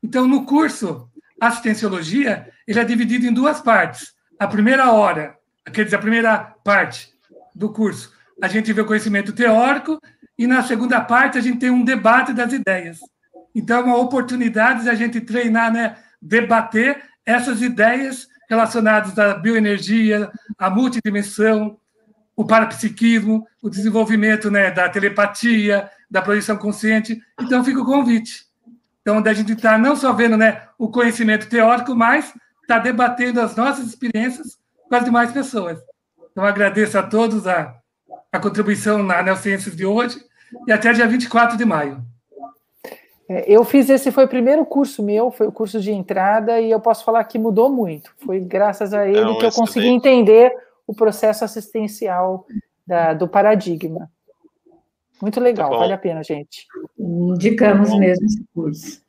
Então, 0.02 0.26
no 0.28 0.44
curso 0.44 1.08
Assistenciologia, 1.40 2.50
ele 2.66 2.80
é 2.80 2.84
dividido 2.84 3.26
em 3.26 3.32
duas 3.32 3.60
partes. 3.60 4.12
A 4.38 4.46
primeira 4.46 4.90
hora, 4.90 5.36
quer 5.72 5.84
dizer, 5.84 5.96
a 5.96 6.00
primeira 6.00 6.38
parte 6.64 7.12
do 7.54 7.72
curso, 7.72 8.12
a 8.42 8.48
gente 8.48 8.72
vê 8.72 8.80
o 8.80 8.86
conhecimento 8.86 9.32
teórico, 9.32 10.00
e 10.36 10.46
na 10.46 10.62
segunda 10.64 11.00
parte 11.00 11.38
a 11.38 11.40
gente 11.40 11.58
tem 11.58 11.70
um 11.70 11.84
debate 11.84 12.32
das 12.32 12.52
ideias. 12.52 12.98
Então, 13.58 13.80
é 13.80 13.82
uma 13.82 13.98
oportunidade 13.98 14.84
de 14.84 14.88
a 14.88 14.94
gente 14.94 15.20
treinar, 15.20 15.72
né, 15.72 15.96
debater 16.22 17.02
essas 17.26 17.60
ideias 17.60 18.28
relacionadas 18.48 19.18
à 19.18 19.34
bioenergia, 19.34 20.30
à 20.56 20.70
multidimensão, 20.70 21.76
o 22.36 22.44
parapsiquismo, 22.44 23.44
o 23.60 23.68
desenvolvimento 23.68 24.48
né, 24.48 24.70
da 24.70 24.88
telepatia, 24.88 25.90
da 26.08 26.22
projeção 26.22 26.56
consciente. 26.56 27.20
Então, 27.40 27.64
fica 27.64 27.80
o 27.80 27.84
convite. 27.84 28.46
Então, 29.02 29.20
da 29.20 29.34
gente 29.34 29.54
estar 29.54 29.72
tá 29.72 29.78
não 29.78 29.96
só 29.96 30.12
vendo 30.12 30.36
né, 30.36 30.62
o 30.78 30.88
conhecimento 30.88 31.48
teórico, 31.48 31.96
mas 31.96 32.26
estar 32.62 32.76
tá 32.76 32.78
debatendo 32.78 33.40
as 33.40 33.56
nossas 33.56 33.88
experiências 33.88 34.56
com 34.88 34.94
as 34.94 35.04
demais 35.04 35.32
pessoas. 35.32 35.80
Então, 36.30 36.44
agradeço 36.44 36.96
a 36.96 37.02
todos 37.02 37.44
a, 37.48 37.74
a 38.30 38.38
contribuição 38.38 39.02
na 39.02 39.20
Neociências 39.20 39.74
de 39.74 39.84
hoje 39.84 40.16
e 40.64 40.70
até 40.70 40.92
dia 40.92 41.08
24 41.08 41.56
de 41.56 41.64
maio. 41.64 42.06
É, 43.28 43.44
eu 43.46 43.62
fiz 43.64 43.90
esse, 43.90 44.10
foi 44.10 44.24
o 44.24 44.28
primeiro 44.28 44.64
curso 44.64 45.02
meu, 45.02 45.30
foi 45.30 45.46
o 45.46 45.52
curso 45.52 45.80
de 45.80 45.92
entrada, 45.92 46.58
e 46.60 46.70
eu 46.70 46.80
posso 46.80 47.04
falar 47.04 47.22
que 47.24 47.38
mudou 47.38 47.68
muito. 47.68 48.14
Foi 48.24 48.40
graças 48.40 48.94
a 48.94 49.06
ele 49.06 49.20
Não, 49.20 49.38
que 49.38 49.44
eu 49.44 49.52
consegui 49.52 49.88
entender 49.88 50.52
o 50.86 50.94
processo 50.94 51.44
assistencial 51.44 52.46
da, 52.86 53.12
do 53.12 53.28
paradigma. 53.28 54.10
Muito 55.20 55.40
legal, 55.40 55.76
vale 55.78 55.92
a 55.92 55.98
pena, 55.98 56.22
gente. 56.22 56.66
Indicamos 56.98 57.92
mesmo 57.98 58.24
esse 58.24 58.44
curso. 58.54 59.02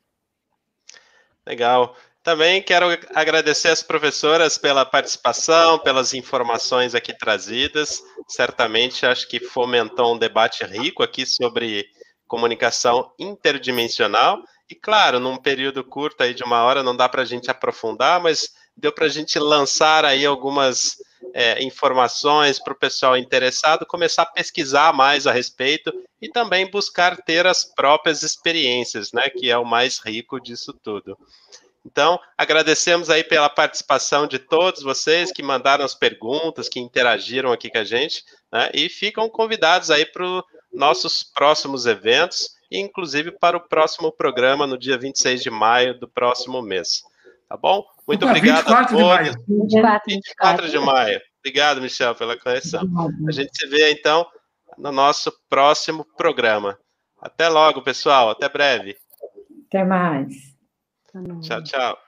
Legal. 1.46 1.94
Também 2.22 2.60
quero 2.62 2.86
agradecer 3.14 3.68
as 3.68 3.82
professoras 3.82 4.58
pela 4.58 4.84
participação, 4.84 5.78
pelas 5.78 6.12
informações 6.12 6.94
aqui 6.94 7.16
trazidas. 7.16 8.02
Certamente 8.28 9.06
acho 9.06 9.26
que 9.26 9.40
fomentou 9.40 10.14
um 10.14 10.18
debate 10.18 10.62
rico 10.64 11.02
aqui 11.02 11.24
sobre 11.24 11.86
comunicação 12.30 13.12
interdimensional. 13.18 14.40
E 14.70 14.74
claro, 14.76 15.18
num 15.18 15.36
período 15.36 15.82
curto 15.82 16.22
aí 16.22 16.32
de 16.32 16.44
uma 16.44 16.62
hora 16.62 16.80
não 16.80 16.96
dá 16.96 17.08
para 17.08 17.22
a 17.22 17.24
gente 17.24 17.50
aprofundar, 17.50 18.22
mas 18.22 18.54
deu 18.76 18.92
para 18.92 19.06
a 19.06 19.08
gente 19.08 19.36
lançar 19.36 20.04
aí 20.04 20.24
algumas 20.24 20.96
é, 21.34 21.60
informações 21.60 22.60
para 22.60 22.72
o 22.72 22.78
pessoal 22.78 23.16
interessado 23.16 23.84
começar 23.84 24.22
a 24.22 24.26
pesquisar 24.26 24.92
mais 24.92 25.26
a 25.26 25.32
respeito 25.32 25.92
e 26.22 26.28
também 26.28 26.70
buscar 26.70 27.16
ter 27.16 27.48
as 27.48 27.64
próprias 27.64 28.22
experiências, 28.22 29.12
né? 29.12 29.28
Que 29.28 29.50
é 29.50 29.58
o 29.58 29.64
mais 29.64 29.98
rico 29.98 30.38
disso 30.38 30.72
tudo. 30.72 31.18
Então, 31.84 32.20
agradecemos 32.38 33.10
aí 33.10 33.24
pela 33.24 33.48
participação 33.48 34.28
de 34.28 34.38
todos 34.38 34.82
vocês 34.82 35.32
que 35.32 35.42
mandaram 35.42 35.84
as 35.84 35.94
perguntas, 35.96 36.68
que 36.68 36.78
interagiram 36.78 37.50
aqui 37.50 37.70
com 37.70 37.78
a 37.78 37.84
gente, 37.84 38.22
né? 38.52 38.70
E 38.72 38.88
ficam 38.88 39.28
convidados 39.28 39.90
aí 39.90 40.06
para 40.06 40.24
nossos 40.72 41.22
próximos 41.22 41.86
eventos, 41.86 42.50
e 42.70 42.78
inclusive 42.78 43.32
para 43.32 43.56
o 43.56 43.68
próximo 43.68 44.12
programa 44.12 44.66
no 44.66 44.78
dia 44.78 44.96
26 44.96 45.42
de 45.42 45.50
maio 45.50 45.98
do 45.98 46.08
próximo 46.08 46.62
mês. 46.62 47.02
Tá 47.48 47.56
bom? 47.56 47.84
Muito 48.06 48.22
Opa, 48.24 48.30
obrigado 48.30 48.58
24 48.58 48.96
a 48.96 49.00
todos. 49.00 49.34
De 49.66 49.82
maio. 49.82 50.00
24, 50.06 50.06
24 50.06 50.68
de 50.68 50.78
maio. 50.78 51.20
Obrigado, 51.40 51.80
Michel, 51.80 52.14
pela 52.14 52.38
correção. 52.38 52.82
A 53.26 53.32
gente 53.32 53.50
se 53.56 53.66
vê 53.66 53.90
então 53.90 54.24
no 54.78 54.92
nosso 54.92 55.32
próximo 55.48 56.04
programa. 56.16 56.78
Até 57.20 57.48
logo, 57.48 57.82
pessoal. 57.82 58.30
Até 58.30 58.48
breve. 58.48 58.96
Até 59.66 59.84
mais. 59.84 60.32
Tchau, 61.42 61.62
tchau. 61.64 61.98